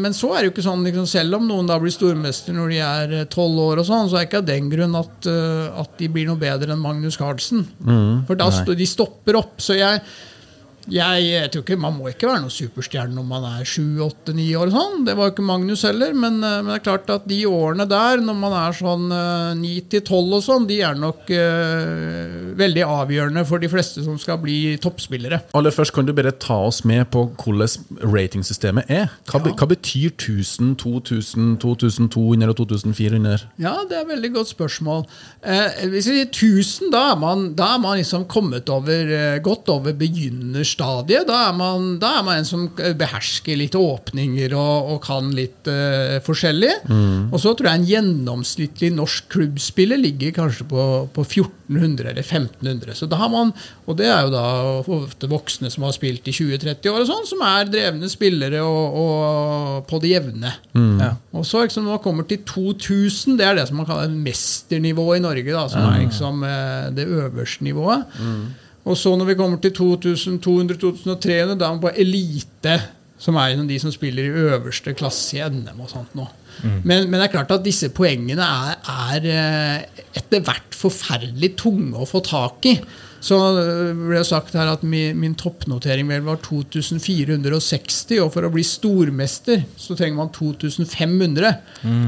Men 0.00 0.14
så 0.16 0.30
er 0.32 0.42
det 0.42 0.48
jo 0.48 0.52
ikke 0.54 0.64
sånn, 0.64 0.84
liksom, 0.86 1.06
selv 1.10 1.36
om 1.36 1.48
noen 1.48 1.66
da 1.68 1.76
blir 1.82 1.92
stormester 1.92 2.54
når 2.56 2.70
de 2.72 2.78
er 2.80 3.16
eh, 3.20 3.24
tolv 3.32 3.58
år, 3.60 3.82
og 3.82 3.88
sånn, 3.88 4.08
så 4.08 4.16
er 4.16 4.24
det 4.24 4.28
ikke 4.30 4.40
av 4.40 4.46
den 4.48 4.70
grunn 4.72 4.94
at, 4.96 5.28
eh, 5.28 5.80
at 5.82 5.98
de 6.00 6.08
blir 6.14 6.30
noe 6.30 6.40
bedre 6.40 6.72
enn 6.72 6.80
Magnus 6.80 7.18
Carlsen. 7.20 7.66
For 8.28 8.40
da 8.40 8.48
de 8.78 8.86
stopper 8.88 9.36
opp. 9.40 9.58
Så 9.60 9.76
jeg, 9.76 10.00
jeg, 10.88 11.24
jeg 11.30 11.50
tror 11.52 11.62
ikke, 11.64 11.78
Man 11.80 11.96
må 11.98 12.08
ikke 12.10 12.28
være 12.28 12.42
noen 12.44 12.52
superstjerne 12.52 13.14
når 13.14 13.26
man 13.28 13.44
er 13.48 13.64
sju, 13.68 14.00
åtte, 14.04 14.34
ni 14.36 14.50
år. 14.56 14.70
sånn. 14.74 15.04
Det 15.06 15.14
var 15.16 15.30
jo 15.30 15.34
ikke 15.34 15.46
Magnus 15.48 15.82
heller. 15.86 16.12
Men, 16.14 16.40
eh, 16.44 16.60
men 16.62 16.72
det 16.72 16.80
er 16.80 16.84
klart 16.90 17.10
at 17.14 17.28
de 17.28 17.40
årene 17.48 17.86
der, 17.88 18.20
når 18.24 18.36
man 18.40 18.52
er 18.58 18.72
sånn 18.76 19.06
ni 19.60 19.80
til 19.90 20.00
tolv 20.04 20.38
og 20.38 20.42
sånn, 20.44 20.66
de 20.68 20.80
er 20.84 20.94
nok 20.98 21.28
uh, 21.30 22.54
veldig 22.58 22.84
avgjørende 22.86 23.44
for 23.48 23.62
de 23.62 23.68
fleste 23.70 24.02
som 24.04 24.16
skal 24.20 24.38
bli 24.42 24.76
toppspillere. 24.82 25.40
Aller 25.56 25.74
først 25.74 25.94
kan 25.96 26.06
du 26.08 26.12
bare 26.16 26.32
ta 26.42 26.56
oss 26.68 26.82
med 26.88 27.06
på 27.14 27.26
hvordan 27.40 28.00
ratingsystemet 28.14 28.90
er. 28.90 29.10
Hva, 29.30 29.40
Ja. 29.44 29.52
hva 29.54 29.68
betyr 29.70 30.10
1000, 30.16 30.74
2000, 30.80 31.58
2200 31.62 32.50
og 32.50 32.56
2400? 32.68 33.46
Ja, 33.62 33.74
det 33.88 33.96
er 33.98 34.02
et 34.04 34.08
veldig 34.12 34.32
godt 34.34 34.52
spørsmål. 34.52 35.04
Eh, 35.42 35.86
hvis 35.92 36.08
vi 36.10 36.18
sier 36.20 36.30
1000, 36.30 36.90
da 36.94 37.12
er 37.12 37.16
man, 37.20 37.54
da 37.58 37.74
er 37.74 37.82
man 37.82 37.98
liksom 38.00 38.26
kommet 38.30 38.68
over, 38.72 38.90
eh, 39.18 39.38
godt 39.44 39.68
over 39.68 39.92
begynnerstadiet. 40.74 41.26
Da 41.28 41.48
er, 41.48 41.54
man, 41.56 41.98
da 42.00 42.18
er 42.18 42.24
man 42.24 42.38
en 42.38 42.46
som 42.46 42.68
behersker 42.74 43.56
litt 43.56 43.74
åpninger 43.74 44.54
og, 44.54 44.94
og 44.94 45.02
kan 45.04 45.30
litt 45.34 45.66
uh, 45.68 46.20
forskjellig. 46.24 46.72
Og 47.32 47.40
så 47.40 47.54
tror 47.54 47.70
jeg 47.70 47.80
en 47.80 47.88
gjennomsnittlig 47.88 48.92
norsk 48.94 49.28
klubbspiller 49.34 49.98
ligger 49.98 50.34
kanskje 50.34 50.66
på, 50.68 51.08
på 51.14 51.24
1400 51.24 52.10
eller 52.10 52.22
1500. 52.22 52.94
Så 52.94 53.06
da 53.06 53.18
har 53.20 53.30
man, 53.32 53.52
og 53.86 53.98
det 53.98 54.08
er 54.08 54.26
jo 54.26 54.32
da 54.34 54.46
ofte 54.82 55.30
voksne 55.30 55.70
som 55.70 55.86
har 55.86 55.94
spilt 55.96 56.26
i 56.28 56.34
20-30 56.34 56.90
år, 56.90 57.02
og 57.02 57.10
sånn, 57.10 57.28
som 57.28 57.44
er 57.46 57.70
drevne 57.70 58.10
spillere 58.10 58.62
og, 58.64 58.98
og 59.00 59.86
på 59.90 60.00
det 60.02 60.14
jevne. 60.14 60.54
Ja. 60.74 61.14
Og 61.34 61.46
så 61.48 61.64
liksom, 61.64 61.86
når 61.86 61.98
man 61.98 62.04
kommer 62.04 62.28
til 62.28 62.42
2000, 62.46 63.38
det 63.38 63.46
er 63.46 63.58
det 63.58 63.68
som 63.70 63.80
man 63.80 63.88
kaller 63.88 64.12
mesternivået 64.12 65.20
i 65.20 65.24
Norge. 65.24 65.50
Da, 65.54 65.64
som 65.70 65.86
er 65.88 66.04
liksom 66.04 66.44
eh, 66.46 66.92
det 66.94 67.08
øverste 67.10 67.66
nivået. 67.66 68.06
Og 68.84 68.98
så 69.00 69.14
når 69.16 69.30
vi 69.30 69.38
kommer 69.38 69.62
til 69.62 69.72
2200-2300, 69.78 71.56
da 71.56 71.70
er 71.70 71.78
vi 71.78 71.86
på 71.86 71.94
elite. 72.04 72.76
Som 73.24 73.38
er 73.38 73.52
liksom 73.52 73.68
de 73.70 73.78
som 73.80 73.92
spiller 73.94 74.26
i 74.26 74.46
øverste 74.50 74.92
klasse 74.98 75.38
i 75.38 75.44
NM 75.48 75.80
og 75.80 75.88
sånt 75.88 76.16
nå. 76.18 76.26
Men, 76.84 77.08
men 77.08 77.16
det 77.16 77.28
er 77.28 77.32
klart 77.32 77.52
at 77.54 77.64
disse 77.64 77.88
poengene 77.94 78.44
er, 78.44 78.76
er 78.90 79.28
eh, 79.30 80.04
etter 80.18 80.42
hvert 80.44 80.76
forferdelig 80.76 81.54
tunge 81.62 81.98
å 81.98 82.08
få 82.08 82.20
tak 82.26 82.68
i. 82.68 82.76
Så 83.24 83.38
øh, 83.56 83.94
ble 83.96 84.18
det 84.18 84.26
sagt 84.28 84.56
her 84.58 84.68
at 84.68 84.82
min, 84.84 85.16
min 85.16 85.36
toppnotering 85.38 86.10
vel 86.10 86.26
var 86.26 86.42
2460, 86.44 88.18
og 88.20 88.32
for 88.34 88.44
å 88.44 88.52
bli 88.52 88.64
stormester 88.66 89.64
så 89.80 89.96
trenger 89.96 90.18
man 90.18 90.32
2500. 90.34 91.54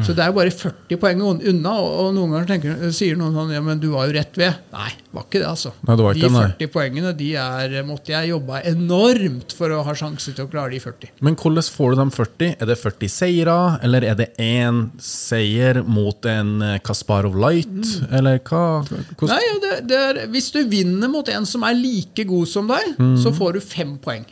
Så 0.05 0.13
det 0.13 0.25
er 0.25 0.33
jo 0.33 0.39
bare 0.43 0.53
40 0.53 1.01
poeng 1.01 1.25
unna, 1.25 1.73
og, 1.81 1.89
og 2.03 2.13
noen 2.19 2.37
ganger 2.37 2.51
tenker, 2.53 2.85
sier 2.97 3.17
noen 3.17 3.37
sånn 3.37 3.55
Ja, 3.57 3.65
men 3.65 3.81
du 3.81 3.89
var 3.95 4.11
jo 4.11 4.19
rett 4.19 4.37
ved. 4.37 4.61
Nei, 4.77 4.91
var 5.17 5.25
ikke 5.27 5.41
det, 5.43 5.49
altså. 5.49 5.73
Nei, 5.89 5.97
det 5.99 6.05
var 6.07 6.15
ikke 6.15 6.29
de 6.29 6.31
40 6.31 6.37
nei. 6.37 6.55
40 6.61 6.71
poengene 6.77 7.13
de 7.19 7.31
er, 7.43 7.77
måtte 7.89 8.13
jeg 8.15 8.31
jobbe 8.31 8.61
enormt 8.71 9.55
for 9.59 9.75
å 9.75 9.83
ha 9.87 9.95
sjanse 9.99 10.35
til 10.37 10.45
å 10.47 10.51
klare 10.53 10.71
de 10.77 10.81
40. 10.85 11.11
Men 11.27 11.37
hvordan 11.41 11.67
får 11.77 11.95
du 11.97 12.01
de 12.03 12.07
40? 12.17 12.53
Er 12.61 12.71
det 12.71 12.79
40 12.83 13.13
seire, 13.17 13.57
eller 13.87 14.05
er 14.13 14.15
det 14.21 14.29
én 14.43 14.83
seier 15.03 15.83
mot 15.87 16.29
en 16.31 16.55
eh, 16.63 16.79
Kasparov 16.87 17.37
Light? 17.41 17.83
Eller 18.13 18.39
hva? 18.47 18.63
hvordan- 18.87 19.35
Nei, 19.35 19.61
det, 19.65 19.75
det 19.89 20.01
er, 20.07 20.23
Hvis 20.33 20.51
du 20.53 20.63
vinner 20.69 21.09
mot 21.09 21.29
en 21.29 21.47
som 21.47 21.63
er 21.65 21.75
like 21.75 22.25
god 22.29 22.47
som 22.49 22.69
deg, 22.69 22.95
Mm. 22.99 23.17
så 23.23 23.33
får 23.35 23.53
du 23.55 23.61
fem 23.61 23.99
poeng. 23.99 24.25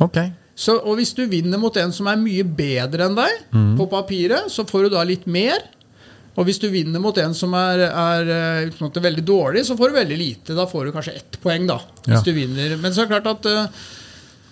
Ok. 0.00 0.16
Så, 0.58 0.74
og 0.84 0.96
hvis 0.98 1.12
du 1.14 1.24
vinner 1.30 1.58
mot 1.58 1.76
en 1.76 1.92
som 1.94 2.06
er 2.10 2.16
mye 2.16 2.42
bedre 2.44 3.06
enn 3.06 3.14
deg 3.14 3.30
Mm. 3.54 3.76
på 3.78 3.86
papiret, 3.90 4.50
så 4.50 4.64
får 4.66 4.88
du 4.88 4.88
da 4.96 5.02
litt 5.04 5.26
mer. 5.26 5.58
Og 6.38 6.46
hvis 6.46 6.60
du 6.62 6.68
vinner 6.70 7.02
mot 7.02 7.16
en 7.18 7.32
som 7.34 7.54
er, 7.58 7.80
er 7.88 8.28
eh, 8.30 8.58
i 8.62 8.66
utgangspunktet 8.68 9.02
veldig 9.02 9.24
dårlig, 9.26 9.64
så 9.66 9.74
får 9.78 9.90
du 9.90 9.96
veldig 9.98 10.18
lite. 10.20 10.54
Da 10.54 10.68
får 10.70 10.86
du 10.86 10.92
kanskje 10.94 11.16
ett 11.18 11.38
poeng, 11.42 11.66
da. 11.66 11.80
Hvis 12.04 12.20
Ja. 12.20 12.22
du 12.22 12.32
vinner. 12.36 12.76
Men 12.78 12.92
så 12.94 13.02
er 13.02 13.08
det 13.08 13.16
klart 13.16 13.30
at 13.32 13.48
eh, 13.50 13.80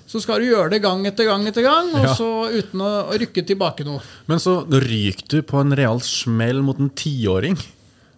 så 0.07 0.21
skal 0.23 0.41
du 0.43 0.49
gjøre 0.49 0.71
det 0.71 0.83
gang 0.83 1.05
etter 1.07 1.27
gang 1.27 1.47
etter 1.47 1.63
gang, 1.67 1.93
og 1.95 2.05
Ja. 2.09 2.15
så 2.15 2.29
uten 2.51 2.83
å, 2.83 2.91
å 3.11 3.19
rykke 3.19 3.45
tilbake 3.47 3.87
noe. 3.87 4.03
Men 4.27 4.39
så 4.43 4.61
ryker 4.67 5.29
du 5.29 5.43
på 5.47 5.61
en 5.63 5.75
real 5.79 6.01
smell 6.01 6.63
mot 6.63 6.79
en 6.83 6.91
tiåring 6.91 7.57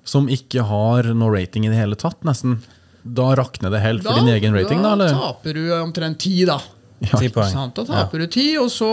som 0.05 0.29
ikke 0.33 0.65
har 0.65 1.03
noe 1.13 1.33
rating 1.37 1.67
i 1.67 1.69
det 1.73 1.77
hele 1.77 1.97
tatt, 2.01 2.23
nesten. 2.25 2.63
Da 3.05 3.35
rakner 3.37 3.71
det 3.73 3.81
helt 3.85 4.03
for 4.05 4.17
din 4.21 4.29
egen 4.33 4.55
rating, 4.57 4.81
da? 4.83 4.93
eller? 4.97 5.13
taper 5.13 5.55
du 5.55 5.73
omtrent 5.77 6.19
ti, 6.25 6.45
da. 6.49 6.59
Ja. 6.99 7.19
Sant? 7.47 7.77
Da 7.77 7.85
taper 7.87 8.25
du 8.25 8.27
ti, 8.27 8.47
og 8.59 8.71
så, 8.75 8.89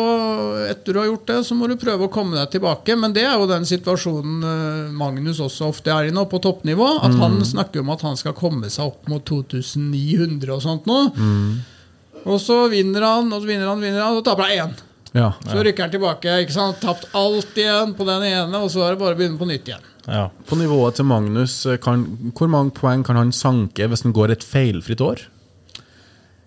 etter 0.70 0.94
du 0.94 1.00
har 1.00 1.08
gjort 1.10 1.26
det, 1.32 1.40
så 1.48 1.56
må 1.58 1.66
du 1.72 1.74
prøve 1.82 2.06
å 2.06 2.12
komme 2.14 2.38
deg 2.38 2.52
tilbake. 2.54 2.94
Men 3.02 3.16
det 3.16 3.24
er 3.26 3.34
jo 3.34 3.48
den 3.50 3.66
situasjonen 3.66 4.46
eh, 4.46 4.92
Magnus 4.94 5.42
også 5.42 5.72
ofte 5.74 5.94
er 5.94 6.12
i 6.12 6.14
nå, 6.14 6.28
på 6.30 6.42
toppnivå. 6.44 6.90
At 7.06 7.16
han 7.22 7.40
snakker 7.46 7.82
om 7.82 7.94
at 7.96 8.06
han 8.06 8.20
skal 8.20 8.38
komme 8.38 8.70
seg 8.70 8.92
opp 8.92 9.10
mot 9.10 9.26
2900 9.26 10.54
og 10.54 10.62
sånt 10.62 10.86
nå. 10.90 11.00
Og 12.26 12.38
så 12.42 12.60
vinner 12.70 13.06
han, 13.06 13.34
og 13.34 13.42
så 13.42 13.50
vinner 13.50 13.70
han, 13.70 13.82
vinner 13.82 14.02
han, 14.04 14.14
og 14.14 14.22
så 14.22 14.30
taper 14.30 14.50
han 14.50 14.70
én. 14.70 14.78
Ja. 15.16 15.32
Så 15.48 15.62
rykker 15.64 15.86
han 15.86 15.94
tilbake. 15.94 16.40
ikke 16.44 16.54
sant? 16.54 16.82
Tapt 16.84 17.10
alt 17.16 17.58
igjen 17.58 17.94
på 17.98 18.06
den 18.08 18.26
ene, 18.30 18.62
og 18.62 18.70
så 18.74 18.86
er 18.86 18.96
det 18.96 19.02
bare 19.02 19.16
å 19.16 19.20
begynne 19.20 19.40
på 19.40 19.48
nytt 19.50 19.70
igjen. 19.70 19.92
Ja. 20.06 20.28
På 20.46 20.58
nivået 20.60 21.00
til 21.00 21.08
Magnus, 21.10 21.64
eh, 21.66 21.80
kan, 21.82 22.06
hvor 22.38 22.50
mange 22.52 22.76
poeng 22.78 23.02
kan 23.06 23.18
han 23.18 23.32
sanke 23.34 23.88
hvis 23.90 24.06
han 24.06 24.14
går 24.14 24.36
et 24.36 24.46
feilfritt 24.46 25.02
år? 25.02 25.26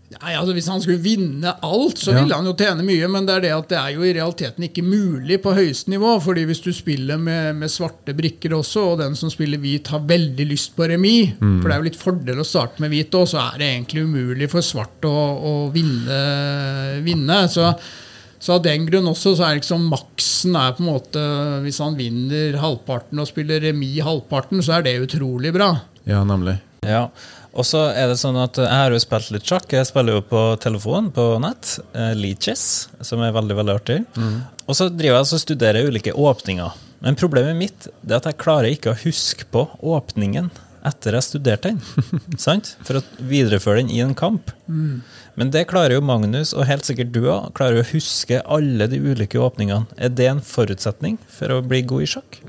Nei, 0.09 0.33
altså 0.41 0.55
Hvis 0.57 0.69
han 0.73 0.81
skulle 0.81 1.03
vinne 1.05 1.51
alt, 1.63 1.99
så 2.01 2.15
Ja. 2.15 2.23
ville 2.23 2.35
han 2.35 2.47
jo 2.49 2.55
tjene 2.57 2.83
mye. 2.83 3.09
Men 3.13 3.27
det 3.29 3.35
er 3.37 3.41
det 3.45 3.51
at 3.53 3.69
det 3.69 3.77
er 3.79 3.91
jo 3.93 4.03
i 4.09 4.13
realiteten 4.17 4.65
ikke 4.65 4.83
mulig 4.83 5.37
på 5.45 5.53
høyeste 5.55 5.91
nivå. 5.93 6.15
fordi 6.25 6.47
hvis 6.49 6.63
du 6.65 6.73
spiller 6.73 7.19
med, 7.21 7.57
med 7.57 7.69
svarte 7.69 8.15
brikker 8.17 8.55
også, 8.57 8.93
og 8.95 8.99
den 9.03 9.15
som 9.15 9.29
spiller 9.31 9.59
hvit 9.61 9.87
har 9.93 10.01
veldig 10.01 10.47
lyst 10.49 10.73
på 10.75 10.89
remis 10.89 11.35
For 11.39 11.69
det 11.69 11.75
er 11.75 11.83
jo 11.83 11.89
litt 11.91 12.01
fordel 12.01 12.41
å 12.41 12.47
starte 12.49 12.81
med 12.81 12.91
hvit 12.91 13.11
òg, 13.21 13.29
så 13.29 13.39
er 13.53 13.59
det 13.59 13.69
egentlig 13.69 14.05
umulig 14.09 14.49
for 14.51 14.61
svart 14.65 15.05
å, 15.05 15.13
å 15.13 15.73
vinne. 15.77 17.03
vinne. 17.05 17.43
Så, 17.53 17.69
så 18.41 18.55
av 18.57 18.63
den 18.65 18.87
grunn 18.89 19.09
også 19.11 19.35
så 19.37 19.45
er 19.51 19.59
liksom 19.61 19.89
maksen 19.93 20.57
er 20.57 20.73
på 20.73 20.85
en 20.85 20.93
måte 20.93 21.23
Hvis 21.65 21.81
han 21.83 21.97
vinner 21.99 22.57
halvparten 22.63 23.19
og 23.21 23.29
spiller 23.29 23.61
remis 23.61 24.01
halvparten, 24.07 24.63
så 24.65 24.79
er 24.79 24.83
det 24.89 24.97
utrolig 25.05 25.53
bra. 25.53 25.73
Ja, 26.09 26.25
nemlig. 26.25 26.59
Ja. 26.87 27.09
Og 27.57 27.65
så 27.67 27.87
er 27.91 28.11
det 28.11 28.19
sånn 28.21 28.37
at 28.39 28.59
Jeg 28.61 28.69
har 28.69 28.93
jo 28.93 29.01
spilt 29.03 29.31
litt 29.35 29.49
sjakk. 29.49 29.73
Jeg 29.73 29.89
spiller 29.89 30.19
jo 30.19 30.25
på 30.29 30.43
telefon 30.63 31.09
på 31.15 31.25
nett. 31.43 31.79
Eh, 31.97 32.13
Leaches, 32.19 32.89
som 33.01 33.23
er 33.25 33.35
veldig 33.35 33.57
veldig 33.59 33.75
artig. 33.81 33.99
Og 34.69 34.77
så 34.77 34.91
driver 34.93 35.17
jeg 35.17 35.25
altså 35.25 35.39
og 35.41 35.45
studerer 35.47 35.89
ulike 35.89 36.13
åpninger. 36.13 36.77
Men 37.01 37.17
problemet 37.19 37.57
mitt 37.57 37.89
er 37.89 38.17
at 38.19 38.27
jeg 38.27 38.41
klarer 38.43 38.73
ikke 38.75 38.93
å 38.93 39.01
huske 39.05 39.47
på 39.55 39.69
åpningen 39.81 40.51
etter 40.89 41.17
jeg 41.17 41.27
studerte 41.27 41.73
den. 41.73 41.81
sant? 42.47 42.75
For 42.87 43.01
å 43.01 43.05
videreføre 43.31 43.83
den 43.83 43.91
i 43.95 44.01
en 44.05 44.15
kamp. 44.19 44.53
Men 45.39 45.53
det 45.55 45.69
klarer 45.71 45.97
jo 45.97 46.05
Magnus, 46.05 46.53
og 46.55 46.67
helt 46.67 46.87
sikkert 46.89 47.13
du 47.15 47.21
òg, 47.31 47.53
klarer 47.59 47.83
å 47.83 47.89
huske 47.93 48.41
alle 48.45 48.89
de 48.91 48.99
ulike 49.03 49.39
åpningene. 49.43 49.87
Er 49.97 50.11
det 50.11 50.27
en 50.31 50.43
forutsetning 50.45 51.19
for 51.31 51.55
å 51.55 51.63
bli 51.63 51.83
god 51.87 52.07
i 52.07 52.11
sjakk? 52.17 52.41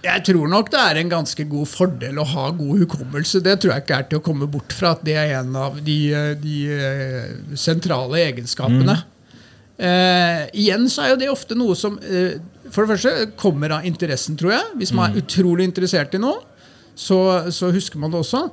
Jeg 0.00 0.24
tror 0.30 0.48
nok 0.48 0.70
det 0.72 0.80
er 0.80 0.98
en 1.00 1.10
ganske 1.12 1.44
god 1.50 1.68
fordel 1.68 2.20
å 2.22 2.24
ha 2.30 2.46
god 2.56 2.84
hukommelse. 2.84 3.42
Det 3.44 3.58
tror 3.60 3.74
jeg 3.74 3.84
ikke 3.84 3.98
er 3.98 4.06
til 4.08 4.20
å 4.20 4.24
komme 4.24 4.48
bort 4.48 4.72
fra 4.72 4.94
at 4.96 5.02
det 5.04 5.16
er 5.20 5.34
en 5.42 5.56
av 5.60 5.76
de, 5.84 5.98
de 6.40 6.58
eh, 6.72 7.32
sentrale 7.60 8.22
egenskapene. 8.30 8.96
Eh, 9.80 10.46
igjen 10.60 10.88
så 10.92 11.04
er 11.04 11.12
jo 11.12 11.20
det 11.20 11.28
ofte 11.32 11.56
noe 11.56 11.76
som 11.76 11.94
eh, 12.04 12.40
for 12.70 12.84
det 12.84 12.96
første 12.96 13.28
kommer 13.40 13.76
av 13.76 13.86
interessen, 13.88 14.36
tror 14.40 14.54
jeg. 14.54 14.72
Hvis 14.80 14.94
man 14.96 15.10
er 15.10 15.22
utrolig 15.22 15.68
interessert 15.68 16.16
i 16.16 16.20
noe, 16.22 16.38
så, 16.94 17.20
så 17.52 17.70
husker 17.74 18.00
man 18.00 18.12
det 18.12 18.20
også. 18.20 18.46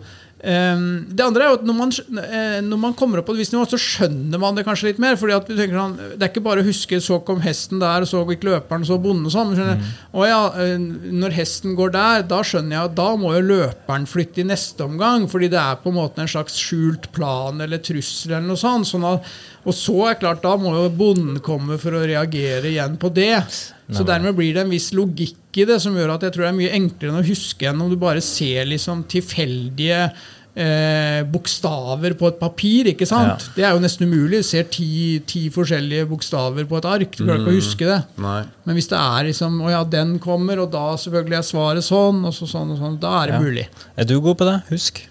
Ehm, 0.45 1.07
det 1.09 1.23
andre 1.25 1.47
er 1.47 1.55
at 1.55 1.63
når 1.65 1.73
man, 1.73 1.91
eh, 2.21 2.59
når 2.61 2.77
man 2.77 2.93
kommer 2.93 3.17
opp 3.17 3.25
på 3.25 3.33
et 3.33 3.39
visst 3.41 3.55
nivå, 3.55 3.65
så 3.65 3.79
skjønner 3.81 4.37
man 4.37 4.53
det 4.53 4.67
kanskje 4.67 4.91
litt 4.91 4.99
mer. 5.01 5.15
fordi 5.17 5.33
at 5.33 5.47
du 5.47 5.55
tenker 5.55 5.73
sånn, 5.73 5.97
Det 5.97 6.21
er 6.21 6.29
ikke 6.29 6.43
bare 6.43 6.61
å 6.61 6.67
huske 6.67 7.01
'så 7.01 7.25
kom 7.25 7.41
hesten 7.41 7.79
der, 7.79 8.05
så 8.05 8.25
gikk 8.25 8.43
løperen, 8.43 8.85
så 8.85 9.01
bonden' 9.01 9.31
sånn. 9.31 9.55
Mm. 9.55 9.81
Å 10.13 10.27
ja, 10.27 10.47
eh, 10.61 10.77
når 10.77 11.31
hesten 11.31 11.75
går 11.75 11.91
der, 11.91 12.21
da 12.21 12.41
skjønner 12.41 12.69
jeg 12.69 12.85
at 12.85 12.95
da 12.95 13.15
må 13.15 13.33
jo 13.33 13.41
løperen 13.41 14.05
flytte 14.05 14.39
i 14.39 14.43
neste 14.43 14.83
omgang. 14.83 15.27
Fordi 15.27 15.49
det 15.49 15.59
er 15.59 15.75
på 15.75 15.87
en 15.87 15.95
måte 15.95 16.19
en 16.19 16.27
slags 16.27 16.53
skjult 16.53 17.11
plan 17.11 17.59
eller 17.59 17.79
trussel 17.79 18.31
eller 18.31 18.47
noe 18.47 18.57
sånt. 18.57 18.85
Sånn 18.85 19.03
at, 19.03 19.23
og 19.65 19.73
så 19.73 20.09
er 20.11 20.15
klart, 20.15 20.41
da 20.43 20.55
må 20.55 20.73
jo 20.75 20.89
bonden 20.89 21.39
komme 21.39 21.79
for 21.79 21.91
å 21.91 22.05
reagere 22.05 22.65
igjen 22.65 22.97
på 22.97 23.11
det. 23.11 23.73
Så 23.93 24.03
dermed 24.03 24.35
blir 24.35 24.53
det 24.53 24.65
en 24.65 24.69
viss 24.73 24.89
logikk 24.91 25.57
i 25.61 25.65
det 25.69 25.77
som 25.81 25.95
gjør 25.95 26.15
at 26.17 26.25
jeg 26.27 26.33
tror 26.35 26.43
det 26.43 26.49
er 26.49 26.57
mye 26.57 26.73
enklere 26.75 27.13
enn 27.13 27.21
å 27.21 27.27
huske 27.27 27.69
enn 27.69 27.81
om 27.81 27.89
du 27.89 27.95
bare 27.95 28.19
ser 28.21 28.65
liksom 28.67 29.05
tilfeldige 29.07 30.11
eh, 30.57 31.21
bokstaver 31.31 32.15
på 32.19 32.27
et 32.31 32.39
papir. 32.41 32.89
ikke 32.91 33.07
sant? 33.07 33.45
Det 33.55 33.63
er 33.63 33.71
jo 33.75 33.81
nesten 33.83 34.07
umulig. 34.09 34.41
Du 34.43 34.47
ser 34.49 34.67
ti, 34.73 35.19
ti 35.29 35.45
forskjellige 35.53 36.07
bokstaver 36.09 36.67
på 36.67 36.79
et 36.81 36.87
ark. 36.89 37.15
Du 37.15 37.23
klarer 37.23 37.43
ikke 37.45 37.53
å 37.53 37.59
huske 37.61 37.87
det. 37.89 37.99
Nei. 38.23 38.39
Men 38.67 38.75
hvis 38.79 38.89
det 38.91 38.99
er 38.99 39.29
liksom 39.31 39.59
Å 39.63 39.71
ja, 39.71 39.83
den 39.87 40.17
kommer, 40.23 40.59
og 40.65 40.71
da 40.73 40.87
selvfølgelig 40.99 41.37
er 41.39 41.45
svaret 41.47 41.87
sånn, 41.87 42.23
og 42.27 42.33
så 42.35 42.49
sånn 42.49 42.73
og 42.75 42.81
sånn, 42.81 42.99
da 42.99 43.21
er 43.23 43.31
det 43.31 43.37
Ja. 43.37 43.43
mulig. 43.45 43.67
Er 43.95 44.03
du 44.09 44.19
god 44.19 44.37
på 44.41 44.45
det? 44.51 44.57
Husk. 44.73 45.03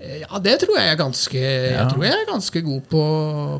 Eh, 0.00 0.22
Ja, 0.24 0.38
det 0.38 0.60
tror 0.60 0.78
jeg 0.78 0.88
er 0.88 0.96
ganske 0.96 1.34
Jeg 1.36 1.90
tror 1.92 2.02
jeg 2.04 2.12
er 2.16 2.24
ganske 2.32 2.62
god 2.64 2.82
på, 2.88 3.02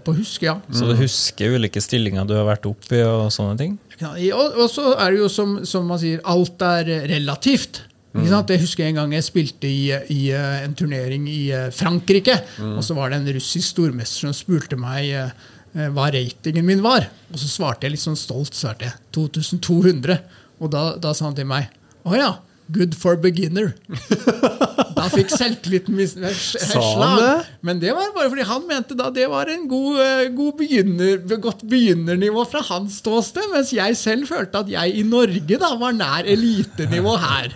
på 0.04 0.12
å 0.14 0.16
huske, 0.16 0.42
ja. 0.48 0.54
Så 0.72 0.86
du 0.88 0.94
husker 0.96 1.52
ulike 1.58 1.82
stillinger 1.84 2.24
du 2.26 2.32
har 2.34 2.46
vært 2.48 2.64
oppi 2.64 3.02
og 3.04 3.28
sånne 3.30 3.58
ting? 3.58 3.78
Og, 4.08 4.56
og 4.56 4.66
så 4.72 4.94
er 4.96 5.12
det 5.12 5.20
jo 5.20 5.28
som, 5.32 5.60
som 5.68 5.86
man 5.88 6.00
sier, 6.00 6.22
alt 6.28 6.62
er 6.64 6.88
relativt. 7.10 7.82
Ikke 8.10 8.30
sant? 8.32 8.50
Jeg 8.50 8.62
husker 8.64 8.88
en 8.88 8.98
gang 8.98 9.12
jeg 9.14 9.26
spilte 9.26 9.68
i, 9.70 9.90
i 10.10 10.20
eh, 10.34 10.64
en 10.64 10.74
turnering 10.74 11.28
i 11.30 11.52
Frankrike. 11.74 12.40
Frankrike. 12.40 12.76
Og 12.78 12.82
så 12.86 12.96
var 12.98 13.12
det 13.12 13.20
en 13.20 13.32
russisk 13.36 13.68
stormester 13.70 14.26
som 14.26 14.34
spurte 14.34 14.78
meg 14.80 15.12
eh, 15.14 15.30
eh, 15.76 15.90
hva 15.94 16.08
ratingen 16.10 16.66
min 16.66 16.82
var. 16.82 17.06
Og 17.30 17.38
så 17.38 17.50
svarte 17.50 17.86
jeg 17.86 17.94
litt 17.94 18.02
sånn 18.02 18.18
stolt 18.18 18.56
svarte 18.58 18.88
jeg 18.88 18.96
2200. 19.14 20.18
Og 20.60 20.72
da, 20.74 20.88
da 21.00 21.14
sa 21.16 21.28
han 21.28 21.38
til 21.38 21.48
meg 21.48 21.70
Å 22.04 22.16
ja, 22.18 22.32
good 22.74 22.96
for 22.98 23.20
beginner. 23.20 23.74
Da 25.00 25.08
fikk 25.12 25.32
selvtilliten 25.32 25.98
slag. 26.36 27.46
Men 27.66 27.80
det 27.82 27.92
var 27.96 28.12
bare 28.16 28.30
fordi 28.32 28.46
han 28.48 28.66
mente 28.68 28.96
da 28.98 29.08
det 29.14 29.26
var 29.32 29.50
en 29.52 29.66
god, 29.70 30.00
eh, 30.04 30.24
god 30.36 30.58
begynner, 30.60 31.20
godt 31.40 31.64
begynnernivå 31.70 32.44
fra 32.50 32.62
hans 32.70 33.00
ståsted, 33.00 33.48
mens 33.54 33.72
jeg 33.76 33.96
selv 34.00 34.28
følte 34.30 34.64
at 34.64 34.72
jeg 34.72 35.00
i 35.00 35.04
Norge 35.06 35.60
da 35.60 35.72
var 35.80 35.96
nær 35.96 36.28
elitenivå 36.28 37.16
her. 37.20 37.54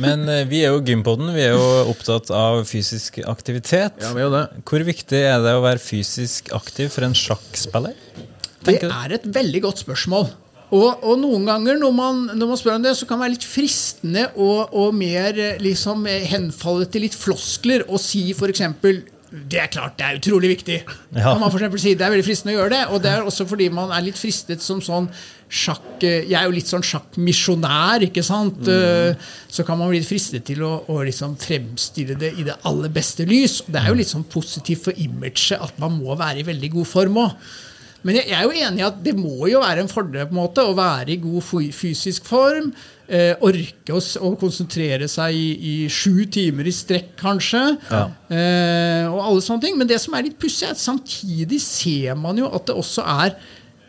Men 0.00 0.28
eh, 0.30 0.44
vi 0.50 0.62
er 0.66 0.74
jo 0.74 0.82
Gympodden. 0.84 1.32
Vi 1.36 1.42
er 1.44 1.54
jo 1.54 1.66
opptatt 1.92 2.30
av 2.34 2.64
fysisk 2.68 3.20
aktivitet. 3.30 4.00
Ja, 4.02 4.12
vi 4.16 4.24
er 4.24 4.32
det. 4.32 4.44
Hvor 4.66 4.84
viktig 4.86 5.20
er 5.20 5.42
det 5.44 5.54
å 5.54 5.62
være 5.64 5.82
fysisk 5.82 6.50
aktiv 6.56 6.90
for 6.94 7.06
en 7.06 7.14
sjakkspiller? 7.18 7.94
Det 8.64 8.80
er 8.88 9.18
et 9.18 9.26
veldig 9.28 9.60
godt 9.66 9.84
spørsmål. 9.84 10.30
Og, 10.74 11.04
og 11.06 11.18
noen 11.22 11.46
ganger 11.46 11.78
når 11.78 11.94
man, 11.94 12.22
når 12.34 12.50
man 12.50 12.58
spør 12.58 12.78
om 12.78 12.84
det, 12.84 12.96
så 12.98 13.06
kan 13.06 13.20
det 13.20 13.26
være 13.28 13.36
litt 13.36 13.46
fristende 13.46 14.28
å, 14.34 14.50
og 14.74 14.94
mer 14.96 15.38
eh, 15.38 15.58
liksom 15.62 16.06
eh, 16.10 16.24
henfalle 16.32 16.88
til 16.90 17.06
litt 17.06 17.16
floskler 17.18 17.86
og 17.86 18.00
si 18.02 18.26
f.eks. 18.34 18.64
Det 19.34 19.58
er 19.58 19.70
klart, 19.70 19.96
det 19.98 20.06
er 20.06 20.18
utrolig 20.20 20.52
viktig. 20.54 20.82
Ja. 21.14 21.30
Kan 21.30 21.40
man 21.44 21.52
for 21.52 21.78
si, 21.78 21.94
Det 21.94 22.02
er 22.02 22.10
veldig 22.10 22.26
fristende 22.26 22.56
å 22.56 22.58
gjøre 22.58 22.72
det. 22.72 22.82
Og 22.90 23.02
det 23.02 23.10
er 23.12 23.26
også 23.26 23.46
fordi 23.46 23.68
man 23.70 23.92
er 23.94 24.02
litt 24.02 24.18
fristet 24.18 24.62
som 24.62 24.80
sånn 24.82 25.06
sjakk 25.46 26.02
Jeg 26.02 26.34
er 26.34 26.48
jo 26.48 26.54
litt 26.56 26.70
sånn 26.70 26.82
sjakkmisjonær, 26.82 28.02
ikke 28.08 28.24
sant? 28.26 28.66
Mm. 28.66 29.20
Så 29.46 29.62
kan 29.66 29.78
man 29.78 29.92
bli 29.92 30.00
litt 30.00 30.10
fristet 30.10 30.42
til 30.48 30.64
å, 30.66 30.72
å 30.90 30.96
liksom 31.06 31.36
fremstille 31.38 32.16
det 32.18 32.32
i 32.34 32.46
det 32.48 32.56
aller 32.66 32.90
beste 32.94 33.26
lys. 33.30 33.60
Det 33.68 33.78
er 33.78 33.92
jo 33.92 34.00
litt 34.00 34.10
sånn 34.10 34.26
positivt 34.26 34.88
for 34.88 34.98
imaget 35.06 35.54
at 35.62 35.78
man 35.82 35.94
må 36.00 36.18
være 36.18 36.42
i 36.42 36.48
veldig 36.50 36.72
god 36.74 36.90
form 36.90 37.22
òg. 37.22 37.38
Men 38.04 38.18
jeg 38.20 38.34
er 38.36 38.44
jo 38.44 38.52
enig 38.52 38.82
i 38.82 38.86
at 38.86 38.98
det 39.04 39.14
må 39.16 39.48
jo 39.48 39.62
være 39.64 39.84
en 39.84 39.90
fordel 39.90 40.28
på 40.28 40.36
en 40.36 40.42
måte 40.42 40.64
å 40.64 40.76
være 40.76 41.14
i 41.14 41.20
god 41.22 41.72
fysisk 41.74 42.28
form. 42.28 42.70
Eh, 43.04 43.32
orke 43.44 43.96
å, 43.96 44.30
konsentrere 44.40 45.08
seg 45.12 45.36
i, 45.36 45.48
i 45.56 45.74
sju 45.92 46.24
timer 46.32 46.68
i 46.68 46.72
strekk, 46.72 47.10
kanskje. 47.20 47.64
Eh, 47.92 49.04
og 49.08 49.18
alle 49.20 49.44
sånne 49.44 49.66
ting. 49.66 49.76
Men 49.80 49.90
det 49.90 50.00
som 50.04 50.16
er 50.16 50.28
litt 50.28 50.38
pussig, 50.40 50.68
er 50.68 50.76
at 50.76 50.80
samtidig 50.80 51.60
ser 51.64 52.16
man 52.20 52.40
jo 52.40 52.48
at 52.52 52.68
det 52.68 52.76
også 52.80 53.04
er 53.24 53.36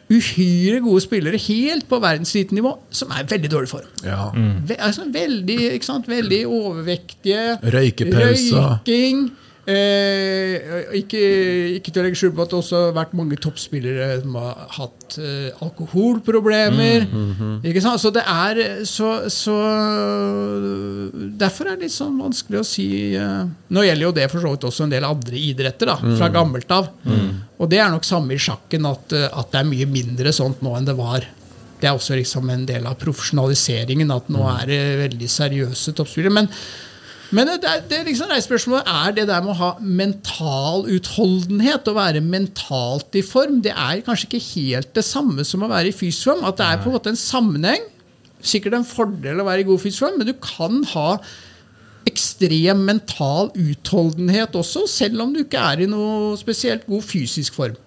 uhyre 0.06 0.84
gode 0.86 1.02
spillere 1.02 1.40
helt 1.42 1.88
på 1.90 1.98
verdenselitenivå 1.98 2.76
som 2.94 3.14
er 3.16 3.24
i 3.24 3.30
veldig 3.32 3.50
dårlig 3.50 3.72
form. 3.72 3.88
Ja. 4.06 4.28
Ve 4.68 4.78
altså 4.78 5.08
veldig, 5.10 5.58
veldig 6.08 6.42
overvektige. 6.46 7.56
Røykepauser. 7.64 8.78
Røyking. 8.86 9.26
Eh, 9.66 10.62
ikke, 11.00 11.22
ikke 11.80 11.90
til 11.90 12.02
å 12.02 12.06
legge 12.06 12.20
skjul 12.20 12.34
på 12.38 12.44
at 12.44 12.52
det 12.52 12.58
også 12.60 12.82
har 12.84 12.92
vært 13.00 13.16
mange 13.18 13.38
toppspillere 13.42 14.20
som 14.22 14.36
har 14.38 14.60
hatt 14.76 15.16
eh, 15.18 15.64
alkoholproblemer. 15.66 17.08
Ikke 17.66 17.82
sant? 17.82 18.04
Så 18.04 18.12
det 18.14 18.22
er 18.30 18.62
så, 18.86 19.10
så 19.34 19.56
Derfor 21.36 21.72
er 21.72 21.80
det 21.80 21.88
litt 21.88 21.96
sånn 21.96 22.20
vanskelig 22.22 22.62
å 22.62 22.68
si 22.68 22.88
eh, 23.18 23.42
Nå 23.74 23.86
gjelder 23.88 24.06
jo 24.08 24.14
det 24.20 24.30
for 24.32 24.44
så 24.46 24.54
vidt 24.54 24.68
også 24.70 24.86
en 24.86 24.94
del 24.94 25.08
andre 25.08 25.42
idretter 25.42 25.90
da, 25.90 25.98
fra 26.04 26.30
gammelt 26.34 26.72
av. 26.76 26.92
Og 27.58 27.72
det 27.72 27.80
er 27.82 27.90
nok 27.94 28.06
samme 28.06 28.36
i 28.36 28.42
sjakken, 28.42 28.86
at, 28.90 29.16
eh, 29.18 29.30
at 29.32 29.50
det 29.54 29.64
er 29.64 29.70
mye 29.72 29.90
mindre 29.90 30.34
sånt 30.36 30.62
nå 30.66 30.76
enn 30.78 30.88
det 30.88 30.98
var. 31.00 31.26
Det 31.82 31.90
er 31.90 31.98
også 31.98 32.16
liksom 32.18 32.50
en 32.54 32.66
del 32.70 32.86
av 32.88 33.00
profesjonaliseringen, 33.02 34.12
at 34.14 34.30
nå 34.32 34.46
er 34.60 34.70
det 34.70 34.82
veldig 35.08 35.30
seriøse 35.32 35.94
toppspillere. 35.98 36.38
Men, 36.38 36.52
men 37.34 37.48
det, 37.48 37.64
er- 37.66 37.82
det 37.90 38.02
liksom 38.06 38.30
reiser 38.30 38.50
spørsmålet 38.52 38.90
er 38.92 39.16
det 39.18 39.26
der 39.32 39.42
med 39.42 39.54
å 39.56 39.58
ha 39.62 39.70
mental 39.82 40.86
utholdenhet, 40.94 41.88
å 41.90 41.96
være 41.98 42.22
mentalt 42.22 43.16
i 43.18 43.24
form, 43.26 43.62
det 43.66 43.74
er 43.74 44.04
kanskje 44.06 44.28
ikke 44.30 44.44
helt 44.52 44.94
det 44.96 45.04
samme 45.08 45.44
som 45.48 45.64
å 45.66 45.70
være 45.72 45.90
i 45.90 45.96
fysisk 45.96 46.30
form. 46.30 46.46
At 46.46 46.58
det 46.62 46.68
er 46.70 46.84
på 46.84 46.92
en 46.92 46.98
måte 47.00 47.10
en 47.14 47.20
sammenheng. 47.20 47.88
Sikkert 48.46 48.78
en 48.78 48.86
fordel 48.86 49.42
å 49.42 49.48
være 49.48 49.64
i 49.64 49.68
god 49.72 49.82
fysisk 49.82 50.04
form, 50.06 50.20
men 50.22 50.28
du 50.30 50.36
kan 50.38 50.84
ha 50.94 51.10
ekstrem 52.06 52.84
mental 52.86 53.50
utholdenhet 53.58 54.54
også, 54.60 54.84
selv 54.88 55.24
om 55.26 55.32
du 55.34 55.40
ikke 55.42 55.58
er 55.72 55.82
i 55.82 55.88
noe 55.90 56.36
spesielt 56.38 56.86
god 56.86 57.02
fysisk 57.08 57.56
form. 57.58 57.80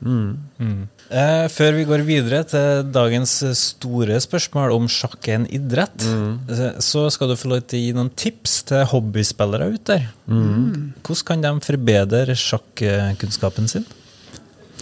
Eh, 1.08 1.46
før 1.48 1.72
vi 1.78 1.86
går 1.88 2.02
videre 2.04 2.42
til 2.44 2.82
dagens 2.92 3.32
store 3.56 4.18
spørsmål 4.20 4.74
om 4.76 4.88
sjakk 4.92 5.30
er 5.30 5.38
en 5.38 5.46
idrett, 5.56 6.04
mm. 6.04 6.80
så 6.84 7.06
skal 7.12 7.32
du 7.32 7.36
få 7.40 7.52
lov 7.54 7.62
til 7.64 7.78
å 7.78 7.84
gi 7.86 7.94
noen 7.96 8.10
tips 8.12 8.58
til 8.68 8.84
hobbyspillere 8.92 9.70
ute 9.72 9.96
der. 9.96 10.10
Hvordan 10.28 11.24
kan 11.30 11.46
de 11.46 11.54
forbedre 11.64 12.36
sjakkunnskapen 12.36 13.72
sin? 13.72 13.88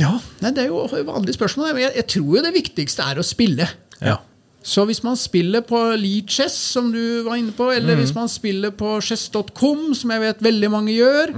Ja, 0.00 0.16
nei, 0.42 0.50
Det 0.52 0.66
er 0.66 0.72
jo 0.72 0.82
et 0.90 1.06
vanlig 1.06 1.36
spørsmål, 1.38 1.78
jeg, 1.78 1.94
jeg 2.02 2.08
tror 2.12 2.32
jo 2.36 2.42
det 2.44 2.56
viktigste 2.56 3.06
er 3.06 3.20
å 3.22 3.24
spille. 3.24 3.68
Ja. 4.02 4.18
Så 4.66 4.82
hvis 4.88 4.98
man 5.06 5.14
spiller 5.14 5.62
på 5.62 5.78
Lead 5.94 6.26
Chess, 6.34 6.56
som 6.74 6.88
du 6.90 7.22
var 7.22 7.36
inne 7.38 7.52
på, 7.54 7.68
eller 7.70 7.94
hvis 8.00 8.10
man 8.16 8.26
spiller 8.28 8.72
på 8.74 8.96
chess.com, 9.06 9.92
som 9.94 10.10
jeg 10.10 10.22
vet 10.24 10.40
veldig 10.42 10.70
mange 10.72 10.94
gjør 10.96 11.30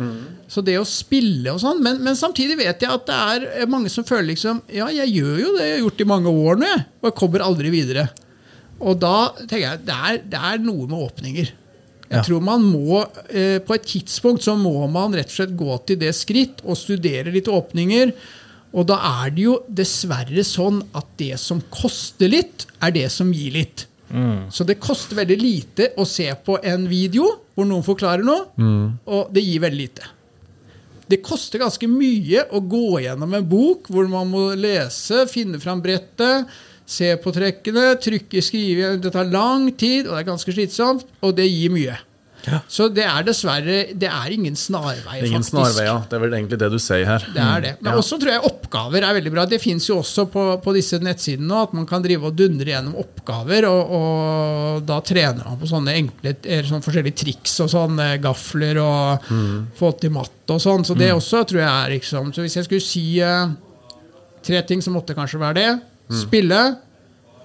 Så 0.48 0.62
det 0.64 0.78
å 0.80 0.86
spille 0.88 1.52
og 1.52 1.60
sånn. 1.60 1.82
Men, 1.84 2.00
men 2.06 2.16
samtidig 2.16 2.56
vet 2.56 2.80
jeg 2.86 2.88
at 2.94 3.04
det 3.10 3.18
er 3.60 3.68
mange 3.68 3.92
som 3.92 4.06
føler 4.08 4.30
liksom 4.30 4.62
Ja, 4.72 4.88
jeg 4.88 5.12
gjør 5.18 5.36
jo 5.42 5.52
det 5.58 5.66
jeg 5.66 5.74
har 5.76 5.84
gjort 5.84 6.00
i 6.00 6.08
mange 6.08 6.32
år 6.32 6.56
nå, 6.62 6.70
jeg, 6.72 6.86
og 7.02 7.10
jeg 7.10 7.18
kommer 7.20 7.44
aldri 7.44 7.74
videre. 7.74 8.06
Og 8.80 8.96
da 9.02 9.14
tenker 9.42 9.64
jeg 9.66 9.84
det 9.84 9.98
er, 10.08 10.18
det 10.32 10.40
er 10.54 10.64
noe 10.64 10.86
med 10.88 10.98
åpninger. 11.10 11.52
Jeg 12.08 12.16
Ja. 12.16 12.22
tror 12.24 12.40
man 12.40 12.62
må, 12.64 13.02
eh, 13.28 13.58
På 13.60 13.74
et 13.76 13.84
tidspunkt 13.84 14.40
så 14.46 14.54
må 14.56 14.88
man 14.88 15.12
rett 15.12 15.28
og 15.28 15.36
slett 15.36 15.52
gå 15.58 15.74
til 15.84 15.98
det 16.00 16.14
skritt 16.16 16.62
og 16.64 16.78
studere 16.80 17.28
litt 17.34 17.44
åpninger. 17.52 18.14
Og 18.72 18.84
da 18.90 18.98
er 19.24 19.30
det 19.32 19.44
jo 19.46 19.54
dessverre 19.68 20.44
sånn 20.44 20.82
at 20.96 21.06
det 21.16 21.38
som 21.40 21.62
koster 21.72 22.28
litt, 22.28 22.66
er 22.84 22.92
det 22.92 23.06
som 23.12 23.32
gir 23.32 23.54
litt. 23.56 23.86
Så 24.52 24.64
det 24.64 24.78
koster 24.80 25.16
veldig 25.18 25.36
lite 25.40 25.90
å 26.00 26.04
se 26.08 26.28
på 26.44 26.58
en 26.64 26.86
video 26.88 27.26
hvor 27.54 27.66
noen 27.68 27.84
forklarer 27.84 28.24
noe, 28.24 28.46
og 29.04 29.32
det 29.34 29.42
gir 29.44 29.60
veldig 29.64 29.80
lite. 29.80 30.06
Det 31.08 31.22
koster 31.24 31.60
ganske 31.60 31.88
mye 31.88 32.44
å 32.52 32.60
gå 32.60 33.00
gjennom 33.00 33.32
en 33.34 33.46
bok 33.48 33.88
hvor 33.88 34.08
man 34.08 34.28
må 34.28 34.50
lese, 34.56 35.24
finne 35.28 35.60
fram 35.60 35.80
brettet, 35.84 36.48
se 36.88 37.14
på 37.20 37.32
trekkene, 37.32 37.94
trykke, 38.00 38.42
skrive. 38.44 38.94
Det 39.00 39.12
tar 39.12 39.28
lang 39.28 39.70
tid, 39.76 40.06
og 40.06 40.14
det 40.14 40.22
er 40.22 40.28
ganske 40.28 40.52
slitsomt, 40.56 41.04
og 41.20 41.34
det 41.36 41.48
gir 41.48 41.72
mye. 41.72 41.96
Ja. 42.48 42.60
Så 42.68 42.88
det 42.94 43.04
er 43.04 43.22
dessverre 43.26 43.78
Det 43.98 44.08
er 44.08 44.32
ingen 44.34 44.54
snarvei, 44.56 45.18
Ingen 45.26 45.42
faktisk. 45.42 45.50
snarveier. 45.52 46.02
Det 46.08 46.16
er 46.18 46.22
vel 46.24 46.36
egentlig 46.38 46.58
det 46.62 46.70
du 46.72 46.78
sier 46.82 47.04
her. 47.06 47.26
Det 47.34 47.42
er 47.44 47.60
det. 47.66 47.72
Men 47.82 47.92
Ja. 47.92 47.98
også 48.00 48.18
tror 48.20 48.32
jeg 48.32 48.42
oppgaver 48.48 49.02
er 49.08 49.14
veldig 49.20 49.32
bra. 49.34 49.44
Det 49.46 49.60
fins 49.60 49.86
jo 49.88 49.98
også 50.00 50.26
på, 50.32 50.46
på 50.64 50.74
disse 50.76 50.98
nettsidene 51.02 51.46
nå 51.48 51.62
at 51.62 51.72
man 51.76 51.86
kan 51.86 52.02
drive 52.02 52.24
og 52.30 52.36
dundre 52.36 52.66
gjennom 52.72 52.96
oppgaver, 53.02 53.66
og, 53.68 53.92
og 53.98 54.82
da 54.88 55.00
trener 55.00 55.44
man 55.44 55.58
på 55.60 55.68
sånne 55.70 55.94
enkle 55.98 56.34
eller 56.44 56.68
sånne 56.68 56.84
forskjellige 56.86 57.16
triks 57.24 57.58
og 57.64 57.70
sånn, 57.72 57.96
gafler 58.22 58.78
og 58.82 59.30
få 59.78 59.92
til 60.00 60.10
matte 60.14 60.54
og 60.56 60.60
sånn. 60.64 60.84
Så 60.88 60.96
det 60.98 61.12
også 61.12 61.44
tror 61.48 61.60
jeg 61.60 61.68
er 61.70 61.90
liksom 61.98 62.32
Så 62.34 62.40
hvis 62.44 62.54
jeg 62.56 62.64
skulle 62.68 62.84
si 62.84 63.20
eh, 63.20 63.48
tre 64.42 64.62
ting, 64.62 64.80
så 64.80 64.90
måtte 64.94 65.12
det 65.12 65.16
kanskje 65.18 65.40
være 65.42 65.54
det. 65.58 65.70
Spille, 66.22 66.60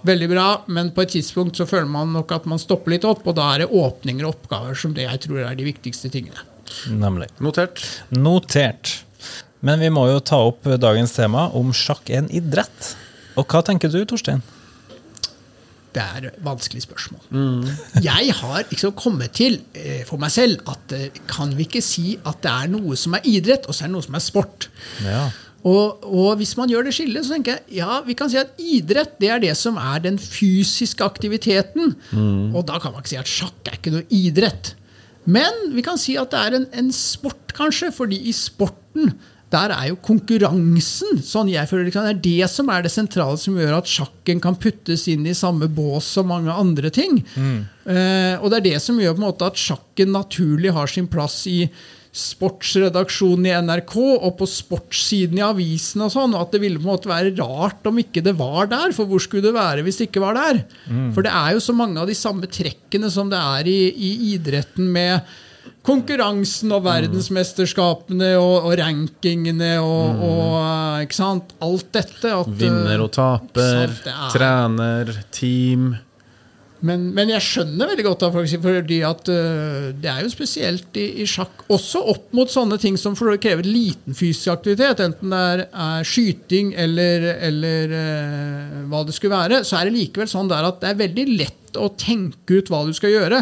Veldig 0.04 0.28
bra, 0.34 0.48
men 0.68 0.92
på 0.96 1.06
et 1.06 1.14
tidspunkt 1.16 1.60
så 1.60 1.68
føler 1.70 1.88
man 1.88 2.12
nok 2.16 2.34
at 2.36 2.48
man 2.50 2.60
stopper 2.60 2.92
litt 2.96 3.06
opp, 3.08 3.24
og 3.30 3.38
da 3.38 3.54
er 3.54 3.64
det 3.64 3.70
åpninger 3.72 4.28
og 4.28 4.36
oppgaver 4.36 4.76
som 4.80 4.96
det 4.96 5.06
jeg 5.08 5.22
tror 5.28 5.46
er 5.46 5.56
de 5.60 5.68
viktigste 5.68 6.12
tingene. 6.12 6.44
Nemlig. 6.92 7.30
Notert. 7.44 7.84
Notert. 8.12 8.98
Men 9.64 9.80
vi 9.80 9.92
må 9.94 10.10
jo 10.10 10.20
ta 10.20 10.42
opp 10.44 10.68
dagens 10.82 11.16
tema 11.16 11.48
om 11.56 11.72
sjakk 11.76 12.12
er 12.12 12.24
en 12.24 12.34
idrett. 12.36 12.92
Og 13.40 13.48
hva 13.48 13.64
tenker 13.66 13.92
du, 13.94 14.02
Torstein? 14.10 14.44
Det 15.94 16.02
er 16.02 16.28
et 16.32 16.38
vanskelig 16.44 16.84
spørsmål. 16.84 17.22
Jeg 18.10 18.36
har 18.40 18.66
liksom 18.72 18.96
kommet 18.98 19.36
til 19.38 19.60
eh, 19.78 20.02
for 20.10 20.22
meg 20.22 20.34
selv 20.34 20.66
at 20.74 20.96
eh, 20.98 21.22
kan 21.30 21.54
vi 21.56 21.68
ikke 21.70 21.84
si 21.86 22.18
at 22.18 22.42
det 22.44 22.52
er 22.52 22.72
noe 22.74 22.98
som 23.00 23.16
er 23.16 23.28
idrett, 23.30 23.70
og 23.70 23.78
så 23.78 23.86
er 23.86 23.92
det 23.92 23.96
noe 23.96 24.08
som 24.08 24.18
er 24.18 24.26
sport. 24.26 24.70
Ja. 25.06 25.28
Og, 25.64 26.04
og 26.04 26.38
hvis 26.42 26.56
man 26.60 26.68
gjør 26.72 26.84
det 26.90 26.94
skillet, 26.96 27.24
så 27.24 27.38
tenker 27.38 27.56
jeg 27.56 27.80
ja, 27.80 28.02
vi 28.04 28.16
kan 28.20 28.32
si 28.32 28.40
at 28.42 28.52
idrett 28.60 29.16
det 29.22 29.30
er 29.32 29.44
det 29.44 29.54
som 29.56 29.78
er 29.80 30.02
den 30.04 30.18
fysiske 30.20 31.04
aktiviteten. 31.06 31.94
Og 32.52 32.66
da 32.68 32.80
kan 32.84 32.92
man 32.92 33.04
ikke 33.04 33.14
si 33.14 33.22
at 33.22 33.32
sjakk 33.32 33.70
er 33.72 33.78
ikke 33.80 33.94
noe 33.96 34.08
idrett. 34.12 34.74
Men 35.24 35.70
vi 35.72 35.84
kan 35.86 35.96
si 36.00 36.18
at 36.20 36.34
det 36.34 36.42
er 36.42 36.58
en, 36.60 36.66
en 36.76 36.90
sport, 36.92 37.54
kanskje, 37.56 37.94
fordi 37.96 38.18
i 38.28 38.34
sporten 38.36 39.14
der 39.54 39.70
er 39.70 39.90
jo 39.92 40.00
konkurransen 40.02 41.20
sånn 41.22 41.52
jeg 41.52 41.70
føler 41.70 41.86
det, 41.86 42.02
er 42.02 42.22
det 42.26 42.48
som 42.50 42.72
er 42.74 42.82
det 42.82 42.92
sentrale 42.92 43.38
som 43.38 43.58
gjør 43.60 43.76
at 43.78 43.90
sjakken 43.92 44.40
kan 44.42 44.58
puttes 44.58 45.06
inn 45.12 45.28
i 45.30 45.36
samme 45.38 45.68
bås 45.70 46.08
som 46.16 46.32
mange 46.32 46.50
andre 46.52 46.90
ting. 46.94 47.20
Eh, 47.86 48.34
og 48.40 48.50
det 48.50 48.60
er 48.60 48.66
det 48.72 48.80
som 48.82 48.98
gjør 49.00 49.14
på 49.14 49.22
en 49.22 49.28
måte 49.28 49.52
at 49.52 49.60
sjakken 49.62 50.10
naturlig 50.16 50.74
har 50.74 50.90
sin 50.90 51.06
plass 51.12 51.44
i 51.52 51.68
sportsredaksjonen 52.14 53.48
i 53.50 53.54
NRK 53.66 53.94
og 54.04 54.36
på 54.40 54.48
sportssiden 54.50 55.40
i 55.40 55.46
avisen 55.46 56.04
og 56.06 56.12
sånn, 56.14 56.36
og 56.38 56.46
at 56.46 56.52
det 56.56 56.62
ville 56.64 56.78
på 56.80 56.86
en 56.86 56.92
måte 56.94 57.10
være 57.10 57.32
rart 57.40 57.88
om 57.90 57.98
ikke 58.02 58.22
det 58.26 58.36
var 58.40 58.70
der, 58.72 58.94
for 58.94 59.10
hvor 59.10 59.24
skulle 59.24 59.48
det 59.48 59.56
være 59.56 59.82
hvis 59.86 59.98
det 60.02 60.10
ikke 60.12 60.22
var 60.24 60.38
der? 60.38 60.62
For 61.16 61.26
det 61.26 61.34
er 61.34 61.56
jo 61.58 61.64
så 61.66 61.74
mange 61.78 61.98
av 62.04 62.10
de 62.12 62.18
samme 62.18 62.50
trekkene 62.50 63.10
som 63.14 63.32
det 63.34 63.40
er 63.42 63.70
i, 63.72 63.80
i 63.90 64.12
idretten 64.36 64.92
med 64.94 65.34
konkurransen 65.84 66.72
og 66.76 66.86
verdensmesterskapene 66.86 68.34
og, 68.40 68.70
og 68.70 68.78
rankingene 68.80 69.74
og, 69.84 70.24
og 70.24 70.56
eh, 70.62 71.04
ikke 71.08 71.18
sant? 71.18 71.52
alt 71.64 71.90
dette. 71.96 72.32
At, 72.32 72.48
eh, 72.54 72.58
Vinner 72.62 73.04
og 73.04 73.12
taper, 73.16 73.92
sant, 73.92 74.08
er- 74.08 74.34
trener, 74.38 75.12
team. 75.36 75.90
Men, 76.84 77.06
men 77.16 77.30
jeg 77.32 77.46
skjønner 77.46 77.88
veldig 77.94 78.04
godt 78.10 78.26
for 78.26 78.36
folk, 78.42 78.66
fordi 78.66 78.98
at 79.08 79.30
uh, 79.32 79.86
det 79.96 80.10
er 80.12 80.26
jo 80.26 80.32
spesielt 80.34 80.98
i, 81.00 81.06
i 81.24 81.28
sjakk, 81.30 81.64
også 81.72 82.02
opp 82.12 82.34
mot 82.36 82.52
sånne 82.52 82.76
ting 82.82 82.98
som 83.00 83.16
for 83.16 83.32
krever 83.40 83.64
liten 83.64 84.18
fysisk 84.18 84.52
aktivitet, 84.52 85.00
enten 85.06 85.32
det 85.32 85.42
er, 85.54 85.64
er 85.72 86.08
skyting 86.08 86.74
eller, 86.84 87.30
eller 87.48 87.96
uh, 87.96 88.78
hva 88.92 89.06
det 89.08 89.16
skulle 89.16 89.38
være, 89.38 89.62
så 89.64 89.80
er 89.80 89.88
det 89.88 89.96
likevel 89.96 90.28
sånn 90.32 90.52
der 90.52 90.68
at 90.68 90.82
det 90.84 90.92
er 90.92 91.02
veldig 91.06 91.28
lett 91.40 91.80
å 91.80 91.88
tenke 91.96 92.60
ut 92.60 92.72
hva 92.72 92.84
du 92.86 92.92
skal 92.98 93.16
gjøre, 93.16 93.40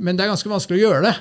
men 0.00 0.18
det 0.18 0.26
er 0.26 0.32
ganske 0.34 0.52
vanskelig 0.52 0.82
å 0.82 0.84
gjøre 0.84 1.04
det. 1.08 1.14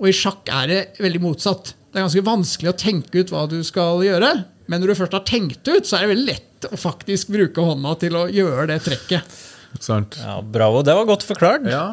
Og 0.00 0.08
i 0.08 0.16
sjakk 0.16 0.48
er 0.56 0.68
det 0.70 0.80
veldig 1.04 1.20
motsatt. 1.24 1.74
Det 1.90 1.98
er 1.98 2.06
ganske 2.06 2.24
vanskelig 2.24 2.70
å 2.70 2.78
tenke 2.80 3.20
ut 3.24 3.32
hva 3.32 3.46
du 3.50 3.58
skal 3.66 4.04
gjøre, 4.04 4.30
men 4.70 4.80
når 4.80 4.92
du 4.92 4.98
først 5.00 5.16
har 5.16 5.24
tenkt 5.28 5.64
ut, 5.66 5.88
så 5.88 5.98
er 5.98 6.04
det 6.04 6.12
veldig 6.12 6.28
lett 6.28 6.68
å 6.68 6.78
faktisk 6.78 7.32
bruke 7.32 7.64
hånda 7.64 7.96
til 8.04 8.16
å 8.20 8.26
gjøre 8.30 8.68
det 8.70 8.78
trekket. 8.84 9.40
Sant? 9.78 10.18
ja, 10.18 10.40
Bravo. 10.42 10.82
Det 10.82 10.94
var 10.96 11.06
godt 11.08 11.26
forklart. 11.28 11.68
Ja. 11.70 11.84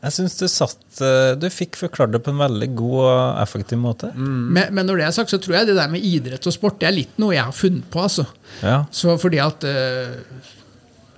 Jeg 0.00 0.14
syns 0.16 0.36
du 0.40 0.46
satt 0.48 1.00
eh, 1.04 1.34
Du 1.36 1.44
fikk 1.52 1.76
forklart 1.76 2.14
det 2.14 2.22
på 2.24 2.32
en 2.32 2.40
veldig 2.40 2.70
god 2.78 3.00
og 3.04 3.40
effektiv 3.42 3.80
måte. 3.82 4.08
Men, 4.16 4.72
men 4.72 4.88
når 4.88 5.02
det 5.02 5.06
er 5.06 5.16
sagt, 5.18 5.32
så 5.32 5.40
tror 5.42 5.58
jeg 5.58 5.70
det 5.70 5.76
der 5.76 5.90
med 5.92 6.04
idrett 6.06 6.46
og 6.48 6.56
sport 6.56 6.78
det 6.80 6.88
er 6.88 6.96
litt 6.96 7.18
noe 7.20 7.36
jeg 7.36 7.44
har 7.44 7.56
funnet 7.56 7.90
på. 7.92 8.06
altså. 8.06 8.24
Ja. 8.64 8.78
Så 8.96 9.18
fordi 9.20 9.42
at 9.44 9.66
eh, 9.68 10.14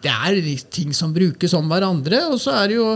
det 0.02 0.10
er 0.10 0.40
ting 0.74 0.90
som 0.96 1.14
brukes 1.14 1.54
om 1.54 1.68
hverandre, 1.70 2.24
og 2.32 2.40
så 2.42 2.56
er 2.58 2.72
det 2.72 2.80
jo 2.80 2.88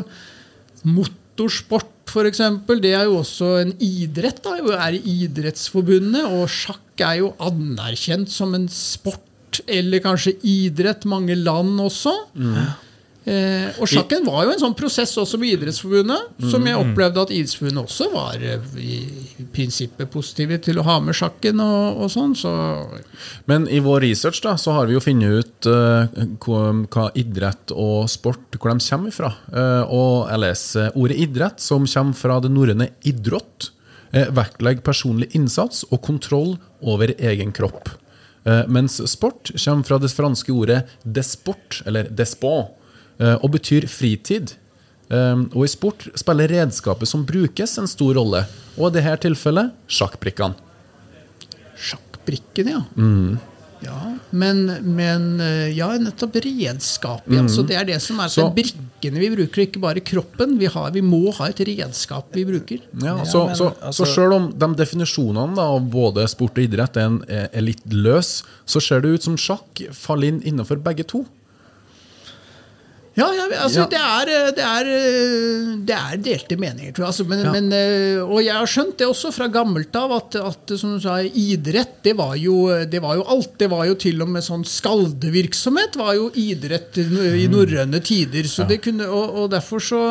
motorsport, 0.87 1.93
f.eks. 2.11 2.41
Det 2.83 2.93
er 2.95 3.07
jo 3.07 3.21
også 3.21 3.53
en 3.61 3.71
idrett. 3.83 4.43
da, 4.43 4.57
jo 4.59 4.75
er 4.75 4.97
i 4.99 5.21
Idrettsforbundet, 5.27 6.27
og 6.27 6.51
sjakk 6.51 7.05
er 7.07 7.21
jo 7.21 7.31
anerkjent 7.43 8.31
som 8.33 8.55
en 8.59 8.67
sport, 8.73 9.23
eller 9.71 10.03
kanskje 10.05 10.35
idrett, 10.43 11.07
mange 11.09 11.39
land 11.39 11.79
også. 11.83 12.15
Eh, 13.27 13.75
og 13.83 13.89
sjakken 13.91 14.23
var 14.23 14.45
jo 14.47 14.53
en 14.55 14.61
sånn 14.61 14.75
prosess 14.79 15.11
også 15.19 15.39
med 15.43 15.57
Idrettsforbundet, 15.57 16.29
som 16.47 16.63
jeg 16.69 16.79
opplevde 16.79 17.25
at 17.25 17.33
Idrettsforbundet 17.35 17.83
også 17.83 18.07
var 18.13 18.39
eh, 18.39 18.69
i 18.79 19.47
prinsippet 19.51 20.13
positive 20.13 20.61
til 20.63 20.79
å 20.79 20.85
ha 20.87 21.01
med 21.03 21.19
sjakken 21.19 21.59
og, 21.65 22.05
og 22.05 22.13
sånn. 22.15 22.37
Så 22.39 22.53
Men 23.51 23.67
i 23.67 23.83
vår 23.83 24.05
research 24.07 24.45
da, 24.47 24.55
så 24.61 24.77
har 24.77 24.87
vi 24.87 24.95
jo 24.95 25.03
funnet 25.03 25.43
ut 25.43 25.71
uh, 25.71 26.07
hva, 26.47 26.63
hva 26.87 27.09
idrett 27.19 27.75
og 27.75 28.07
sport 28.13 28.61
hvor 28.61 28.71
de 28.71 28.87
kommer 28.87 29.19
fra. 29.19 29.33
Uh, 29.51 29.83
og 29.91 30.15
jeg 30.31 30.45
leser 30.45 30.95
ordet 30.95 31.21
idrett, 31.27 31.63
som 31.67 31.91
kommer 31.91 32.23
fra 32.23 32.39
det 32.45 32.55
norrøne 32.55 32.93
idrott. 33.11 33.73
Uh, 34.15 34.29
vektlegger 34.39 34.87
personlig 34.87 35.33
innsats 35.35 35.83
og 35.91 36.05
kontroll 36.07 36.55
over 36.87 37.11
egen 37.19 37.51
kropp. 37.57 37.97
Eh, 38.47 38.63
mens 38.69 39.01
sport 39.11 39.51
kommer 39.65 39.83
fra 39.83 39.99
det 39.99 40.13
franske 40.15 40.53
ordet 40.55 40.83
desport, 41.03 41.83
eller 41.87 42.07
despot, 42.15 42.69
eh, 42.71 42.76
og 43.43 43.51
betyr 43.57 43.87
fritid. 43.89 44.55
Eh, 45.09 45.43
og 45.55 45.65
i 45.65 45.71
sport 45.71 46.09
spiller 46.19 46.49
redskapet 46.51 47.09
som 47.09 47.25
brukes, 47.27 47.79
en 47.79 47.87
stor 47.91 48.15
rolle. 48.19 48.45
Og 48.77 48.91
i 48.91 48.99
dette 49.01 49.17
tilfellet 49.29 49.73
sjakkbrikkene. 49.89 50.55
Sjakkbrikken, 51.77 52.73
ja. 52.73 52.83
Ja, 53.85 53.99
men, 54.33 54.63
men 54.97 55.27
eh, 55.45 55.69
ja, 55.77 55.91
nettopp 56.01 56.39
redskap. 56.43 57.27
Ja. 57.31 57.43
Så 57.53 57.63
det 57.69 57.77
er 57.77 57.85
det 57.87 57.99
som 58.03 58.19
er 58.25 58.31
Så- 58.33 58.47
så, 58.47 58.55
brikkene 58.57 59.21
vi 59.21 59.29
bruker, 59.35 59.63
ikke 59.67 59.83
bare 59.83 60.01
kroppen. 60.01 60.57
Vi, 60.59 60.67
har, 60.73 60.91
vi 60.95 61.03
må 61.05 61.31
ha 61.37 61.51
et 61.53 61.61
redskap 61.69 62.33
vi 62.35 62.47
bruker. 62.49 62.81
Ja, 63.03 63.19
Ja, 63.21 63.25
så, 63.29 63.45
men 63.47 63.55
så, 63.55 63.69
altså- 63.85 64.07
så 64.07 64.15
selv 64.15 64.33
om 64.39 64.49
de 64.51 64.71
definisjonene 64.81 65.55
da, 65.55 65.69
av 65.77 65.85
både 65.93 66.27
sport 66.33 66.57
og 66.59 66.65
idrett 66.65 66.97
er, 66.97 67.07
en, 67.13 67.21
er 67.29 67.49
er 67.53 67.61
litt 67.69 67.85
løs, 67.93 68.43
så 68.65 68.81
ser 68.81 69.01
det 69.05 69.13
ut 69.19 69.23
som 69.23 69.37
sjakk 69.37 69.85
faller 69.93 70.29
inn 70.33 70.41
innenfor 70.43 70.81
begge 70.83 71.05
to. 71.07 71.27
Ja, 73.17 73.31
ja, 73.33 73.47
altså, 73.63 73.81
Ja. 73.81 73.87
Det, 73.89 74.01
er, 74.01 74.29
eh, 74.29 74.51
det, 74.53 74.65
er, 74.65 74.89
eh, 74.93 75.69
det 75.89 75.97
er 75.97 76.19
delte 76.21 76.59
meninger, 76.61 76.93
tror 76.93 77.07
jeg. 77.07 77.13
Altså, 77.15 77.25
men, 77.31 77.45
Ja. 77.47 77.53
men, 77.55 77.71
eh, 77.73 78.21
og 78.21 78.43
jeg 78.45 78.53
har 78.53 78.67
skjønt 78.69 78.99
det 79.01 79.07
også 79.09 79.33
fra 79.33 79.49
gammelt 79.49 79.97
av, 79.97 80.13
at, 80.13 80.37
at 80.37 80.75
som 80.79 80.97
du 80.97 81.01
sa, 81.01 81.17
idrett 81.25 82.03
det 82.05 82.17
var, 82.19 82.35
jo, 82.37 82.69
det 82.85 83.01
var 83.01 83.17
jo 83.17 83.25
alt. 83.25 83.57
Det 83.59 83.71
var 83.73 83.87
jo 83.89 83.95
til 83.95 84.21
og 84.21 84.29
med 84.29 84.45
sånn 84.45 84.67
skaldevirksomhet 84.69 85.97
var 85.97 86.13
jo 86.19 86.29
idrett 86.35 87.01
i 87.01 87.49
norrøne 87.49 88.03
tider. 88.05 88.45
Så 88.45 88.69
det 88.69 88.83
kunne, 88.85 89.09
og, 89.09 89.35
og 89.45 89.51
derfor 89.57 89.81
så 89.81 90.03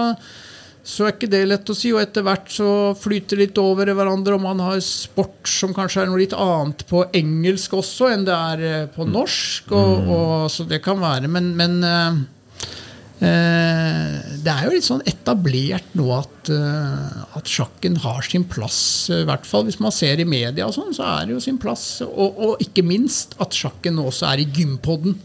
så 0.86 1.08
er 1.08 1.16
ikke 1.16 1.30
det 1.34 1.48
lett 1.50 1.66
å 1.66 1.74
si, 1.74 1.90
og 1.96 1.98
etter 1.98 2.22
hvert 2.22 2.46
så 2.54 2.94
flyter 2.94 3.40
det 3.40 3.48
litt 3.48 3.58
over 3.58 3.90
i 3.90 3.94
hverandre, 3.98 4.36
og 4.38 4.44
man 4.44 4.60
har 4.62 4.78
sport 4.86 5.50
som 5.50 5.74
kanskje 5.74 6.04
er 6.04 6.12
noe 6.12 6.20
litt 6.22 6.36
annet 6.38 6.84
på 6.86 7.00
engelsk 7.10 7.74
også 7.74 8.12
enn 8.14 8.28
det 8.28 8.36
er 8.36 8.86
på 8.94 9.08
norsk, 9.10 9.72
og, 9.74 10.12
og 10.14 10.46
så 10.54 10.68
det 10.70 10.84
kan 10.86 11.02
være, 11.02 11.26
men, 11.26 11.56
men 11.58 11.80
det 13.20 14.52
er 14.52 14.66
jo 14.66 14.72
litt 14.74 14.84
sånn 14.86 15.04
etablert 15.08 15.94
nå 15.96 16.06
at, 16.18 16.50
eh, 16.52 17.22
at 17.40 17.48
sjakken 17.48 17.96
har 18.04 18.26
sin 18.28 18.44
plass, 18.52 19.10
eh, 19.10 19.22
i 19.24 19.28
hvert 19.30 19.46
fall 19.48 19.64
hvis 19.68 19.80
man 19.80 19.94
ser 19.96 20.20
i 20.20 20.26
media 20.28 20.66
og 20.68 20.74
sånn, 20.76 20.92
så 20.96 21.06
er 21.22 21.26
det 21.30 21.36
jo 21.38 21.44
sin 21.46 21.58
plass, 21.62 22.02
og, 22.06 22.36
og 22.36 22.60
ikke 22.66 22.84
minst 22.86 23.38
at 23.40 23.56
sjakken 23.56 23.96
nå 23.96 24.10
også 24.12 24.28
er 24.34 24.44
i 24.44 24.48
gympodden. 24.58 25.16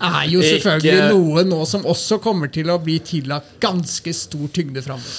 er 0.00 0.26
jo 0.32 0.42
selvfølgelig 0.50 0.98
Ikke- 0.98 1.12
noe 1.14 1.44
nå 1.46 1.60
som 1.70 1.86
også 1.86 2.18
kommer 2.24 2.50
til 2.52 2.72
å 2.74 2.80
bli 2.82 2.98
tillagt 3.06 3.54
ganske 3.62 4.14
stor 4.18 4.48
tyngde 4.52 4.82
framover. 4.82 5.14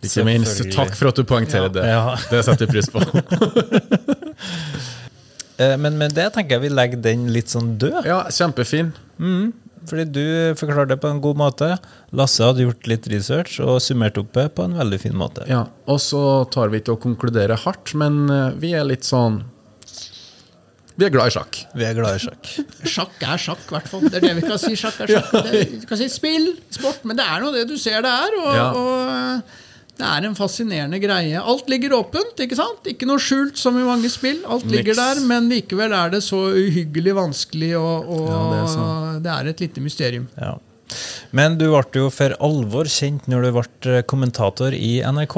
Ikke 0.00 0.24
minst, 0.24 0.62
takk 0.72 0.94
for 0.96 1.10
at 1.10 1.18
du 1.18 1.26
poengterer 1.28 1.68
det. 1.74 1.82
Ja. 1.84 2.14
Det 2.30 2.40
setter 2.46 2.64
jeg 2.64 2.72
pris 2.72 2.88
på. 2.88 3.02
Eh, 5.60 5.74
Men 5.76 5.98
med 6.00 6.14
det 6.16 6.30
tenker 6.32 6.56
jeg 6.56 6.62
vi 6.62 6.68
legger 6.72 7.02
den 7.04 7.26
litt 7.34 7.52
sånn 7.52 7.74
død. 7.76 8.06
Ja, 8.08 8.22
kjempefin. 8.32 8.94
Fordi 9.88 10.04
du 10.12 10.24
forklarte 10.60 10.90
det 10.92 10.98
på 11.00 11.08
en 11.08 11.20
god 11.24 11.38
måte. 11.40 11.70
Lasse 12.12 12.44
hadde 12.44 12.66
gjort 12.66 12.88
litt 12.90 13.06
research 13.08 13.60
og 13.64 13.78
summert 13.80 14.18
opp 14.20 14.32
det 14.36 14.48
på 14.56 14.66
en 14.66 14.74
veldig 14.76 14.98
fin 15.00 15.16
måte. 15.16 15.46
Ja, 15.48 15.62
og 15.88 16.00
så 16.04 16.20
tar 16.52 16.68
vi 16.72 16.82
ikke 16.82 16.96
å 16.98 17.00
konkludere 17.00 17.56
hardt, 17.62 17.94
men 17.96 18.26
eh, 18.30 18.50
vi 18.60 18.74
er 18.76 18.84
litt 18.84 19.08
sånn 19.08 19.40
Vi 21.00 21.06
er 21.06 21.14
glad 21.14 21.30
i 21.30 21.32
sjakk. 21.32 21.62
Vi 21.80 21.84
er 21.88 21.94
glad 21.96 22.18
i 22.18 22.20
sjakk. 22.26 22.50
Sjakk 22.94 23.22
er 23.24 23.40
sjakk, 23.40 23.62
i 23.70 23.72
hvert 23.78 23.88
fall. 23.88 24.02
Det 24.10 24.18
er 24.20 24.26
det 24.28 24.34
vi 24.42 24.44
kan 24.50 24.60
si. 24.60 24.74
Sjakk 24.76 24.98
er 25.06 25.14
sjakk. 25.16 25.30
Det, 25.48 25.62
vi 25.78 25.86
kan 25.88 26.00
si 26.02 26.10
spill, 26.12 26.50
sport, 26.76 27.00
men 27.08 27.16
det 27.16 27.24
er 27.24 27.40
nå 27.40 27.54
det 27.56 27.62
du 27.70 27.76
ser 27.80 28.04
det 28.04 28.12
er. 28.26 28.36
Og, 28.42 28.50
Ja. 28.58 28.68
og 28.76 29.56
det 30.00 30.08
er 30.08 30.26
en 30.26 30.36
fascinerende 30.38 31.00
greie. 31.02 31.40
Alt 31.40 31.68
ligger 31.70 31.94
åpent, 31.98 32.40
ikke 32.40 32.56
sant? 32.58 32.88
Ikke 32.88 33.08
noe 33.08 33.20
skjult 33.22 33.60
som 33.60 33.76
i 33.78 33.84
mange 33.86 34.10
spill. 34.12 34.40
Alt 34.48 34.66
ligger 34.72 34.96
der, 34.98 35.20
men 35.28 35.50
likevel 35.52 35.92
er 35.96 36.14
det 36.14 36.22
så 36.26 36.40
uhyggelig 36.56 37.14
vanskelig, 37.18 37.74
og, 37.78 38.08
og 38.08 38.26
Ja, 38.30 38.42
det 38.50 39.24
det, 39.24 39.30
er 39.30 39.40
er 39.40 39.52
et 39.52 39.64
lite 39.66 39.84
mysterium. 39.84 40.28
Ja. 40.40 40.56
Men 41.36 41.58
du 41.60 41.68
ble 41.70 42.02
jo 42.02 42.08
for 42.10 42.34
alvor 42.42 42.88
kjent 42.90 43.28
når 43.30 43.46
du 43.46 43.50
ble 43.58 44.00
kommentator 44.10 44.74
i 44.74 44.98
NRK. 45.06 45.36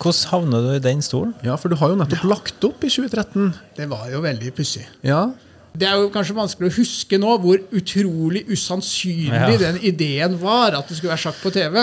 Hvordan 0.00 0.30
havnet 0.32 0.64
du 0.66 0.70
i 0.74 0.82
den 0.82 1.02
stolen? 1.04 1.34
Ja, 1.46 1.56
for 1.60 1.72
du 1.72 1.78
har 1.80 1.92
jo 1.92 1.98
nettopp 2.00 2.24
lagt 2.28 2.64
opp 2.66 2.82
i 2.84 2.90
2013. 2.92 3.52
Det 3.76 3.86
var 3.90 4.08
jo 4.12 4.22
veldig 4.24 4.54
pussig. 4.56 4.84
Ja, 5.06 5.28
Det 5.74 5.88
er 5.88 5.96
jo 5.98 6.10
kanskje 6.14 6.36
vanskelig 6.36 6.68
å 6.70 6.74
huske 6.76 7.18
nå 7.18 7.32
hvor 7.42 7.58
utrolig 7.74 8.44
usannsynlig 8.46 9.32
Ja. 9.34 9.56
den 9.58 9.80
ideen 9.82 10.36
var, 10.38 10.76
at 10.78 10.86
det 10.86 10.96
skulle 10.96 11.10
være 11.10 11.24
sjakk 11.24 11.40
på 11.42 11.50
TV. 11.50 11.80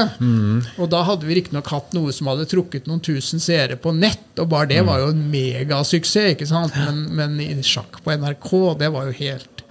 Og 0.79 0.87
da 0.93 1.01
hadde 1.03 1.27
vi 1.27 1.35
riktignok 1.35 1.67
hatt 1.73 1.91
noe 1.97 2.13
som 2.15 2.29
hadde 2.31 2.47
trukket 2.47 2.87
noen 2.87 3.01
tusen 3.03 3.43
seere 3.43 3.75
på 3.75 3.91
nett, 3.91 4.31
og 4.39 4.47
bare 4.53 4.69
det 4.71 4.85
var 4.87 5.01
jo 5.03 5.09
en 5.11 5.25
megasuksess. 5.33 6.37
ikke 6.37 6.47
sant? 6.47 6.71
Men, 6.79 7.03
men 7.19 7.35
i 7.43 7.51
sjakk 7.67 7.99
på 8.05 8.15
NRK, 8.15 8.49
det 8.79 8.91
var 8.95 9.09
jo 9.11 9.17
helt 9.19 9.65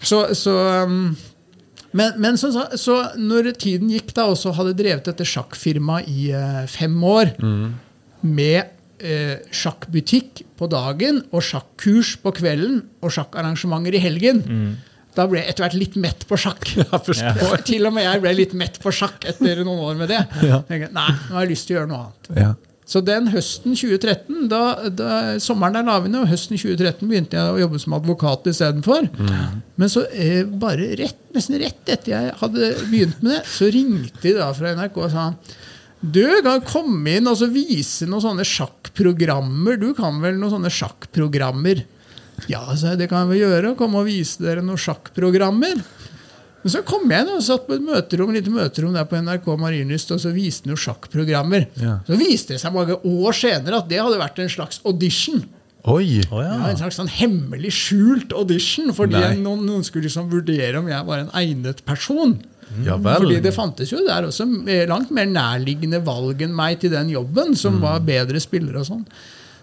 Så, 0.00 0.34
så 0.36 0.54
um, 0.84 1.14
men, 1.92 2.16
men 2.20 2.36
så, 2.40 2.48
så, 2.80 2.96
når 3.16 3.52
tiden 3.60 3.92
gikk, 3.92 4.14
da, 4.16 4.24
og 4.32 4.38
så 4.40 4.52
hadde 4.56 4.72
drevet 4.76 5.04
dette 5.04 5.24
sjakkfirmaet 5.28 6.08
i 6.08 6.32
uh, 6.32 6.64
fem 6.68 6.96
år, 7.04 7.36
med 8.24 8.73
eh, 9.04 9.44
sjakkbutikk 9.54 10.42
på 10.58 10.68
dagen 10.72 11.22
og 11.30 11.44
sjakkurs 11.44 12.16
på 12.24 12.34
kvelden 12.40 12.82
og 13.04 13.14
sjakkarrangementer 13.14 13.98
i 13.98 14.02
helgen, 14.02 14.42
da 15.14 15.28
ble 15.30 15.38
jeg 15.38 15.52
etter 15.52 15.66
hvert 15.66 15.78
litt 15.78 15.96
mett 16.02 16.24
på 16.26 16.38
sjakk. 16.40 16.72
Og 17.46 17.60
Til 17.68 17.86
og 17.86 17.94
med 17.94 18.02
jeg 18.02 18.22
ble 18.24 18.32
litt 18.34 18.54
mett 18.58 18.80
på 18.82 18.90
sjakk 18.90 19.22
etter 19.30 19.62
noen 19.62 19.82
år 19.86 19.98
med 20.00 20.10
det. 20.10 20.22
Tenkte, 20.66 20.90
Nei, 20.90 21.10
nå 21.14 21.36
har 21.36 21.44
jeg 21.44 21.52
lyst 21.52 21.68
til 21.68 21.76
å 21.76 21.78
gjøre 21.78 21.90
noe 21.92 22.00
annet. 22.02 22.30
Ja. 22.34 22.48
Så 22.84 23.00
den 23.00 23.30
høsten 23.32 23.72
2013, 23.72 24.48
da, 24.50 24.60
da, 24.92 25.10
sommeren 25.40 25.78
er 25.80 25.86
lavende, 25.88 26.20
og 26.20 26.28
høsten 26.28 26.58
2013 26.60 27.08
begynte 27.08 27.38
jeg 27.38 27.54
å 27.54 27.60
jobbe 27.62 27.80
som 27.80 27.94
advokat 27.96 28.50
istedenfor. 28.50 29.06
Men 29.80 29.92
så 29.92 30.04
eh, 30.12 30.42
bare 30.44 30.90
rett, 31.00 31.16
nesten 31.32 31.56
rett 31.62 31.94
etter 31.94 32.12
jeg 32.12 32.34
hadde 32.42 32.74
begynt 32.90 33.22
med 33.24 33.38
det, 33.38 33.40
så 33.48 33.70
ringte 33.72 34.20
de 34.26 34.34
da 34.36 34.50
fra 34.56 34.74
NRK 34.76 35.00
og 35.00 35.14
sa 35.14 35.30
du 36.04 36.24
kan 36.44 36.62
komme 36.66 37.16
inn 37.18 37.28
og 37.30 37.38
så 37.40 37.48
vise 37.52 38.08
noen 38.08 38.24
sånne 38.24 38.44
sjakkprogrammer. 38.48 39.78
Du 39.80 39.92
kan 39.96 40.20
vel 40.22 40.36
noen 40.36 40.52
sånne 40.58 40.72
sjakkprogrammer? 40.72 41.84
Ja, 42.50 42.64
sa 42.76 42.92
jeg, 42.92 43.04
det 43.04 43.08
kan 43.10 43.24
jeg 43.24 43.32
vel 43.32 43.42
gjøre. 43.44 43.74
Komme 43.78 44.02
og 44.02 44.08
vise 44.10 44.42
dere 44.44 44.64
noen 44.64 44.80
sjakkprogrammer. 44.80 45.80
Men 46.64 46.72
så 46.72 46.80
kom 46.86 47.10
jeg 47.12 47.26
inn 47.26 47.34
og 47.34 47.42
satt 47.44 47.66
på 47.66 47.76
et 47.76 47.84
møterom, 47.84 48.30
et 48.32 48.40
lite 48.40 48.52
møterom 48.52 48.94
der 48.96 49.04
på 49.08 49.18
NRK 49.20 49.50
Marienlyst, 49.60 50.14
og 50.16 50.22
så 50.22 50.32
viste 50.32 50.64
han 50.64 50.72
jo 50.72 50.80
sjakkprogrammer. 50.80 51.66
Ja. 51.80 51.98
Så 52.06 52.16
viste 52.20 52.56
det 52.56 52.62
seg 52.62 52.72
mange 52.72 52.96
år 52.96 53.36
senere 53.36 53.82
at 53.82 53.90
det 53.90 54.00
hadde 54.00 54.20
vært 54.20 54.40
en 54.40 54.52
slags 54.52 54.80
audition. 54.88 55.42
Oi! 55.84 56.22
Oh, 56.32 56.40
ja. 56.40 56.54
Ja, 56.56 56.70
en 56.70 56.80
slags 56.80 56.96
sånn 56.96 57.10
hemmelig 57.12 57.74
skjult 57.76 58.32
audition, 58.32 58.88
fordi 58.96 59.20
noen, 59.42 59.66
noen 59.68 59.84
skulle 59.84 60.08
liksom 60.08 60.30
vurdere 60.32 60.80
om 60.80 60.88
jeg 60.88 61.04
var 61.04 61.20
en 61.20 61.32
egnet 61.36 61.84
person. 61.84 62.38
Ja 62.84 62.96
vel. 62.98 63.22
Fordi 63.22 63.40
det 63.44 63.54
fantes 63.54 63.92
jo 63.92 64.02
der 64.06 64.28
også 64.28 64.46
eh, 64.70 64.84
langt 64.90 65.12
mer 65.14 65.28
nærliggende 65.30 66.00
valg 66.04 66.42
enn 66.44 66.54
meg 66.56 66.80
til 66.82 66.92
den 66.94 67.12
jobben, 67.12 67.54
som 67.58 67.80
var 67.82 68.02
bedre 68.04 68.42
spillere 68.42 68.82
og 68.82 68.88
sånn. 68.88 69.06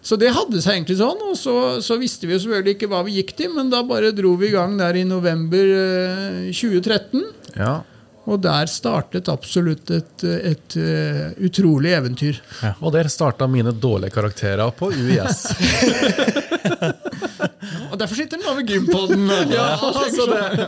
Så 0.01 0.17
det 0.17 0.31
hadde 0.33 0.61
seg 0.63 0.79
egentlig 0.79 0.97
sånn, 0.97 1.19
og 1.29 1.35
så, 1.37 1.55
så 1.85 1.97
visste 2.01 2.25
vi 2.25 2.33
jo 2.33 2.41
selvfølgelig 2.41 2.73
ikke 2.73 2.89
hva 2.89 3.03
vi 3.05 3.19
gikk 3.19 3.35
til, 3.37 3.51
men 3.53 3.69
da 3.69 3.83
bare 3.85 4.09
dro 4.17 4.33
vi 4.39 4.49
i 4.49 4.55
gang 4.55 4.73
der 4.79 4.97
i 4.97 5.05
november 5.05 5.73
eh, 5.77 6.47
2013. 6.49 7.27
Ja. 7.59 7.75
Og 8.31 8.39
der 8.43 8.69
startet 8.71 9.27
absolutt 9.31 9.91
et, 9.91 10.23
et, 10.23 10.75
et 10.77 11.39
utrolig 11.49 11.91
eventyr. 11.97 12.39
Og 12.79 12.93
der 12.95 13.09
starta 13.11 13.47
mine 13.51 13.73
dårlige 13.75 14.15
karakterer 14.15 14.71
på 14.77 14.91
UiS. 14.95 15.45
Og 17.91 17.99
derfor 17.99 18.15
sitter 18.15 18.39
den 18.39 18.45
nå 18.47 18.53
ved 18.57 18.69
gympodden. 18.71 19.27
ja, 19.51 19.65
altså 19.75 20.25
det, 20.31 20.67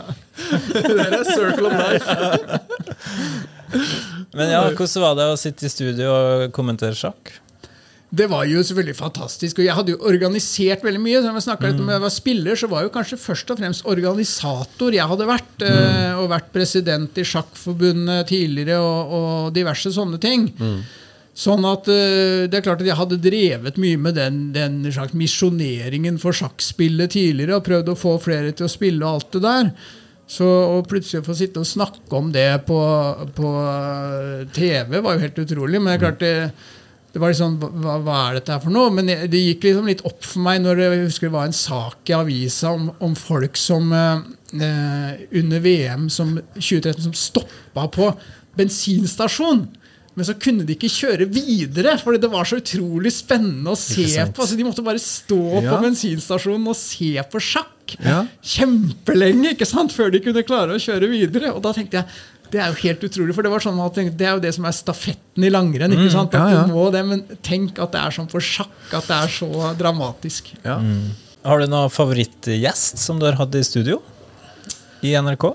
det 0.84 1.06
er 1.08 1.24
circle 1.24 1.66
of 1.66 1.74
life. 1.80 2.06
Men 4.34 4.50
ja, 4.52 4.60
hvordan 4.68 5.02
var 5.06 5.16
det 5.18 5.30
å 5.32 5.40
sitte 5.40 5.66
i 5.66 5.72
studio 5.72 6.12
og 6.12 6.52
kommentere 6.54 6.96
sjakk? 6.98 7.32
Det 8.14 8.26
var 8.30 8.44
jo 8.46 8.60
selvfølgelig 8.62 8.96
fantastisk. 8.98 9.58
Og 9.58 9.66
jeg 9.66 9.74
hadde 9.74 9.94
jo 9.94 10.00
organisert 10.06 10.84
veldig 10.86 11.00
mye. 11.02 11.20
Så 11.24 11.30
når 11.32 11.40
jeg 11.50 11.62
litt 11.72 11.80
om 11.82 11.88
jeg 11.94 12.02
var 12.04 12.12
spiller, 12.14 12.58
så 12.60 12.68
var 12.70 12.82
jeg 12.82 12.90
jo 12.90 12.94
kanskje 12.98 13.18
først 13.18 13.50
og 13.54 13.58
fremst 13.62 13.88
organisator 13.90 14.94
jeg 14.94 15.08
hadde 15.10 15.26
vært. 15.30 15.64
eh, 15.66 16.12
Og 16.20 16.28
vært 16.30 16.52
president 16.54 17.18
i 17.18 17.24
Sjakkforbundet 17.26 18.28
tidligere 18.30 18.78
og, 18.78 19.16
og 19.18 19.54
diverse 19.56 19.90
sånne 19.96 20.20
ting. 20.22 20.46
Sånn 21.34 21.64
at 21.66 21.88
eh, 21.90 22.44
det 22.46 22.60
er 22.60 22.62
klart 22.62 22.84
at 22.84 22.86
jeg 22.86 22.94
hadde 23.00 23.18
drevet 23.18 23.80
mye 23.82 23.98
med 23.98 24.14
den, 24.14 24.36
den 24.54 24.76
slags 24.94 25.16
misjoneringen 25.18 26.20
for 26.22 26.36
sjakkspillet 26.36 27.10
tidligere 27.16 27.56
og 27.58 27.66
prøvd 27.66 27.90
å 27.90 27.98
få 27.98 28.12
flere 28.22 28.52
til 28.54 28.68
å 28.68 28.70
spille 28.70 29.02
og 29.02 29.16
alt 29.18 29.32
det 29.34 29.42
der. 29.42 29.72
Så 30.30 30.46
å 30.46 30.78
plutselig 30.88 31.24
få 31.26 31.34
sitte 31.36 31.60
og 31.60 31.66
snakke 31.68 32.14
om 32.16 32.30
det 32.32 32.46
på, 32.68 32.78
på 33.36 33.50
eh, 33.66 34.46
TV 34.54 35.00
var 35.02 35.18
jo 35.18 35.24
helt 35.26 35.42
utrolig. 35.42 35.82
Men 35.82 35.90
det 35.90 35.96
er 35.98 36.04
klart 36.06 36.22
det, 36.22 36.34
det 37.14 37.20
var 37.22 37.30
liksom, 37.30 37.52
hva, 37.78 37.92
hva 38.02 38.14
er 38.28 38.40
dette 38.40 38.50
her 38.56 38.62
for 38.64 38.74
noe? 38.74 38.90
Men 38.90 39.06
det, 39.06 39.38
gikk 39.38 39.68
liksom 39.68 39.86
litt 39.86 40.00
opp 40.08 40.24
for 40.26 40.42
meg 40.42 40.58
når 40.64 40.80
det, 40.80 40.88
jeg 40.90 41.04
husker 41.06 41.28
det 41.28 41.36
var 41.36 41.46
en 41.46 41.54
sak 41.54 42.10
i 42.10 42.16
avisa 42.18 42.72
om, 42.74 42.88
om 43.06 43.14
folk 43.14 43.54
som 43.60 43.92
eh, 43.94 44.24
eh, 44.58 45.22
under 45.38 45.62
VM 45.62 46.08
som 46.10 46.34
2013 46.58 47.04
som 47.06 47.14
stoppa 47.14 47.86
på 47.94 48.10
bensinstasjon. 48.58 49.64
Men 50.14 50.26
så 50.28 50.34
kunne 50.38 50.62
de 50.66 50.76
ikke 50.76 50.90
kjøre 50.94 51.26
videre, 51.26 51.96
fordi 51.98 52.20
det 52.22 52.28
var 52.30 52.46
så 52.46 52.60
utrolig 52.60 53.10
spennende 53.14 53.72
å 53.72 53.78
se 53.78 54.04
på. 54.30 54.44
Altså, 54.44 54.54
de 54.58 54.66
måtte 54.66 54.84
bare 54.86 55.02
stå 55.02 55.40
Ja. 55.64 55.72
på 55.72 55.80
bensinstasjonen 55.82 56.68
og 56.70 56.76
se 56.78 57.14
på 57.32 57.40
sjakk 57.42 57.96
Ja. 57.98 58.20
kjempelenge 58.42 59.54
ikke 59.54 59.66
sant? 59.66 59.92
før 59.92 60.10
de 60.14 60.20
kunne 60.20 60.42
klare 60.46 60.74
å 60.76 60.82
kjøre 60.82 61.10
videre. 61.10 61.50
Og 61.54 61.62
da 61.62 61.72
tenkte 61.72 61.98
jeg 61.98 62.06
det 62.54 62.60
er 62.62 62.70
jo 62.70 62.78
helt 62.84 63.02
utrolig, 63.08 63.34
for 63.34 63.42
det 63.46 63.50
var 63.50 63.62
sånn 63.64 63.80
at 63.82 63.96
tenkte, 63.96 64.16
det 64.20 64.26
er 64.30 64.36
jo 64.36 64.42
det 64.44 64.52
som 64.54 64.66
er 64.68 64.74
stafetten 64.76 65.42
i 65.46 65.50
langrenn. 65.50 65.90
ikke 65.96 66.12
sant? 66.12 66.34
At 66.34 66.40
Mm, 66.40 66.50
ja, 66.52 66.60
ja. 66.60 66.64
du 66.68 66.74
må 66.76 66.86
det, 66.94 67.02
Men 67.08 67.24
tenk 67.42 67.78
at 67.82 67.90
det 67.92 68.00
er 68.00 68.14
sånn 68.14 68.30
for 68.30 68.40
sjakk, 68.40 68.70
at 68.94 69.06
det 69.10 69.16
er 69.18 69.32
så 69.34 69.50
dramatisk. 69.78 70.52
Ja. 70.64 70.78
Har 71.44 71.58
du 71.60 71.66
noen 71.68 71.90
favorittgjest 71.92 72.98
som 73.02 73.18
du 73.18 73.26
har 73.26 73.34
hatt 73.42 73.54
i 73.58 73.64
studio? 73.66 73.98
I 75.02 75.12
NRK? 75.18 75.50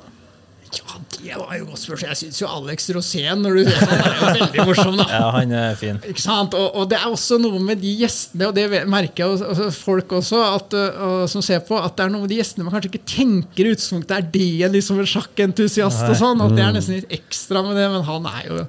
Ja, 0.70 1.00
det 1.18 1.38
var 1.40 1.56
jo 1.58 1.66
godt 1.72 1.82
spørsmål. 1.82 2.10
Jeg 2.12 2.20
syns 2.20 2.40
jo 2.44 2.48
Alex 2.50 2.90
Rosén 2.94 3.42
når 3.42 3.56
du 3.58 3.62
ser 3.66 3.80
sånn, 3.80 4.04
er 4.04 4.12
jo 4.12 4.28
veldig 4.28 4.66
morsom, 4.70 5.00
da. 5.00 5.08
Ja, 5.16 5.30
han 5.34 5.54
er 5.56 5.74
fin. 5.80 5.98
Ikke 6.06 6.22
sant? 6.22 6.54
Og, 6.58 6.68
og 6.78 6.92
det 6.92 7.00
er 7.00 7.08
også 7.10 7.40
noe 7.42 7.62
med 7.64 7.82
de 7.82 7.96
gjestene, 8.04 8.52
og 8.52 8.56
det 8.58 8.68
merker 8.90 9.24
jeg 9.24 9.50
også, 9.50 9.70
folk 9.74 10.14
også 10.20 10.44
at, 10.46 10.78
og, 10.78 11.24
som 11.32 11.44
ser 11.46 11.64
på, 11.66 11.80
at 11.80 11.98
det 11.98 12.06
er 12.06 12.14
noe 12.14 12.28
med 12.28 12.34
de 12.34 12.40
gjestene 12.40 12.68
man 12.68 12.76
kanskje 12.76 12.94
ikke 12.94 13.10
tenker 13.16 13.66
i 13.66 13.74
utgangspunktet 13.74 14.16
er 14.20 14.30
det 14.36 14.72
liksom 14.78 15.02
en 15.02 15.10
sjakkentusiast 15.10 16.06
og 16.06 16.18
sånn. 16.22 16.46
At 16.46 16.56
det 16.58 16.66
er 16.66 16.76
nesten 16.78 17.00
litt 17.00 17.20
ekstra 17.20 17.66
med 17.66 17.80
det, 17.80 17.90
men 17.96 18.06
han 18.06 18.30
er 18.30 18.50
jo 18.52 18.64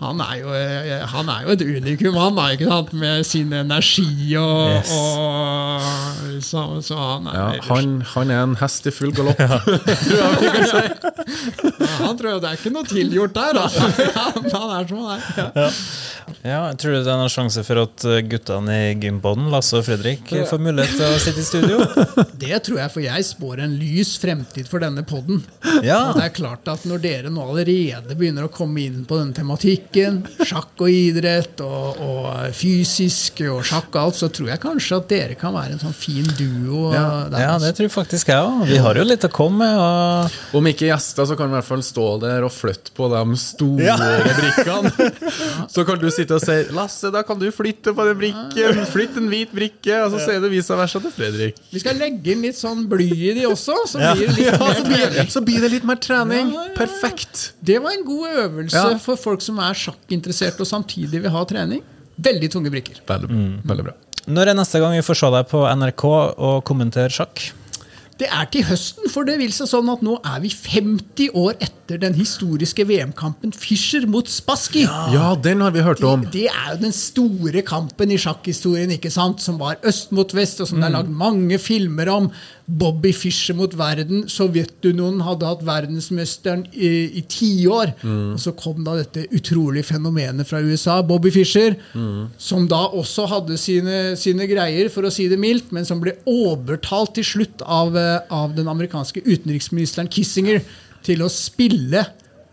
han 0.00 0.20
er, 0.24 0.34
jo, 0.40 0.52
eh, 0.56 1.02
han 1.12 1.28
er 1.28 1.42
jo 1.44 1.52
et 1.52 1.62
unikum, 1.66 2.14
han 2.16 2.36
da, 2.38 2.46
ikke 2.54 2.68
sant? 2.70 2.92
med 2.96 3.24
sin 3.28 3.52
energi 3.52 4.06
og, 4.40 4.70
Yes. 4.70 4.92
og 4.96 6.42
så, 6.46 6.62
så 6.86 6.96
han 6.96 7.26
er 7.28 7.36
Ja, 7.36 7.48
han, 7.68 7.90
han 8.14 8.30
er 8.32 8.42
en 8.46 8.56
hest 8.60 8.86
i 8.88 8.92
full 8.94 9.12
galopp. 9.12 9.40
Ja, 10.10 10.30
han 12.00 12.16
tror 12.18 12.30
jeg 12.32 12.40
det 12.42 12.48
er 12.50 12.56
ikke 12.58 12.72
noe 12.74 12.88
tilgjort 12.88 13.34
der. 13.36 13.60
Altså. 13.60 13.80
Han, 14.20 14.46
han 14.52 14.70
er 14.78 14.88
som 14.88 14.98
han 15.04 15.10
er. 15.16 15.20
Ja. 15.54 15.68
Ja, 16.46 16.62
Tror 16.80 16.94
du 16.94 16.98
det 17.04 17.10
er 17.12 17.18
noen 17.20 17.32
sjanse 17.32 17.62
for 17.66 17.82
at 17.82 18.04
uh, 18.08 18.18
guttene 18.26 18.76
i 18.90 18.94
gymbånden, 19.00 19.50
Lasse 19.52 19.78
og 19.78 19.86
Fredrik, 19.86 20.30
får 20.48 20.62
mulighet 20.62 20.96
til 20.98 21.06
å 21.06 21.20
sitte 21.22 21.42
i 21.42 21.46
studio? 21.46 21.80
Det 22.40 22.56
tror 22.66 22.80
jeg, 22.80 22.92
for 22.94 23.04
jeg 23.04 23.26
spår 23.28 23.62
en 23.66 23.74
lys 23.78 24.14
fremtid 24.20 24.68
for 24.70 24.82
denne 24.82 25.04
podden. 25.06 25.42
Ja. 25.84 26.12
Det 26.16 26.24
er 26.24 26.32
klart 26.34 26.68
at 26.70 26.86
Når 26.88 27.02
dere 27.02 27.30
nå 27.32 27.44
allerede 27.44 28.16
begynner 28.16 28.46
å 28.46 28.52
komme 28.52 28.82
inn 28.86 29.04
på 29.08 29.18
denne 29.20 29.36
tematikken, 29.36 30.22
sjakk 30.46 30.80
og 30.80 30.90
idrett 30.92 31.60
og, 31.64 32.00
og 32.00 32.56
fysisk 32.56 33.42
og 33.50 33.62
sjakk 33.68 33.90
og 33.94 34.00
alt, 34.02 34.20
så 34.20 34.30
tror 34.32 34.52
jeg 34.54 34.62
kanskje 34.62 35.00
at 35.00 35.10
dere 35.12 35.38
kan 35.38 35.54
være 35.56 35.76
en 35.76 35.82
sånn 35.82 35.96
fin 35.96 36.26
duo. 36.38 36.90
Ja. 36.94 37.06
der, 37.30 37.44
Ja, 37.44 37.54
det 37.62 37.74
tror 37.76 37.88
jeg 37.88 37.94
faktisk 37.94 38.32
jeg 38.32 38.40
òg. 38.40 38.64
Vi 38.70 38.80
har 38.80 38.98
jo 38.98 39.06
litt 39.06 39.26
å 39.26 39.32
komme 39.32 39.60
med. 39.60 39.80
Og 39.80 40.58
Om 40.60 40.70
ikke 40.70 40.88
gjester, 40.88 41.28
så 41.28 41.36
kan 41.38 41.50
vi 41.50 41.54
i 41.54 41.58
hvert 41.58 41.68
fall 41.68 41.84
stå 41.84 42.06
der 42.24 42.46
og 42.46 42.52
flytte 42.54 42.94
på 42.96 43.08
de 43.12 43.22
store 43.40 43.96
brikkene. 44.40 45.10
Så 45.74 45.84
kan 45.86 46.00
du 46.00 46.08
sitte 46.20 46.36
og 46.36 46.42
sier 46.44 46.68
'Lasse, 46.76 47.10
da 47.12 47.22
kan 47.26 47.38
du 47.40 47.48
flytte 47.52 47.94
på 47.96 48.04
den 48.06 48.18
brikken'. 48.20 48.86
Flytt 48.92 49.16
en 49.20 49.28
hvit 49.32 49.50
brikke, 49.56 49.96
og 50.04 50.12
så 50.14 50.20
sier 50.26 50.40
du 50.44 50.48
vice 50.52 50.76
versa 50.76 51.00
til 51.02 51.10
Fredrik. 51.14 51.56
Vi 51.72 51.80
skal 51.82 51.96
legge 52.00 52.32
inn 52.34 52.42
litt 52.44 52.58
sånn 52.60 52.84
bly 52.90 53.08
i 53.10 53.34
de 53.38 53.46
også, 53.48 53.74
så 53.94 53.98
blir 53.98 54.28
det 54.28 54.36
litt 54.38 54.46
Ja, 54.52 54.58
mer 54.58 54.74
så, 54.74 54.84
blir, 54.84 55.04
trening. 55.06 55.30
så 55.36 55.40
blir 55.44 55.60
det 55.64 55.70
litt 55.78 55.84
mer 55.88 55.96
trening. 55.96 56.52
Ja, 56.54 56.62
ja, 56.62 56.68
ja. 56.68 56.74
Perfekt. 56.76 57.52
Det 57.64 57.78
var 57.82 57.90
en 57.96 58.04
god 58.04 58.28
øvelse 58.44 58.84
Ja. 58.92 58.98
for 58.98 59.16
folk 59.16 59.40
som 59.42 59.58
er 59.58 59.72
sjakkinteresserte 59.74 60.60
og 60.60 60.66
samtidig 60.70 61.22
vil 61.22 61.30
ha 61.30 61.44
trening. 61.44 61.82
Veldig 62.20 62.50
tunge 62.52 62.70
brikker. 62.70 63.00
Veldig, 63.08 63.28
veldig 63.64 63.84
bra. 63.84 63.94
når 64.28 64.48
er 64.52 64.54
neste 64.54 64.78
gang 64.78 64.92
vi 64.92 65.00
får 65.02 65.16
se 65.16 65.30
deg 65.32 65.48
på 65.48 65.64
NRK 65.74 66.04
og 66.38 66.64
kommentere 66.64 67.08
sjakk? 67.10 67.52
Det 68.20 68.28
er 68.28 68.48
til 68.52 68.66
høsten, 68.68 69.08
for 69.08 69.24
det 69.24 69.38
vil 69.40 69.52
seg 69.54 69.70
sånn 69.70 69.88
at 69.88 70.02
nå 70.04 70.18
er 70.28 70.42
vi 70.42 70.50
50 70.52 71.30
år 71.40 71.54
etter 71.64 71.96
den 72.02 72.14
historiske 72.18 72.84
VM-kampen 72.86 73.54
Fischer 73.56 74.04
mot 74.10 74.28
Spassky. 74.30 74.84
Ja, 75.14 75.32
den 75.40 75.64
har 75.64 75.72
vi 75.74 75.82
hørt 75.86 76.04
om. 76.06 76.26
Det 76.30 76.44
er 76.52 76.74
jo 76.74 76.82
den 76.84 76.92
store 76.94 77.64
kampen 77.66 78.12
i 78.12 78.20
sjakkhistorien, 78.20 78.92
ikke 78.94 79.10
sant? 79.10 79.40
som 79.40 79.56
var 79.58 79.80
øst 79.88 80.12
mot 80.12 80.34
vest, 80.36 80.60
og 80.60 80.68
som 80.68 80.82
det 80.82 80.90
er 80.90 80.98
lagd 80.98 81.10
mange 81.16 81.58
filmer 81.58 82.12
om. 82.12 82.28
Bobby 82.70 83.10
Fischer 83.16 83.56
mot 83.58 83.72
verden. 83.74 84.26
Sovjetunionen 84.30 85.24
hadde 85.26 85.48
hatt 85.48 85.64
verdensmesteren 85.66 86.66
i, 86.70 86.90
i 87.18 87.22
tiår. 87.26 87.96
Og 88.04 88.38
så 88.42 88.52
kom 88.58 88.84
da 88.86 88.94
dette 89.00 89.24
utrolige 89.34 89.88
fenomenet 89.90 90.46
fra 90.46 90.60
USA, 90.62 91.00
Bobby 91.06 91.32
Fischer, 91.34 91.74
som 92.38 92.68
da 92.70 92.84
også 93.00 93.26
hadde 93.32 93.58
sine, 93.58 93.98
sine 94.20 94.46
greier, 94.50 94.90
for 94.92 95.08
å 95.08 95.12
si 95.14 95.26
det 95.32 95.40
mildt, 95.42 95.72
men 95.74 95.88
som 95.88 96.02
ble 96.02 96.14
overtalt 96.30 97.16
til 97.18 97.26
slutt 97.26 97.64
av, 97.66 97.96
eh, 97.98 98.09
av 98.32 98.54
den 98.56 98.70
amerikanske 98.70 99.22
utenriksministeren 99.26 100.10
Kissinger 100.12 100.62
til 101.06 101.24
å 101.24 101.30
spille 101.32 102.04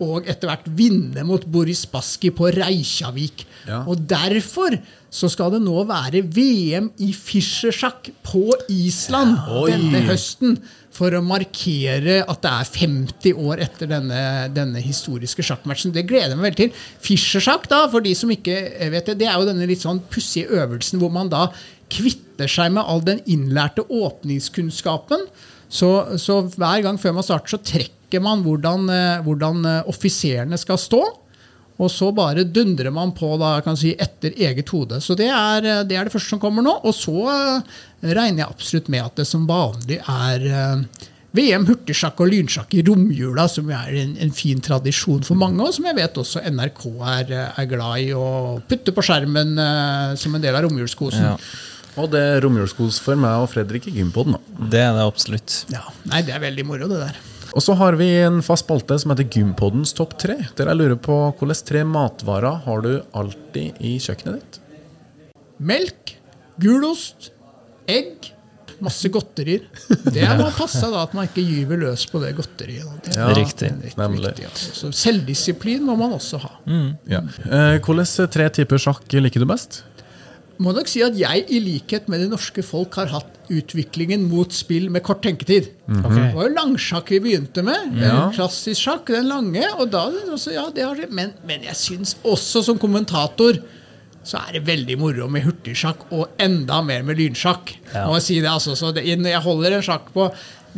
og 0.04 0.28
etter 0.30 0.50
hvert 0.50 0.66
vinne 0.78 1.24
mot 1.26 1.42
Boris 1.50 1.82
Baski 1.90 2.30
på 2.34 2.52
Reykjavik. 2.54 3.44
Ja. 3.66 3.82
Og 3.90 4.04
derfor 4.08 4.76
så 5.10 5.30
skal 5.32 5.54
det 5.54 5.62
nå 5.64 5.82
være 5.88 6.22
VM 6.22 6.90
i 7.02 7.10
Fischersjakk 7.16 8.12
på 8.26 8.44
Island 8.70 9.38
ja, 9.40 9.62
denne 9.72 10.04
høsten. 10.08 10.58
For 10.98 11.14
å 11.14 11.20
markere 11.22 12.22
at 12.26 12.40
det 12.42 12.50
er 12.50 12.70
50 12.74 13.42
år 13.46 13.60
etter 13.62 13.90
denne, 13.90 14.20
denne 14.50 14.80
historiske 14.82 15.44
sjakkmatchen. 15.46 15.92
Det 15.94 16.06
gleder 16.08 16.32
jeg 16.32 16.40
meg 16.40 16.48
veldig 16.48 16.60
til. 16.62 16.86
Fischersjakk, 17.04 17.68
da, 17.70 17.84
for 17.92 18.02
de 18.02 18.14
som 18.18 18.32
ikke 18.34 18.56
vet 18.94 19.12
det, 19.12 19.18
det 19.20 19.28
er 19.30 19.36
jo 19.36 19.46
denne 19.46 19.68
litt 19.68 19.84
sånn 19.84 20.00
pussige 20.10 20.50
øvelsen 20.58 20.98
hvor 20.98 21.12
man 21.14 21.30
da 21.30 21.46
kvitter 21.92 22.50
seg 22.50 22.74
med 22.76 22.86
all 22.86 23.02
den 23.04 23.22
innlærte 23.26 23.84
åpningskunnskapen. 23.88 25.28
Så, 25.68 25.90
så 26.16 26.40
hver 26.56 26.82
gang 26.84 26.98
før 27.00 27.18
man 27.18 27.26
starter, 27.26 27.56
så 27.56 27.60
trekker 27.60 28.22
man 28.24 28.42
hvordan, 28.44 28.88
eh, 28.92 29.24
hvordan 29.24 29.64
eh, 29.68 29.90
offiserene 29.90 30.58
skal 30.60 30.80
stå. 30.80 31.02
Og 31.78 31.92
så 31.94 32.08
bare 32.10 32.42
dundrer 32.42 32.90
man 32.90 33.12
på 33.14 33.36
da, 33.38 33.58
kan 33.62 33.76
si, 33.78 33.92
etter 33.94 34.34
eget 34.34 34.72
hode. 34.74 34.98
Så 35.04 35.14
det 35.18 35.28
er, 35.28 35.62
eh, 35.62 35.84
det 35.86 35.98
er 35.98 36.08
det 36.08 36.14
første 36.14 36.34
som 36.34 36.42
kommer 36.42 36.64
nå. 36.64 36.78
Og 36.88 36.96
så 36.96 37.20
regner 38.00 38.42
jeg 38.42 38.48
absolutt 38.48 38.90
med 38.92 39.04
at 39.04 39.20
det 39.20 39.28
som 39.28 39.46
vanlig 39.48 40.00
er 40.00 40.74
VM 41.36 41.66
hurtigsjakk 41.68 42.22
og 42.24 42.30
lynsjakk 42.32 42.72
i 42.74 42.82
romjula, 42.82 43.44
som 43.52 43.68
er 43.68 43.92
en, 44.00 44.14
en 44.24 44.32
fin 44.34 44.62
tradisjon 44.64 45.20
for 45.26 45.38
mange, 45.38 45.60
og 45.60 45.74
som 45.76 45.84
jeg 45.86 45.98
vet 45.98 46.16
også 46.18 46.40
NRK 46.48 46.86
er, 47.12 47.34
er 47.52 47.68
glad 47.68 48.06
i 48.06 48.14
å 48.16 48.28
putte 48.66 48.94
på 48.96 49.04
skjermen 49.04 49.52
som 50.18 50.34
en 50.34 50.42
del 50.42 50.56
av 50.56 50.64
romjulskosen. 50.64 51.26
Ja. 51.28 51.36
Ja. 51.98 52.02
Og 52.04 52.12
det 52.14 52.20
er 52.22 52.40
romjulskos 52.44 53.00
for 53.02 53.18
meg 53.18 53.42
og 53.42 53.48
Fredrik 53.50 53.88
i 53.90 53.94
Gympoden. 53.98 54.36
Det 54.70 54.78
er 54.84 54.94
det 54.94 55.02
absolutt. 55.08 55.64
Nei, 56.06 56.22
det 56.22 56.34
er 56.36 56.40
veldig 56.46 56.64
moro, 56.68 56.86
det 56.90 57.00
der. 57.02 57.18
Og 57.56 57.62
så 57.64 57.74
har 57.80 57.96
vi 57.98 58.06
en 58.22 58.42
fast 58.44 58.66
spalte 58.66 58.98
som 59.00 59.10
heter 59.14 59.26
Gympoddens 59.32 59.94
topp 59.96 60.14
tre. 60.20 60.36
Der 60.58 60.68
jeg 60.70 60.78
lurer 60.78 60.98
på 61.00 61.16
hvilke 61.40 61.64
tre 61.66 61.82
matvarer 61.88 62.60
har 62.66 62.82
du 62.84 62.90
alltid 63.16 63.80
i 63.80 63.96
kjøkkenet 64.04 64.38
ditt? 64.38 64.58
Melk, 65.58 66.12
gulost, 66.60 67.32
egg, 67.88 68.28
masse 68.84 69.08
godterier. 69.10 69.64
Det 70.06 70.22
må 70.38 70.52
passe 70.54 70.86
da 70.92 71.00
at 71.02 71.14
man 71.16 71.26
ikke 71.26 71.42
gyver 71.42 71.80
løs 71.82 72.04
på 72.12 72.20
det 72.22 72.34
godteriet. 72.38 72.86
Det 73.08 73.16
er 73.16 73.24
Ja, 73.24 73.34
Riktig. 73.34 73.72
er 73.72 73.98
nemlig. 73.98 74.28
viktig, 74.28 74.44
altså. 74.52 74.70
Så 74.76 74.92
selvdisiplin 74.94 75.82
må 75.88 75.96
man 75.98 76.12
også 76.14 76.38
ha. 76.44 76.52
Ja. 77.10 77.24
Eh, 77.48 77.80
Hvilke 77.82 78.28
tre 78.30 78.48
typer 78.54 78.78
sjakk 78.78 79.08
liker 79.18 79.40
du 79.42 79.46
best? 79.50 79.82
Må 80.58 80.72
nok 80.74 80.88
si 80.90 81.02
at 81.06 81.14
jeg, 81.14 81.44
i 81.54 81.60
likhet 81.62 82.08
med 82.10 82.20
det 82.24 82.30
norske 82.32 82.64
folk, 82.66 82.96
har 82.98 83.06
hatt 83.12 83.34
utviklingen 83.54 84.24
mot 84.28 84.50
spill 84.52 84.88
med 84.90 85.04
kort 85.06 85.22
tenketid. 85.22 85.68
Det 85.86 86.02
var 86.34 86.48
jo 86.48 86.54
langsjakk 86.56 87.12
vi 87.14 87.20
begynte 87.28 87.62
med. 87.64 87.94
Ja. 88.02 88.24
Klassisk 88.34 88.82
sjakk, 88.88 89.06
den 89.14 89.28
lange. 89.30 89.62
og 89.78 89.90
da, 89.94 90.08
også, 90.34 90.52
ja, 90.56 90.66
det 90.74 90.82
har, 90.84 90.94
det- 90.98 91.12
men, 91.14 91.30
men 91.46 91.62
jeg 91.62 91.76
syns 91.78 92.16
også 92.24 92.64
som 92.66 92.78
kommentator 92.78 93.60
så 94.28 94.36
er 94.44 94.58
det 94.58 94.66
veldig 94.66 94.98
moro 95.00 95.24
med 95.32 95.40
hurtigsjakk, 95.46 96.02
og 96.12 96.34
enda 96.42 96.82
mer 96.84 97.02
med 97.06 97.16
lynsjakk. 97.16 97.70
Ja. 97.94 98.02
Må 98.10 98.18
jeg 98.18 98.22
si 98.26 98.34
det, 98.42 98.50
altså, 98.50 98.74
så 98.76 98.90
det, 98.92 99.06
jeg 99.06 99.40
holder 99.40 99.78
en 99.78 99.82
sjakk 99.86 100.10
på 100.12 100.26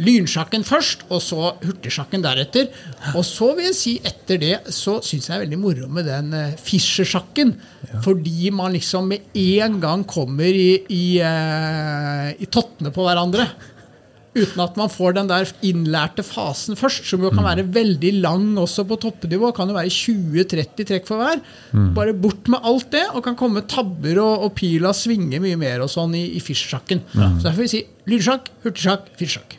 lynsjakken 0.00 0.64
først, 0.66 1.06
og 1.12 1.22
så 1.24 1.54
hurtigsjakken 1.62 2.24
deretter. 2.24 2.70
Og 3.14 3.24
så 3.26 3.52
vil 3.56 3.70
jeg 3.70 3.78
si 3.78 3.96
etter 4.06 4.40
det 4.40 4.54
så 4.74 4.98
syns 5.04 5.28
jeg 5.28 5.30
det 5.30 5.38
er 5.38 5.44
veldig 5.46 5.60
moro 5.60 5.90
med 5.92 6.08
den 6.08 6.32
uh, 6.36 6.54
Fischer-sjakken. 6.60 7.56
Fordi 8.04 8.52
man 8.54 8.76
liksom 8.76 9.10
med 9.10 9.34
en 9.36 9.80
gang 9.82 10.06
kommer 10.08 10.48
i, 10.48 10.70
i, 10.88 11.04
uh, 11.24 12.30
i 12.32 12.48
tottene 12.50 12.94
på 12.94 13.04
hverandre. 13.06 13.48
Uten 14.30 14.60
at 14.62 14.76
man 14.78 14.90
får 14.92 15.16
den 15.16 15.30
der 15.30 15.48
innlærte 15.66 16.22
fasen 16.22 16.78
først, 16.78 17.08
som 17.10 17.24
jo 17.24 17.32
kan 17.34 17.42
være 17.48 17.64
veldig 17.74 18.12
lang 18.22 18.52
også 18.62 18.84
på 18.86 19.00
toppnivå. 19.02 19.50
Kan 19.56 19.72
jo 19.72 19.74
være 19.74 19.90
20-30 19.90 20.86
trekk 20.86 21.08
for 21.08 21.18
hver. 21.18 21.42
Bare 21.96 22.14
bort 22.14 22.46
med 22.52 22.62
alt 22.62 22.92
det, 22.94 23.08
og 23.10 23.24
kan 23.26 23.38
komme 23.38 23.66
tabber 23.66 24.22
og, 24.22 24.46
og 24.46 24.54
pila 24.58 24.94
svinge 24.94 25.42
mye 25.42 25.58
mer 25.58 25.82
og 25.82 25.90
sånn 25.90 26.14
i, 26.14 26.28
i 26.38 26.44
Fischer-sjakken. 26.44 27.02
Så 27.10 27.48
derfor 27.48 27.58
vil 27.64 27.66
jeg 27.66 27.74
si 27.74 28.12
lynsjakk, 28.12 28.52
hurtigsjakk, 28.62 29.10
Fischer-sjakk. 29.18 29.58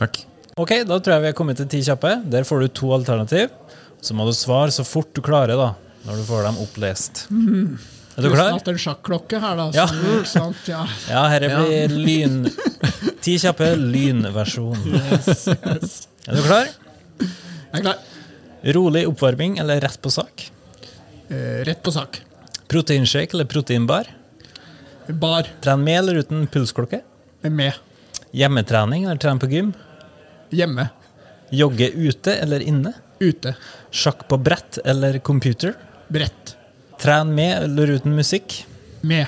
Takk. 0.00 0.22
Ok, 0.60 0.72
da 0.88 0.98
tror 0.98 1.16
jeg 1.16 1.24
vi 1.24 1.30
er 1.30 1.36
kommet 1.36 1.60
til 1.60 1.68
ti 1.70 1.80
kjappe. 1.86 2.16
Der 2.32 2.46
får 2.48 2.64
du 2.64 2.68
to 2.80 2.90
alternativ. 2.96 3.52
Så 4.00 4.16
må 4.16 4.24
du 4.28 4.32
svare 4.36 4.72
så 4.72 4.84
fort 4.88 5.12
du 5.16 5.20
klarer, 5.24 5.56
da. 5.60 5.74
Når 6.08 6.20
du 6.20 6.26
får 6.28 6.46
dem 6.48 6.60
opplest. 6.62 7.26
Er 7.30 8.24
du 8.24 8.30
klar? 8.32 8.54
hatt 8.56 8.68
en 8.72 8.80
sjakklokke 8.80 9.40
her, 9.40 9.58
da. 9.60 9.66
Ja. 9.76 9.86
Så, 9.88 10.22
sant? 10.28 10.62
Ja. 10.68 10.84
Ja, 11.10 11.24
her 11.32 11.46
blir 11.52 11.92
lyn... 11.92 12.42
Ti 13.24 13.34
kjappe 13.40 13.74
lynversjon. 13.76 14.80
Er 14.96 16.36
du 16.36 16.40
klar? 16.46 16.70
Jeg 17.20 17.76
er 17.76 17.84
klar. 17.84 18.00
Rolig 18.76 19.04
oppvarming 19.08 19.58
eller 19.60 19.80
rett 19.84 20.00
på 20.00 20.12
sak? 20.12 20.46
Eh, 21.28 21.60
rett 21.68 21.82
på 21.84 21.92
sak. 21.92 22.22
Proteinshake 22.72 23.36
eller 23.36 23.48
proteinbar? 23.48 24.08
Bar 25.20 25.48
Tren 25.64 25.84
med 25.84 25.98
eller 25.98 26.20
uten 26.24 26.46
pulsklokke? 26.48 27.02
med. 27.42 27.76
Hjemmetrening 28.36 29.04
eller 29.04 29.20
tren 29.20 29.40
på 29.40 29.48
gym? 29.50 29.72
Hjemme. 30.50 30.88
Jogge 31.50 31.90
ute 31.94 32.34
eller 32.42 32.62
inne? 32.62 32.92
Ute. 33.20 33.54
Sjakk 33.90 34.26
på 34.28 34.38
brett 34.40 34.78
eller 34.84 35.18
computer? 35.18 35.74
Brett. 36.08 36.56
Tren 37.00 37.34
med 37.34 37.64
eller 37.64 37.96
uten 37.96 38.14
musikk? 38.16 38.64
Med. 39.06 39.26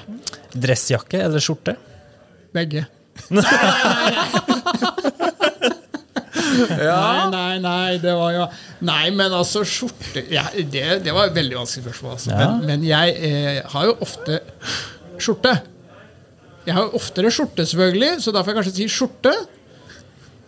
Dressjakke 0.53 1.23
eller 1.25 1.43
skjorte? 1.43 1.77
Begge. 2.53 2.87
Nei, 6.53 7.31
nei, 7.33 7.59
nei, 7.62 7.99
det 8.01 8.12
var 8.16 8.33
jo 8.35 8.45
Nei, 8.85 9.11
men 9.14 9.33
altså, 9.33 9.62
skjorte 9.68 10.25
ja, 10.33 10.45
det, 10.53 10.85
det 11.05 11.14
var 11.14 11.31
et 11.31 11.37
veldig 11.37 11.57
vanskelig 11.61 11.85
spørsmål. 11.87 12.16
Altså. 12.16 12.31
Ja. 12.33 12.49
Men, 12.51 12.66
men 12.68 12.87
jeg 12.87 13.14
eh, 13.29 13.61
har 13.73 13.89
jo 13.89 13.95
ofte 14.05 14.41
skjorte. 15.23 15.55
Jeg 16.66 16.77
har 16.77 16.87
jo 16.87 16.99
oftere 16.99 17.33
skjorte, 17.35 17.66
selvfølgelig, 17.68 18.11
så 18.25 18.35
da 18.35 18.43
får 18.43 18.53
jeg 18.53 18.59
kanskje 18.61 18.75
si 18.77 18.89
skjorte. 18.93 19.33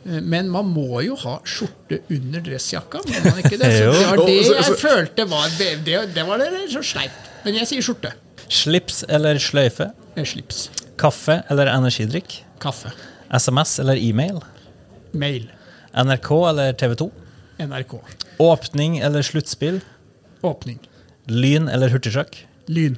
Eh, 0.07 0.21
Men 0.21 0.51
man 0.53 0.67
må 0.73 1.01
jo 1.05 1.17
ha 1.25 1.39
skjorte 1.49 2.01
under 2.13 2.41
dressjakka, 2.45 3.01
må 3.09 3.23
man 3.25 3.41
ikke 3.43 3.59
det? 3.61 3.71
Så 3.79 3.91
det 3.93 4.07
var 4.11 4.23
det 4.27 4.37
jeg 4.43 4.79
følte 4.81 5.27
var 5.31 5.49
Det, 5.59 5.71
det, 5.87 5.99
det 6.15 6.27
var 6.29 6.39
det 6.43 6.51
så 6.73 6.83
sleip. 6.85 7.21
Men 7.45 7.59
jeg 7.61 7.71
sier 7.71 7.85
skjorte. 7.85 8.13
Slips 8.49 9.03
eller 9.09 9.39
sløyfe? 9.41 9.91
Eh, 10.17 10.25
Slips. 10.29 10.69
Kaffe 11.01 11.41
eller 11.51 11.71
energidrikk? 11.73 12.43
Kaffe. 12.63 12.93
SMS 13.35 13.79
eller 13.83 13.99
e-mail? 13.99 14.39
Mail. 15.13 15.49
NRK 15.95 16.31
eller 16.51 16.73
TV 16.79 16.95
2? 17.01 17.09
NRK. 17.65 17.95
Åpning 18.43 18.99
eller 18.99 19.23
sluttspill? 19.23 19.81
Åpning. 20.45 20.79
Lyn 21.31 21.69
eller 21.73 21.89
hurtigsjakk? 21.93 22.43
Lyn. 22.69 22.97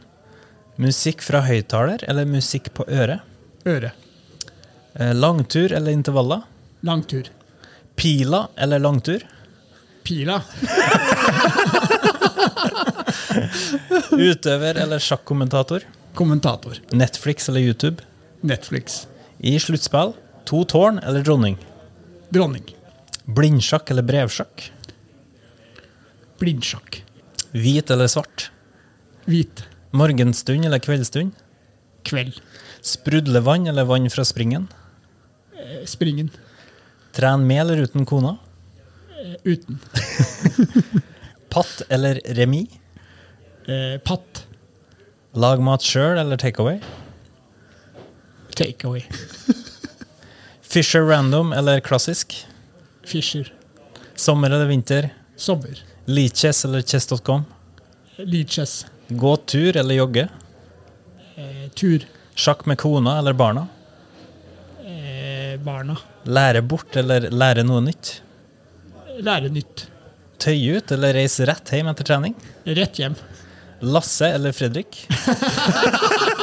Musikk 0.81 1.23
fra 1.25 1.41
høyttaler 1.47 2.03
eller 2.09 2.27
musikk 2.29 2.73
på 2.77 2.85
øret? 2.89 3.23
Øre. 3.67 3.93
Eh, 4.99 5.13
Langtur 5.15 5.73
eller 5.73 5.93
intervaller? 5.95 6.43
Langtur. 6.87 7.29
Pila 7.97 8.49
eller 8.57 8.79
langtur? 8.79 9.23
Pila. 10.07 10.37
Utøver 14.13 14.79
eller 14.85 14.99
sjakkommentator? 15.03 15.83
Kommentator. 16.15 16.79
Netflix 16.93 17.49
eller 17.49 17.61
YouTube? 17.61 18.03
Netflix. 18.41 19.07
I 19.39 19.57
sluttspill? 19.61 20.15
To 20.47 20.63
tårn 20.65 20.99
eller 21.03 21.27
dronning? 21.27 21.59
Dronning. 22.31 22.65
Blindsjakk 23.27 23.91
eller 23.91 24.07
brevsjakk? 24.07 24.69
Blindsjakk. 26.39 27.01
Hvit 27.57 27.91
eller 27.91 28.07
svart? 28.13 28.51
Hvit. 29.27 29.65
Morgenstund 29.91 30.65
eller 30.69 30.79
kveldsstund? 30.79 31.35
Kveld. 32.07 32.39
Sprudlevann 32.87 33.67
eller 33.67 33.85
vann 33.89 34.07
fra 34.11 34.23
springen? 34.25 34.69
Eh, 35.57 35.83
Springen. 35.89 36.31
Tren 37.17 37.47
med 37.49 37.61
eller 37.61 37.77
uten 37.87 38.07
kona? 38.07 38.37
Eh, 39.17 39.35
Uten. 39.45 39.79
Patt 41.49 41.83
eller 41.89 42.21
remis? 42.25 42.69
Eh, 43.67 44.01
Patt. 44.05 44.43
Lag 45.37 45.61
mat 45.65 45.83
sjøl 45.85 46.19
eller 46.21 46.37
takeaway? 46.41 46.79
Takeaway. 48.57 49.03
Fisher 50.63 51.01
random 51.09 51.53
eller 51.53 51.81
klassisk? 51.81 52.37
Fischer. 53.07 53.53
Sommer 54.17 54.51
eller 54.51 54.67
vinter? 54.67 55.11
Sommer. 55.37 55.83
Leaches 56.07 56.65
eller 56.65 56.83
chess.com? 56.83 57.45
Leaches. 58.17 58.87
Gå 59.09 59.37
tur 59.37 59.77
eller 59.77 59.95
jogge? 59.95 60.29
Eh, 61.37 61.69
Tur. 61.75 62.05
Sjakk 62.35 62.67
med 62.67 62.79
kona 62.79 63.19
eller 63.19 63.33
barna? 63.33 63.67
Barna. 65.67 65.97
Lære 66.31 66.63
bort 66.63 66.97
eller 67.01 67.29
lære 67.35 67.65
noe 67.67 67.83
nytt? 67.85 68.21
Lære 69.27 69.51
nytt. 69.53 69.87
Tøye 70.43 70.79
ut 70.79 70.93
eller 70.95 71.17
reise 71.17 71.47
rett 71.49 71.73
hjem 71.75 71.89
etter 71.93 72.07
trening? 72.11 72.35
Rett 72.79 73.01
hjem. 73.01 73.17
Lasse 73.85 74.29
eller 74.37 74.55
Fredrik? 74.57 75.03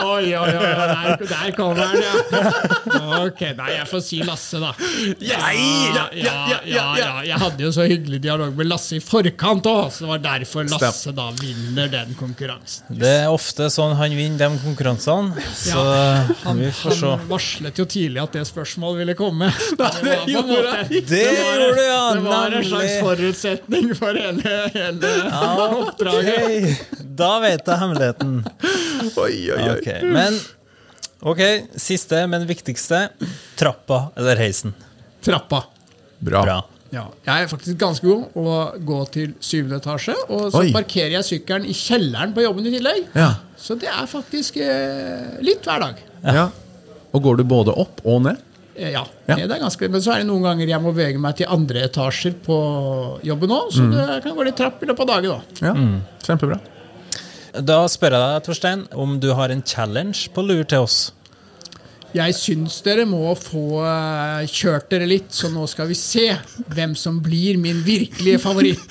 Oi, 0.00 0.30
Oi, 0.30 0.36
oi, 0.36 0.52
oi, 0.56 0.86
der, 0.90 1.22
der 1.28 1.50
kommer 1.56 1.80
den, 1.80 2.02
ja. 2.04 3.20
Ok, 3.20 3.40
nei, 3.58 3.68
jeg 3.76 3.86
får 3.90 4.02
si 4.04 4.20
Lasse, 4.24 4.60
da. 4.62 4.70
Ja, 5.20 5.38
ja, 5.52 6.04
ja, 6.16 6.36
ja, 6.64 7.10
Jeg 7.26 7.38
hadde 7.42 7.64
jo 7.66 7.70
så 7.74 7.84
hyggelig 7.88 8.20
dialog 8.24 8.56
med 8.56 8.68
Lasse 8.70 8.96
i 8.96 9.02
forkant 9.04 9.66
òg, 9.70 9.90
så 9.92 10.04
det 10.06 10.10
var 10.12 10.22
derfor 10.24 10.68
Lasse 10.70 11.12
da 11.16 11.28
vinner 11.40 11.90
den 11.92 12.14
konkurransen. 12.18 12.88
Det 13.00 13.12
er 13.24 13.28
ofte 13.32 13.68
sånn 13.72 13.94
han 13.98 14.14
vinner 14.16 14.40
de 14.54 14.60
konkurransene, 14.64 15.44
så 15.56 15.84
Han, 16.44 16.60
vi 16.62 16.70
får 16.74 16.96
se. 16.96 17.10
han 17.12 17.26
varslet 17.30 17.80
jo 17.82 17.86
tidlig 17.90 18.22
at 18.24 18.38
det 18.38 18.46
spørsmålet 18.48 19.02
ville 19.04 19.16
komme. 19.18 19.50
det 19.78 19.80
var 19.80 20.00
på 20.00 20.30
gjorde 20.32 20.74
han! 20.76 20.94
Det 21.10 21.24
var- 21.26 21.60
gjorde 21.60 21.70
du, 21.76 21.82
ja, 21.84 22.00
Det 22.14 22.24
var 22.26 22.56
en 22.60 22.64
slags 22.70 22.96
forutsetning 23.04 23.92
for 23.98 24.16
hele, 24.16 24.56
hele 24.74 25.12
oppdraget. 25.80 26.86
Da 27.20 27.34
vet 27.42 27.66
jeg 27.68 27.78
hemmeligheten. 27.82 28.38
Oi, 29.16 29.50
oi, 29.50 29.58
oi. 29.58 29.78
Okay, 29.78 30.02
Men 30.06 30.36
ok, 31.22 31.40
siste, 31.80 32.22
men 32.30 32.46
viktigste. 32.48 33.08
Trappa 33.60 34.10
eller 34.16 34.36
heisen? 34.40 34.74
Trappa. 35.24 35.64
Bra. 36.20 36.42
Bra. 36.44 36.58
Ja, 36.90 37.04
jeg 37.22 37.44
er 37.44 37.50
faktisk 37.52 37.76
ganske 37.78 38.02
god 38.02 38.34
å 38.34 38.54
gå 38.82 38.96
til 39.14 39.34
syvende 39.44 39.76
etasje, 39.78 40.14
og 40.28 40.48
så 40.50 40.64
Oi. 40.64 40.72
parkerer 40.74 41.12
jeg 41.20 41.26
sykkelen 41.28 41.68
i 41.70 41.74
kjelleren 41.76 42.32
på 42.34 42.42
jobben 42.42 42.66
i 42.66 42.72
tillegg. 42.74 43.04
Ja. 43.14 43.28
Så 43.56 43.76
det 43.78 43.86
er 43.92 44.08
faktisk 44.10 44.56
eh, 44.58 45.36
litt 45.46 45.62
hver 45.66 45.84
dag. 45.86 46.00
ja. 46.26 46.48
Og 47.10 47.22
går 47.24 47.40
du 47.40 47.44
både 47.50 47.72
opp 47.74 48.00
og 48.06 48.20
ned? 48.22 48.36
Eh, 48.76 48.90
Ja, 48.92 49.04
Ja. 49.28 49.34
det 49.36 49.50
er 49.50 49.58
ganske, 49.62 49.88
Men 49.90 50.00
så 50.00 50.12
er 50.14 50.18
det 50.18 50.26
noen 50.28 50.42
ganger 50.42 50.66
jeg 50.68 50.80
må 50.80 50.92
bevege 50.94 51.18
meg 51.18 51.36
til 51.36 51.46
andre 51.50 51.82
etasjer 51.88 52.34
på 52.42 52.58
jobben 53.22 53.50
òg, 53.50 53.70
så 53.74 53.86
det 53.90 54.22
kan 54.22 54.34
gå 54.36 54.44
litt 54.46 54.56
trapp 54.56 54.82
i 54.82 54.86
løpet 54.86 55.00
av 55.00 55.06
dagen 55.06 55.30
òg. 55.30 55.42
Ja, 55.62 55.72
kjempebra. 56.26 56.58
Da 57.54 57.80
spør 57.90 58.14
jeg 58.14 58.20
deg, 58.22 58.42
Torstein, 58.46 58.84
om 58.94 59.16
du 59.22 59.32
har 59.34 59.50
en 59.50 59.62
challenge 59.66 60.28
på 60.34 60.44
lur 60.46 60.62
til 60.70 60.84
oss. 60.86 60.98
Jeg 62.14 62.34
syns 62.34 62.80
dere 62.82 63.04
må 63.06 63.22
få 63.38 63.84
eh, 63.86 64.46
kjørt 64.50 64.88
dere 64.90 65.06
litt, 65.06 65.28
så 65.34 65.50
nå 65.52 65.62
skal 65.70 65.86
vi 65.90 65.94
se 65.98 66.26
hvem 66.74 66.96
som 66.98 67.20
blir 67.22 67.58
min 67.62 67.84
virkelige 67.86 68.40
favoritt. 68.42 68.82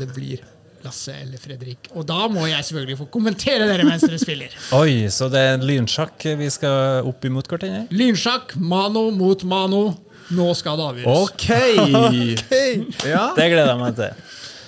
Det 0.00 0.08
blir 0.14 0.42
Lasse 0.86 1.14
eller 1.18 1.38
Fredrik. 1.42 1.88
Og 1.98 2.04
da 2.06 2.26
må 2.30 2.44
jeg 2.46 2.62
selvfølgelig 2.66 2.98
få 3.00 3.06
kommentere 3.10 3.66
dere 3.66 3.86
mens 3.86 4.04
dere 4.06 4.18
spiller. 4.22 4.52
Oi, 4.78 5.06
så 5.10 5.26
det 5.32 5.42
er 5.52 5.62
lynsjakk 5.66 6.26
vi 6.38 6.50
skal 6.54 7.06
opp 7.10 7.26
imot 7.26 7.48
hverandre? 7.50 7.86
Lynsjakk, 7.94 8.54
mano 8.58 9.08
mot 9.14 9.42
mano. 9.50 9.82
Nå 10.34 10.46
skal 10.58 10.78
det 10.78 10.86
avgjøres. 10.90 11.26
Ok! 11.26 11.46
Ja, 13.06 13.28
Det 13.36 13.46
gleder 13.50 13.72
jeg 13.72 13.80
meg 13.82 13.98
til. 13.98 14.22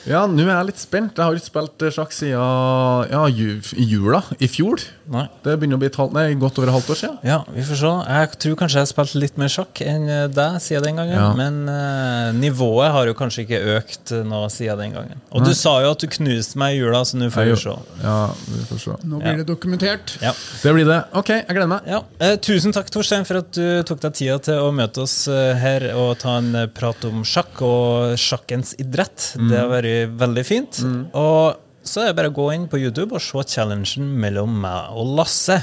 Ja 0.09 0.25
nå 0.31 0.45
er 0.47 0.55
jeg 0.55 0.69
litt 0.71 0.81
spent. 0.83 1.19
Jeg 1.19 1.25
har 1.25 1.39
ikke 1.39 1.51
spilt 1.51 1.85
eh, 1.85 1.95
sjakk 1.95 2.15
siden 2.17 3.13
ja, 3.13 3.25
i 3.29 3.89
jula 3.89 4.23
i 4.41 4.49
fjor. 4.51 4.83
Nei. 5.09 5.25
Det 5.45 5.55
begynner 5.57 5.79
å 5.79 5.81
bli 5.81 5.89
talt, 5.93 6.13
nei, 6.13 6.27
godt 6.37 6.59
over 6.61 6.69
et 6.69 6.75
halvt 6.75 6.91
år 6.93 6.99
siden. 7.01 7.17
Ja, 7.25 7.39
vi 7.49 7.65
får 7.65 7.81
se. 7.81 7.93
Jeg 8.13 8.41
tror 8.45 8.57
kanskje 8.61 8.79
jeg 8.79 8.85
har 8.85 8.91
spilt 8.91 9.15
litt 9.17 9.39
mer 9.41 9.53
sjakk 9.53 9.81
enn 9.85 10.05
eh, 10.13 10.25
deg 10.33 10.59
siden 10.61 10.85
den 10.85 11.01
gangen. 11.01 11.17
Ja. 11.17 11.29
Men 11.39 11.61
uh, 11.69 12.29
nivået 12.37 12.93
har 12.93 13.09
jo 13.09 13.17
kanskje 13.17 13.47
ikke 13.47 13.61
økt 13.79 14.13
nå 14.29 14.43
siden 14.53 14.83
den 14.83 14.97
gangen. 14.99 15.23
Og 15.33 15.47
du 15.47 15.53
sa 15.57 15.79
jo 15.85 15.95
at 15.95 16.05
du 16.05 16.09
knuste 16.13 16.61
meg 16.61 16.77
i 16.77 16.83
jula, 16.83 17.01
så 17.09 17.21
nå 17.21 17.31
får 17.33 17.49
vi 17.49 17.57
se. 17.63 17.77
Ja, 18.03 18.19
vi 18.49 18.67
får 18.69 18.83
se. 18.85 18.99
Nå 19.09 19.23
blir 19.23 19.41
det 19.41 19.49
dokumentert. 19.49 20.17
Ja. 20.25 20.35
Det 20.63 20.75
blir 20.77 20.89
det. 20.89 21.01
Ok, 21.17 21.33
jeg 21.39 21.57
gleder 21.57 21.73
meg. 21.73 21.89
Ja. 21.89 22.03
Eh, 22.25 22.37
tusen 22.45 22.77
takk, 22.77 22.93
Torstein, 22.93 23.25
for 23.29 23.41
at 23.41 23.53
du 23.57 23.81
tok 23.89 24.05
deg 24.05 24.19
tida 24.21 24.39
til 24.51 24.61
å 24.61 24.69
møte 24.77 25.07
oss 25.07 25.17
her 25.29 25.89
og 25.95 26.19
ta 26.21 26.37
en 26.43 26.53
prat 26.75 27.09
om 27.09 27.25
sjakk 27.27 27.63
og 27.65 28.19
sjakkens 28.21 28.77
idrett. 28.83 29.33
Det 29.41 29.57
har 29.57 29.73
vært 29.73 29.98
veldig 30.21 30.45
fint. 30.47 30.83
Og 31.17 31.59
så 31.89 32.03
er 32.03 32.11
det 32.11 32.19
bare 32.19 32.31
å 32.33 32.37
gå 32.37 32.51
inn 32.55 32.69
på 32.71 32.81
YouTube 32.81 33.17
og 33.17 33.25
se 33.25 33.45
challengen 33.57 34.11
mellom 34.21 34.59
meg 34.63 34.95
og 34.99 35.17
Lasse. 35.19 35.63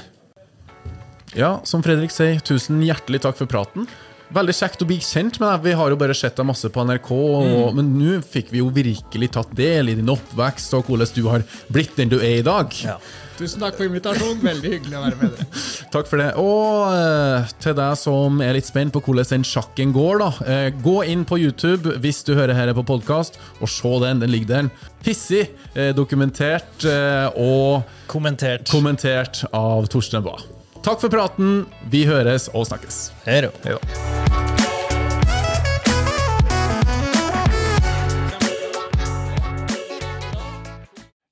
Ja, 1.35 1.57
som 1.67 1.83
Fredrik 1.83 2.13
sier, 2.15 2.39
tusen 2.45 2.79
hjertelig 2.85 3.21
takk 3.25 3.37
for 3.41 3.49
praten. 3.51 3.87
Veldig 4.33 4.55
kjekt 4.57 4.81
å 4.81 4.87
bli 4.89 4.97
kjent 5.03 5.37
med 5.41 5.51
deg. 5.51 5.65
Vi 5.67 5.75
har 5.77 5.91
jo 5.91 5.99
bare 5.99 6.15
sett 6.17 6.37
deg 6.39 6.47
masse 6.49 6.69
på 6.73 6.85
NRK, 6.87 7.11
og, 7.13 7.75
men 7.77 7.91
nå 7.99 8.17
fikk 8.25 8.49
vi 8.53 8.63
jo 8.63 8.71
virkelig 8.73 9.29
tatt 9.35 9.51
del 9.57 9.91
i 9.91 9.97
din 9.99 10.09
oppvekst 10.09 10.73
og 10.77 10.89
hvordan 10.89 11.13
du 11.13 11.21
har 11.29 11.45
blitt 11.73 11.93
den 11.99 12.11
du 12.13 12.17
er 12.21 12.39
i 12.39 12.45
dag. 12.45 12.73
Ja. 12.81 12.97
Tusen 13.35 13.59
takk 13.59 13.75
for 13.75 13.87
invitasjonen. 13.89 14.39
Veldig 14.45 14.69
hyggelig 14.71 14.95
å 14.95 15.01
være 15.03 15.17
med 15.19 15.33
dere. 15.35 15.63
Takk 15.95 16.07
for 16.07 16.21
det. 16.21 16.27
Og 16.39 16.93
eh, 16.95 17.49
til 17.63 17.75
deg 17.77 17.97
som 17.99 18.39
er 18.43 18.55
litt 18.55 18.67
spent 18.67 18.93
på 18.95 19.01
hvordan 19.03 19.27
den 19.33 19.45
sjakken 19.47 19.91
går, 19.95 20.21
da. 20.23 20.29
Eh, 20.47 20.67
gå 20.85 20.95
inn 21.11 21.25
på 21.27 21.39
YouTube 21.41 21.97
hvis 22.03 22.23
du 22.27 22.33
hører 22.37 22.55
her 22.55 22.71
på 22.77 22.85
podkast, 22.87 23.39
og 23.59 23.71
se 23.71 23.91
den. 24.05 24.23
Den 24.23 24.31
ligger 24.31 24.53
der. 24.53 24.71
Hissig 25.05 25.43
eh, 25.75 25.91
dokumentert 25.95 26.87
og 27.35 27.83
Kommentert. 28.11 28.69
kommentert 28.71 29.43
av 29.51 29.89
Torstein 29.91 30.23
Bae. 30.25 30.39
Takk 30.85 31.01
for 31.03 31.11
praten. 31.11 31.65
Vi 31.91 32.05
høres 32.07 32.47
og 32.53 32.69
snakkes. 32.69 33.09
Hei 33.27 33.41
da. 33.47 34.64